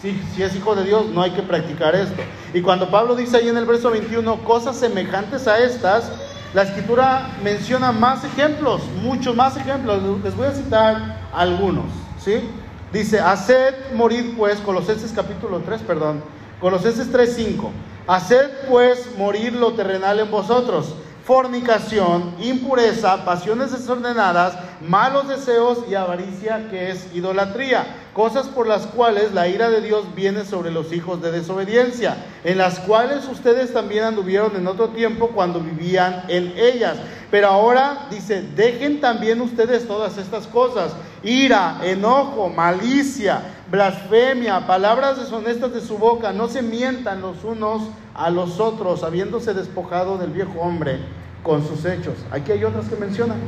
Si, 0.00 0.12
si 0.36 0.44
es 0.44 0.54
hijo 0.54 0.76
de 0.76 0.84
Dios, 0.84 1.06
no 1.06 1.20
hay 1.20 1.32
que 1.32 1.42
practicar 1.42 1.96
esto. 1.96 2.22
Y 2.52 2.60
cuando 2.60 2.88
Pablo 2.88 3.16
dice 3.16 3.38
ahí 3.38 3.48
en 3.48 3.56
el 3.56 3.64
verso 3.64 3.90
21, 3.90 4.44
cosas 4.44 4.76
semejantes 4.76 5.48
a 5.48 5.58
estas, 5.58 6.12
la 6.54 6.62
escritura 6.62 7.30
menciona 7.42 7.90
más 7.90 8.22
ejemplos, 8.22 8.82
muchos 9.02 9.34
más 9.34 9.56
ejemplos. 9.56 10.00
Les 10.22 10.36
voy 10.36 10.46
a 10.46 10.52
citar 10.52 11.18
algunos, 11.32 11.86
¿sí? 12.20 12.40
Dice, 12.94 13.18
haced 13.18 13.74
morir 13.92 14.36
pues, 14.36 14.60
Colosenses 14.60 15.10
capítulo 15.10 15.58
3, 15.66 15.82
perdón, 15.82 16.22
Colosenses 16.60 17.10
3, 17.10 17.34
5. 17.34 17.72
Haced 18.06 18.68
pues 18.68 19.16
morir 19.18 19.52
lo 19.52 19.72
terrenal 19.72 20.20
en 20.20 20.30
vosotros, 20.30 20.94
fornicación, 21.24 22.36
impureza, 22.38 23.24
pasiones 23.24 23.72
desordenadas, 23.72 24.56
malos 24.80 25.26
deseos 25.26 25.78
y 25.90 25.96
avaricia 25.96 26.68
que 26.70 26.92
es 26.92 27.12
idolatría, 27.12 27.84
cosas 28.14 28.46
por 28.46 28.66
las 28.66 28.86
cuales 28.86 29.34
la 29.34 29.48
ira 29.48 29.68
de 29.68 29.80
Dios 29.80 30.06
viene 30.14 30.44
sobre 30.44 30.70
los 30.70 30.92
hijos 30.92 31.20
de 31.20 31.32
desobediencia, 31.32 32.16
en 32.44 32.58
las 32.58 32.78
cuales 32.78 33.28
ustedes 33.28 33.74
también 33.74 34.04
anduvieron 34.04 34.56
en 34.56 34.66
otro 34.68 34.88
tiempo 34.90 35.28
cuando 35.34 35.60
vivían 35.60 36.24
en 36.28 36.54
ellas. 36.56 36.96
Pero 37.30 37.48
ahora 37.48 38.06
dice, 38.10 38.42
dejen 38.42 39.00
también 39.00 39.40
ustedes 39.40 39.86
todas 39.88 40.16
estas 40.16 40.46
cosas, 40.46 40.92
ira, 41.24 41.80
enojo, 41.82 42.48
malicia, 42.48 43.42
blasfemia, 43.70 44.66
palabras 44.66 45.18
deshonestas 45.18 45.74
de 45.74 45.80
su 45.80 45.98
boca, 45.98 46.32
no 46.32 46.48
se 46.48 46.62
mientan 46.62 47.20
los 47.20 47.42
unos 47.42 47.82
a 48.14 48.30
los 48.30 48.60
otros, 48.60 49.02
habiéndose 49.02 49.52
despojado 49.52 50.16
del 50.16 50.30
viejo 50.30 50.60
hombre 50.60 51.00
con 51.42 51.66
sus 51.66 51.84
hechos. 51.84 52.14
Aquí 52.30 52.52
hay 52.52 52.62
otras 52.62 52.86
que 52.86 52.96
mencionan. 52.96 53.38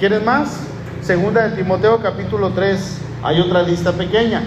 ¿Quieren 0.00 0.24
más? 0.24 0.75
Segunda 1.06 1.46
de 1.46 1.54
Timoteo 1.54 2.02
capítulo 2.02 2.50
3, 2.50 2.98
hay 3.22 3.38
otra 3.38 3.62
lista 3.62 3.92
pequeña, 3.92 4.42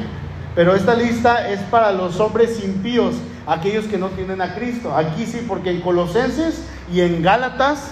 pero 0.56 0.76
esta 0.76 0.94
lista 0.94 1.48
es 1.50 1.62
para 1.62 1.94
los 1.94 2.20
hombres 2.20 2.62
impíos, 2.62 3.16
aquellos 3.48 3.86
que 3.86 3.98
no 3.98 4.10
tienen 4.10 4.42
a 4.42 4.56
Cristo. 4.56 4.94
Aquí 4.94 5.26
sí, 5.26 5.46
porque 5.48 5.72
en 5.72 5.80
Colosenses 5.80 6.66
y 6.92 7.00
en 7.00 7.24
Gálatas 7.24 7.92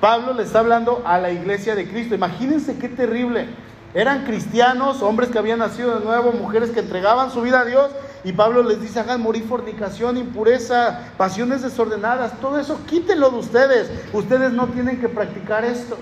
Pablo 0.00 0.32
le 0.32 0.44
está 0.44 0.60
hablando 0.60 1.02
a 1.04 1.18
la 1.18 1.30
iglesia 1.30 1.74
de 1.74 1.86
Cristo. 1.86 2.14
Imagínense 2.14 2.78
qué 2.78 2.88
terrible. 2.88 3.48
Eran 3.92 4.24
cristianos, 4.24 5.02
hombres 5.02 5.28
que 5.28 5.38
habían 5.38 5.58
nacido 5.58 5.98
de 5.98 6.02
nuevo, 6.02 6.32
mujeres 6.32 6.70
que 6.70 6.80
entregaban 6.80 7.30
su 7.30 7.42
vida 7.42 7.60
a 7.60 7.64
Dios. 7.66 7.90
Y 8.24 8.32
Pablo 8.32 8.62
les 8.62 8.80
dice, 8.80 9.00
hagan 9.00 9.20
morir 9.20 9.44
fornicación, 9.46 10.16
impureza, 10.16 11.10
pasiones 11.18 11.60
desordenadas, 11.60 12.40
todo 12.40 12.58
eso 12.58 12.80
quítenlo 12.86 13.28
de 13.28 13.36
ustedes. 13.36 13.90
Ustedes 14.14 14.52
no 14.52 14.68
tienen 14.68 14.98
que 14.98 15.10
practicar 15.10 15.66
esto. 15.66 15.98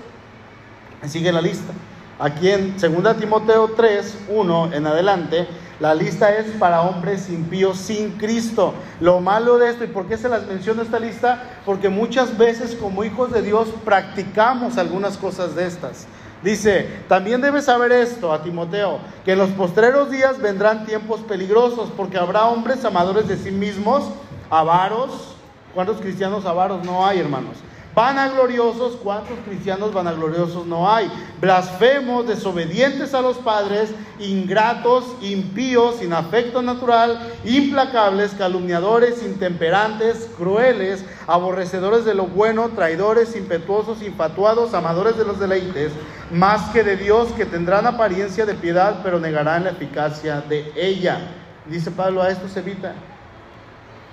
Sigue 1.05 1.33
la 1.33 1.41
lista. 1.41 1.73
Aquí 2.19 2.49
en 2.49 2.75
2 2.77 3.17
Timoteo 3.17 3.69
3, 3.75 4.17
1 4.29 4.73
en 4.73 4.87
adelante, 4.87 5.47
la 5.79 5.93
lista 5.93 6.35
es 6.35 6.47
para 6.57 6.81
hombres 6.81 7.29
impíos 7.29 7.77
sin 7.77 8.11
Cristo. 8.17 8.73
Lo 8.99 9.19
malo 9.19 9.57
de 9.59 9.69
esto, 9.69 9.83
¿y 9.83 9.87
por 9.87 10.07
qué 10.07 10.17
se 10.17 10.27
las 10.27 10.47
menciono 10.47 10.81
esta 10.81 10.99
lista? 10.99 11.43
Porque 11.65 11.89
muchas 11.89 12.37
veces 12.37 12.75
como 12.75 13.03
hijos 13.03 13.31
de 13.31 13.43
Dios 13.43 13.67
practicamos 13.85 14.77
algunas 14.77 15.17
cosas 15.17 15.55
de 15.55 15.67
estas. 15.67 16.07
Dice, 16.43 16.87
también 17.07 17.41
debes 17.41 17.65
saber 17.65 17.91
esto 17.91 18.33
a 18.33 18.41
Timoteo, 18.41 18.99
que 19.23 19.33
en 19.33 19.39
los 19.39 19.49
postreros 19.49 20.09
días 20.09 20.39
vendrán 20.39 20.85
tiempos 20.85 21.21
peligrosos, 21.21 21.91
porque 21.95 22.17
habrá 22.17 22.45
hombres 22.45 22.83
amadores 22.85 23.27
de 23.27 23.37
sí 23.37 23.51
mismos, 23.51 24.09
avaros, 24.49 25.37
¿Cuántos 25.77 26.01
cristianos 26.01 26.43
avaros 26.47 26.83
no 26.83 27.05
hay, 27.05 27.19
hermanos? 27.19 27.55
Vanagloriosos, 27.97 28.95
¿cuántos 28.97 29.39
cristianos 29.43 29.91
vanagloriosos 29.91 30.67
no 30.67 30.87
hay? 30.87 31.11
Blasfemos, 31.41 32.27
desobedientes 32.27 33.15
a 33.15 33.23
los 33.23 33.37
padres, 33.37 33.89
ingratos, 34.19 35.03
impíos, 35.19 35.95
sin 35.95 36.13
afecto 36.13 36.61
natural, 36.61 37.33
implacables, 37.43 38.35
calumniadores, 38.37 39.23
intemperantes, 39.23 40.29
crueles, 40.37 41.05
aborrecedores 41.25 42.05
de 42.05 42.13
lo 42.13 42.27
bueno, 42.27 42.69
traidores, 42.69 43.35
impetuosos, 43.35 44.03
infatuados, 44.03 44.75
amadores 44.75 45.17
de 45.17 45.25
los 45.25 45.39
deleites, 45.39 45.91
más 46.31 46.69
que 46.69 46.83
de 46.83 46.97
Dios, 46.97 47.29
que 47.29 47.47
tendrán 47.47 47.87
apariencia 47.87 48.45
de 48.45 48.53
piedad, 48.53 48.99
pero 49.01 49.19
negarán 49.19 49.63
la 49.63 49.71
eficacia 49.71 50.41
de 50.41 50.71
ella. 50.75 51.17
Dice 51.65 51.89
Pablo, 51.89 52.21
a 52.21 52.29
esto 52.29 52.47
se 52.47 52.59
evita. 52.59 52.93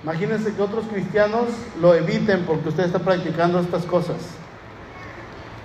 Imagínense 0.05 0.53
que 0.53 0.61
otros 0.61 0.85
cristianos 0.85 1.45
lo 1.81 1.95
eviten 1.95 2.43
porque 2.45 2.69
usted 2.69 2.83
está 2.83 2.99
practicando 2.99 3.59
estas 3.59 3.85
cosas. 3.85 4.17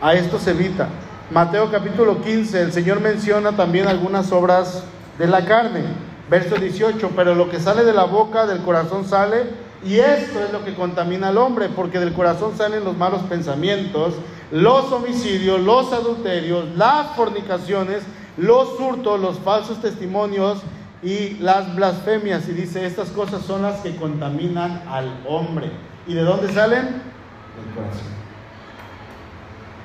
A 0.00 0.14
esto 0.14 0.38
se 0.38 0.52
evita. 0.52 0.88
Mateo 1.30 1.70
capítulo 1.70 2.22
15, 2.22 2.62
el 2.62 2.72
Señor 2.72 3.00
menciona 3.00 3.52
también 3.52 3.86
algunas 3.86 4.32
obras 4.32 4.84
de 5.18 5.26
la 5.26 5.44
carne. 5.44 5.82
Verso 6.30 6.54
18, 6.54 7.10
pero 7.14 7.34
lo 7.34 7.50
que 7.50 7.60
sale 7.60 7.84
de 7.84 7.92
la 7.92 8.04
boca, 8.04 8.46
del 8.46 8.62
corazón 8.62 9.04
sale, 9.04 9.42
y 9.84 9.98
esto 9.98 10.42
es 10.42 10.50
lo 10.50 10.64
que 10.64 10.74
contamina 10.74 11.28
al 11.28 11.36
hombre, 11.36 11.68
porque 11.68 11.98
del 11.98 12.14
corazón 12.14 12.56
salen 12.56 12.82
los 12.82 12.96
malos 12.96 13.20
pensamientos, 13.24 14.14
los 14.50 14.90
homicidios, 14.90 15.60
los 15.60 15.92
adulterios, 15.92 16.64
las 16.78 17.08
fornicaciones, 17.14 18.04
los 18.38 18.80
hurtos, 18.80 19.20
los 19.20 19.38
falsos 19.40 19.82
testimonios, 19.82 20.62
y 21.02 21.36
las 21.40 21.74
blasfemias. 21.74 22.48
Y 22.48 22.52
dice, 22.52 22.86
estas 22.86 23.08
cosas 23.10 23.42
son 23.42 23.62
las 23.62 23.80
que 23.80 23.96
contaminan 23.96 24.82
al 24.88 25.10
hombre. 25.26 25.70
¿Y 26.06 26.14
de 26.14 26.22
dónde 26.22 26.52
salen? 26.52 26.84
Del 26.86 27.74
corazón. 27.74 28.20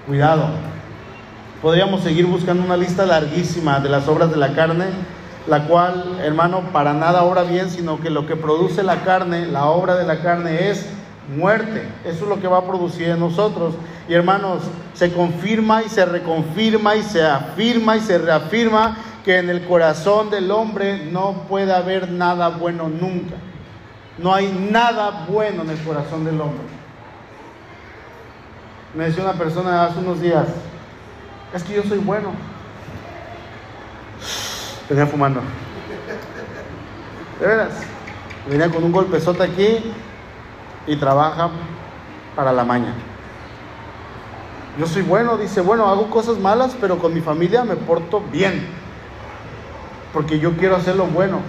Cuidado. 0.07 0.49
Podríamos 1.61 2.01
seguir 2.01 2.26
buscando 2.26 2.63
una 2.63 2.78
lista 2.78 3.05
larguísima 3.05 3.80
de 3.80 3.89
las 3.89 4.07
obras 4.07 4.30
de 4.30 4.38
la 4.38 4.53
carne, 4.53 4.86
la 5.47 5.68
cual, 5.68 6.20
hermano, 6.24 6.61
para 6.72 6.93
nada 6.93 7.24
obra 7.24 7.43
bien, 7.43 7.70
sino 7.70 7.99
que 7.99 8.09
lo 8.09 8.28
que 8.28 8.36
produce 8.36 8.84
la 8.84 9.03
carne, 9.03 9.47
la 9.47 9.66
obra 9.66 9.95
de 9.95 10.05
la 10.05 10.22
carne 10.22 10.70
es 10.70 10.86
muerte. 11.36 11.88
Eso 12.03 12.24
es 12.26 12.30
lo 12.30 12.39
que 12.39 12.47
va 12.47 12.59
a 12.59 12.68
producir 12.68 13.09
en 13.09 13.20
nosotros. 13.20 13.74
Y 14.07 14.13
hermanos, 14.13 14.61
se 14.93 15.11
confirma 15.11 15.82
y 15.82 15.89
se 15.89 16.05
reconfirma 16.05 16.95
y 16.95 17.03
se 17.03 17.24
afirma 17.26 17.97
y 17.97 18.01
se 18.01 18.18
reafirma 18.18 18.97
que 19.26 19.39
en 19.39 19.49
el 19.49 19.65
corazón 19.65 20.30
del 20.30 20.51
hombre 20.51 21.03
no 21.03 21.47
puede 21.49 21.73
haber 21.73 22.11
nada 22.11 22.49
bueno 22.49 22.88
nunca. 22.88 23.36
No 24.19 24.32
hay 24.32 24.47
nada 24.71 25.26
bueno 25.28 25.63
en 25.63 25.71
el 25.71 25.84
corazón 25.84 26.23
del 26.23 26.39
hombre. 26.39 26.61
Me 28.93 29.05
decía 29.05 29.23
una 29.23 29.34
persona 29.34 29.86
hace 29.86 29.97
unos 29.97 30.21
días, 30.21 30.45
es 31.55 31.63
que 31.63 31.73
yo 31.73 31.82
soy 31.84 31.97
bueno. 31.97 32.30
Venía 34.88 35.07
fumando. 35.07 35.41
De 37.39 37.47
veras. 37.47 37.73
Venía 38.47 38.69
con 38.69 38.84
un 38.84 38.91
golpezote 38.91 39.41
aquí 39.41 39.91
y 40.86 40.95
trabaja 40.97 41.49
para 42.36 42.53
la 42.53 42.63
maña. 42.63 42.93
Yo 44.78 44.86
soy 44.86 45.01
bueno, 45.01 45.36
dice, 45.36 45.61
bueno, 45.61 45.88
hago 45.89 46.11
cosas 46.11 46.38
malas, 46.38 46.78
pero 46.80 46.99
con 46.99 47.11
mi 47.11 47.21
familia 47.21 47.63
me 47.63 47.76
porto 47.76 48.21
bien 48.32 48.84
porque 50.16 50.39
yo 50.39 50.55
quiero 50.55 50.78
hacer 50.78 50.95
lo 50.95 51.07
bueno. 51.07 51.41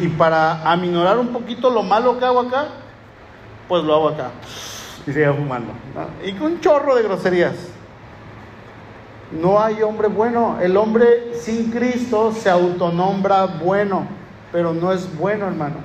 Y, 0.00 0.08
para 0.08 0.62
aminorar 0.72 1.18
un 1.18 1.28
poquito 1.28 1.68
lo 1.68 1.82
malo 1.82 2.18
que 2.18 2.24
hago 2.24 2.40
acá, 2.40 2.68
pues 3.68 3.84
lo 3.84 3.94
hago 3.94 4.08
acá. 4.08 4.30
Y 5.06 5.12
sigue 5.12 5.30
fumando. 5.30 5.72
Y 6.24 6.32
con 6.32 6.52
un 6.52 6.60
chorro 6.60 6.96
de 6.96 7.02
groserías. 7.02 7.54
No 9.30 9.60
hay 9.60 9.82
hombre 9.82 10.08
bueno. 10.08 10.56
El 10.62 10.78
hombre 10.78 11.34
sin 11.34 11.70
Cristo 11.70 12.32
se 12.32 12.48
autonombra 12.48 13.44
bueno, 13.44 14.06
pero 14.50 14.72
no 14.72 14.90
es 14.90 15.18
bueno, 15.18 15.46
hermano. 15.46 15.76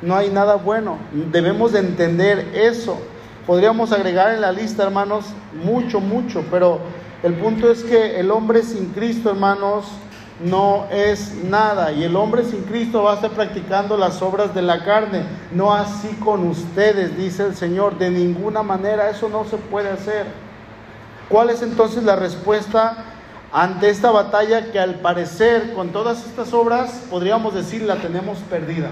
No 0.00 0.14
hay 0.14 0.30
nada 0.30 0.54
bueno. 0.54 0.96
Debemos 1.32 1.72
de 1.72 1.80
entender 1.80 2.50
eso. 2.54 3.00
Podríamos 3.48 3.90
agregar 3.90 4.32
en 4.32 4.42
la 4.42 4.52
lista, 4.52 4.84
hermanos, 4.84 5.24
mucho, 5.64 5.98
mucho, 5.98 6.44
pero 6.52 6.78
el 7.24 7.34
punto 7.34 7.68
es 7.68 7.82
que 7.82 8.20
el 8.20 8.30
hombre 8.30 8.62
sin 8.62 8.90
Cristo, 8.90 9.30
hermanos, 9.30 9.86
no 10.44 10.86
es 10.90 11.34
nada. 11.44 11.92
Y 11.92 12.04
el 12.04 12.16
hombre 12.16 12.44
sin 12.44 12.62
Cristo 12.62 13.02
va 13.02 13.12
a 13.12 13.14
estar 13.16 13.30
practicando 13.30 13.96
las 13.96 14.22
obras 14.22 14.54
de 14.54 14.62
la 14.62 14.84
carne. 14.84 15.24
No 15.52 15.72
así 15.72 16.08
con 16.24 16.46
ustedes, 16.48 17.16
dice 17.16 17.46
el 17.46 17.54
Señor. 17.54 17.98
De 17.98 18.10
ninguna 18.10 18.62
manera 18.62 19.10
eso 19.10 19.28
no 19.28 19.44
se 19.44 19.56
puede 19.56 19.90
hacer. 19.90 20.26
¿Cuál 21.28 21.50
es 21.50 21.62
entonces 21.62 22.02
la 22.02 22.16
respuesta 22.16 23.04
ante 23.52 23.90
esta 23.90 24.10
batalla 24.10 24.72
que 24.72 24.78
al 24.78 24.96
parecer 24.96 25.74
con 25.74 25.90
todas 25.90 26.26
estas 26.26 26.52
obras 26.52 27.04
podríamos 27.10 27.54
decir 27.54 27.82
la 27.82 27.96
tenemos 27.96 28.38
perdida? 28.38 28.90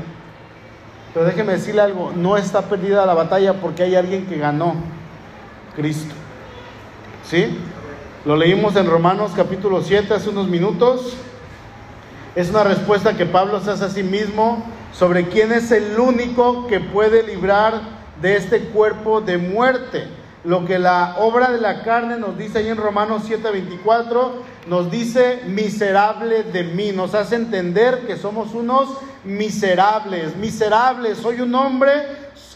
Pero 1.14 1.24
déjeme 1.24 1.54
decirle 1.54 1.80
algo, 1.80 2.12
no 2.14 2.36
está 2.36 2.62
perdida 2.62 3.06
la 3.06 3.14
batalla 3.14 3.54
porque 3.54 3.82
hay 3.82 3.96
alguien 3.96 4.26
que 4.26 4.36
ganó, 4.36 4.74
Cristo. 5.74 6.14
¿Sí? 7.24 7.58
Lo 8.24 8.36
leímos 8.36 8.76
en 8.76 8.86
Romanos 8.86 9.32
capítulo 9.34 9.82
7 9.82 10.12
hace 10.14 10.28
unos 10.28 10.48
minutos. 10.48 11.16
Es 12.38 12.50
una 12.50 12.62
respuesta 12.62 13.16
que 13.16 13.26
Pablo 13.26 13.58
se 13.58 13.72
hace 13.72 13.86
a 13.86 13.88
sí 13.88 14.04
mismo 14.04 14.62
sobre 14.92 15.26
quién 15.26 15.50
es 15.50 15.72
el 15.72 15.98
único 15.98 16.68
que 16.68 16.78
puede 16.78 17.24
librar 17.24 17.80
de 18.22 18.36
este 18.36 18.60
cuerpo 18.68 19.20
de 19.20 19.38
muerte. 19.38 20.06
Lo 20.44 20.64
que 20.64 20.78
la 20.78 21.16
obra 21.18 21.50
de 21.50 21.60
la 21.60 21.82
carne 21.82 22.16
nos 22.16 22.38
dice 22.38 22.58
ahí 22.58 22.68
en 22.68 22.76
Romanos 22.76 23.24
7:24, 23.28 24.30
nos 24.68 24.88
dice 24.88 25.40
miserable 25.48 26.44
de 26.44 26.62
mí, 26.62 26.92
nos 26.92 27.12
hace 27.16 27.34
entender 27.34 28.06
que 28.06 28.16
somos 28.16 28.54
unos 28.54 28.88
miserables, 29.24 30.36
miserables, 30.36 31.18
soy 31.18 31.40
un 31.40 31.52
hombre 31.56 31.90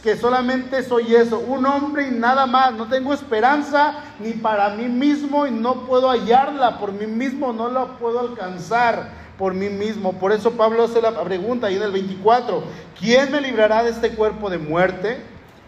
que 0.00 0.16
solamente 0.16 0.84
soy 0.84 1.16
eso, 1.16 1.40
un 1.40 1.66
hombre 1.66 2.06
y 2.06 2.12
nada 2.12 2.46
más, 2.46 2.72
no 2.74 2.86
tengo 2.86 3.12
esperanza 3.12 3.94
ni 4.20 4.32
para 4.32 4.70
mí 4.70 4.84
mismo 4.84 5.44
y 5.44 5.50
no 5.50 5.86
puedo 5.86 6.08
hallarla 6.08 6.78
por 6.78 6.92
mí 6.92 7.06
mismo, 7.08 7.52
no 7.52 7.68
la 7.68 7.98
puedo 7.98 8.20
alcanzar 8.20 9.21
por 9.42 9.54
mí 9.54 9.68
mismo. 9.68 10.12
Por 10.12 10.30
eso 10.30 10.52
Pablo 10.52 10.84
hace 10.84 11.02
la 11.02 11.20
pregunta 11.20 11.66
ahí 11.66 11.74
en 11.74 11.82
el 11.82 11.90
24, 11.90 12.62
¿quién 12.96 13.32
me 13.32 13.40
librará 13.40 13.82
de 13.82 13.90
este 13.90 14.10
cuerpo 14.10 14.48
de 14.48 14.58
muerte? 14.58 15.16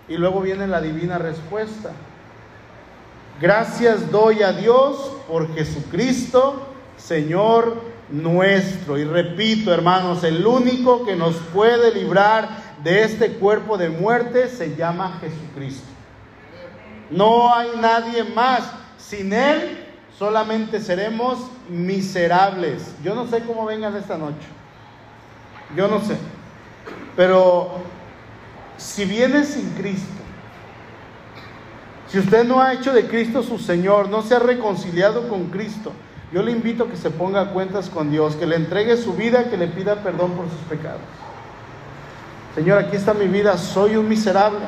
Y 0.09 0.16
luego 0.16 0.43
viene 0.43 0.68
la 0.68 0.81
divina 0.81 1.18
respuesta. 1.18 1.91
Gracias 3.41 4.12
doy 4.12 4.45
a 4.45 4.53
Dios 4.53 5.11
por 5.27 5.53
Jesucristo, 5.57 6.68
Señor 6.97 7.83
nuestro. 8.11 8.97
Y 8.97 9.03
repito, 9.03 9.75
hermanos, 9.75 10.22
el 10.22 10.47
único 10.47 11.05
que 11.05 11.16
nos 11.16 11.35
puede 11.53 11.93
librar 11.93 12.49
de 12.85 13.03
este 13.03 13.33
cuerpo 13.33 13.77
de 13.77 13.89
muerte 13.89 14.51
se 14.51 14.77
llama 14.77 15.18
Jesucristo. 15.20 15.89
No 17.11 17.53
hay 17.53 17.70
nadie 17.81 18.22
más. 18.22 18.70
Sin 18.99 19.33
Él 19.33 19.84
solamente 20.19 20.81
seremos 20.81 21.39
miserables. 21.69 22.95
Yo 23.03 23.15
no 23.15 23.27
sé 23.27 23.43
cómo 23.43 23.67
vengan 23.67 23.97
esta 23.97 24.17
noche. 24.17 24.47
Yo 25.77 25.89
no 25.89 26.01
sé. 26.01 26.17
Pero 27.17 27.73
si 28.77 29.05
viene 29.05 29.45
sin 29.45 29.71
Cristo, 29.71 30.23
si 32.09 32.19
usted 32.19 32.45
no 32.45 32.61
ha 32.61 32.73
hecho 32.73 32.93
de 32.93 33.07
Cristo 33.09 33.43
su 33.43 33.59
Señor, 33.59 34.09
no 34.09 34.23
se 34.23 34.35
ha 34.35 34.39
reconciliado 34.39 35.29
con 35.29 35.47
Cristo, 35.47 35.93
yo 36.33 36.43
le 36.43 36.53
invito 36.53 36.85
a 36.85 36.89
que 36.89 36.97
se 36.97 37.11
ponga 37.11 37.41
a 37.41 37.51
cuentas 37.51 37.89
con 37.89 38.11
Dios, 38.11 38.37
que 38.37 38.47
le 38.47 38.57
entregue 38.57 38.97
su 38.97 39.15
vida, 39.15 39.51
que 39.51 39.57
le 39.57 39.69
pida 39.69 40.03
perdón 40.03 40.33
por 40.33 40.49
sus 40.49 40.61
pecados. 40.69 41.01
Señor, 42.55 42.79
aquí 42.79 42.97
está 42.97 43.15
mi 43.15 43.27
vida, 43.27 43.57
soy 43.59 43.97
un 43.97 44.09
miserable. 44.09 44.61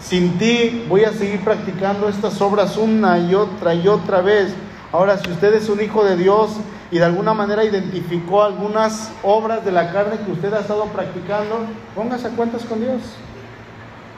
Sin 0.00 0.38
ti 0.38 0.84
voy 0.88 1.04
a 1.04 1.12
seguir 1.12 1.42
practicando 1.42 2.08
estas 2.08 2.40
obras 2.40 2.76
una 2.76 3.18
y 3.18 3.34
otra 3.34 3.74
y 3.74 3.88
otra 3.88 4.20
vez. 4.20 4.54
Ahora, 4.92 5.18
si 5.18 5.30
usted 5.30 5.54
es 5.54 5.68
un 5.68 5.80
hijo 5.82 6.04
de 6.04 6.16
Dios 6.16 6.52
y 6.90 6.98
de 6.98 7.04
alguna 7.04 7.34
manera 7.34 7.64
identificó 7.64 8.42
algunas 8.42 9.10
obras 9.22 9.64
de 9.64 9.72
la 9.72 9.92
carne 9.92 10.18
que 10.24 10.32
usted 10.32 10.52
ha 10.54 10.60
estado 10.60 10.84
practicando, 10.86 11.66
póngase 11.94 12.28
a 12.28 12.30
cuentas 12.30 12.64
con 12.64 12.80
Dios. 12.80 13.02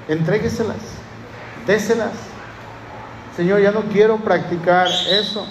Entrégueselas, 0.09 0.77
déselas. 1.67 2.13
Señor, 3.37 3.61
ya 3.61 3.73
no 3.73 3.83
quiero 3.93 4.19
practicar 4.19 4.87
eso. 4.87 5.47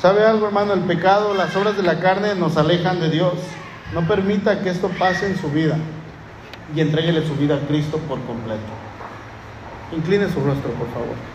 ¿Sabe 0.00 0.24
algo, 0.24 0.46
hermano? 0.46 0.72
El 0.72 0.80
pecado, 0.80 1.34
las 1.34 1.54
obras 1.54 1.76
de 1.76 1.82
la 1.82 2.00
carne 2.00 2.34
nos 2.34 2.56
alejan 2.56 3.00
de 3.00 3.10
Dios. 3.10 3.34
No 3.92 4.08
permita 4.08 4.60
que 4.60 4.70
esto 4.70 4.88
pase 4.98 5.26
en 5.26 5.38
su 5.38 5.48
vida 5.50 5.76
y 6.74 6.80
entréguele 6.80 7.26
su 7.26 7.34
vida 7.34 7.56
a 7.56 7.68
Cristo 7.68 7.98
por 8.08 8.20
completo. 8.22 8.81
Incline 9.94 10.26
su 10.32 10.40
rostro, 10.40 10.70
por 10.72 10.88
favor. 10.88 11.31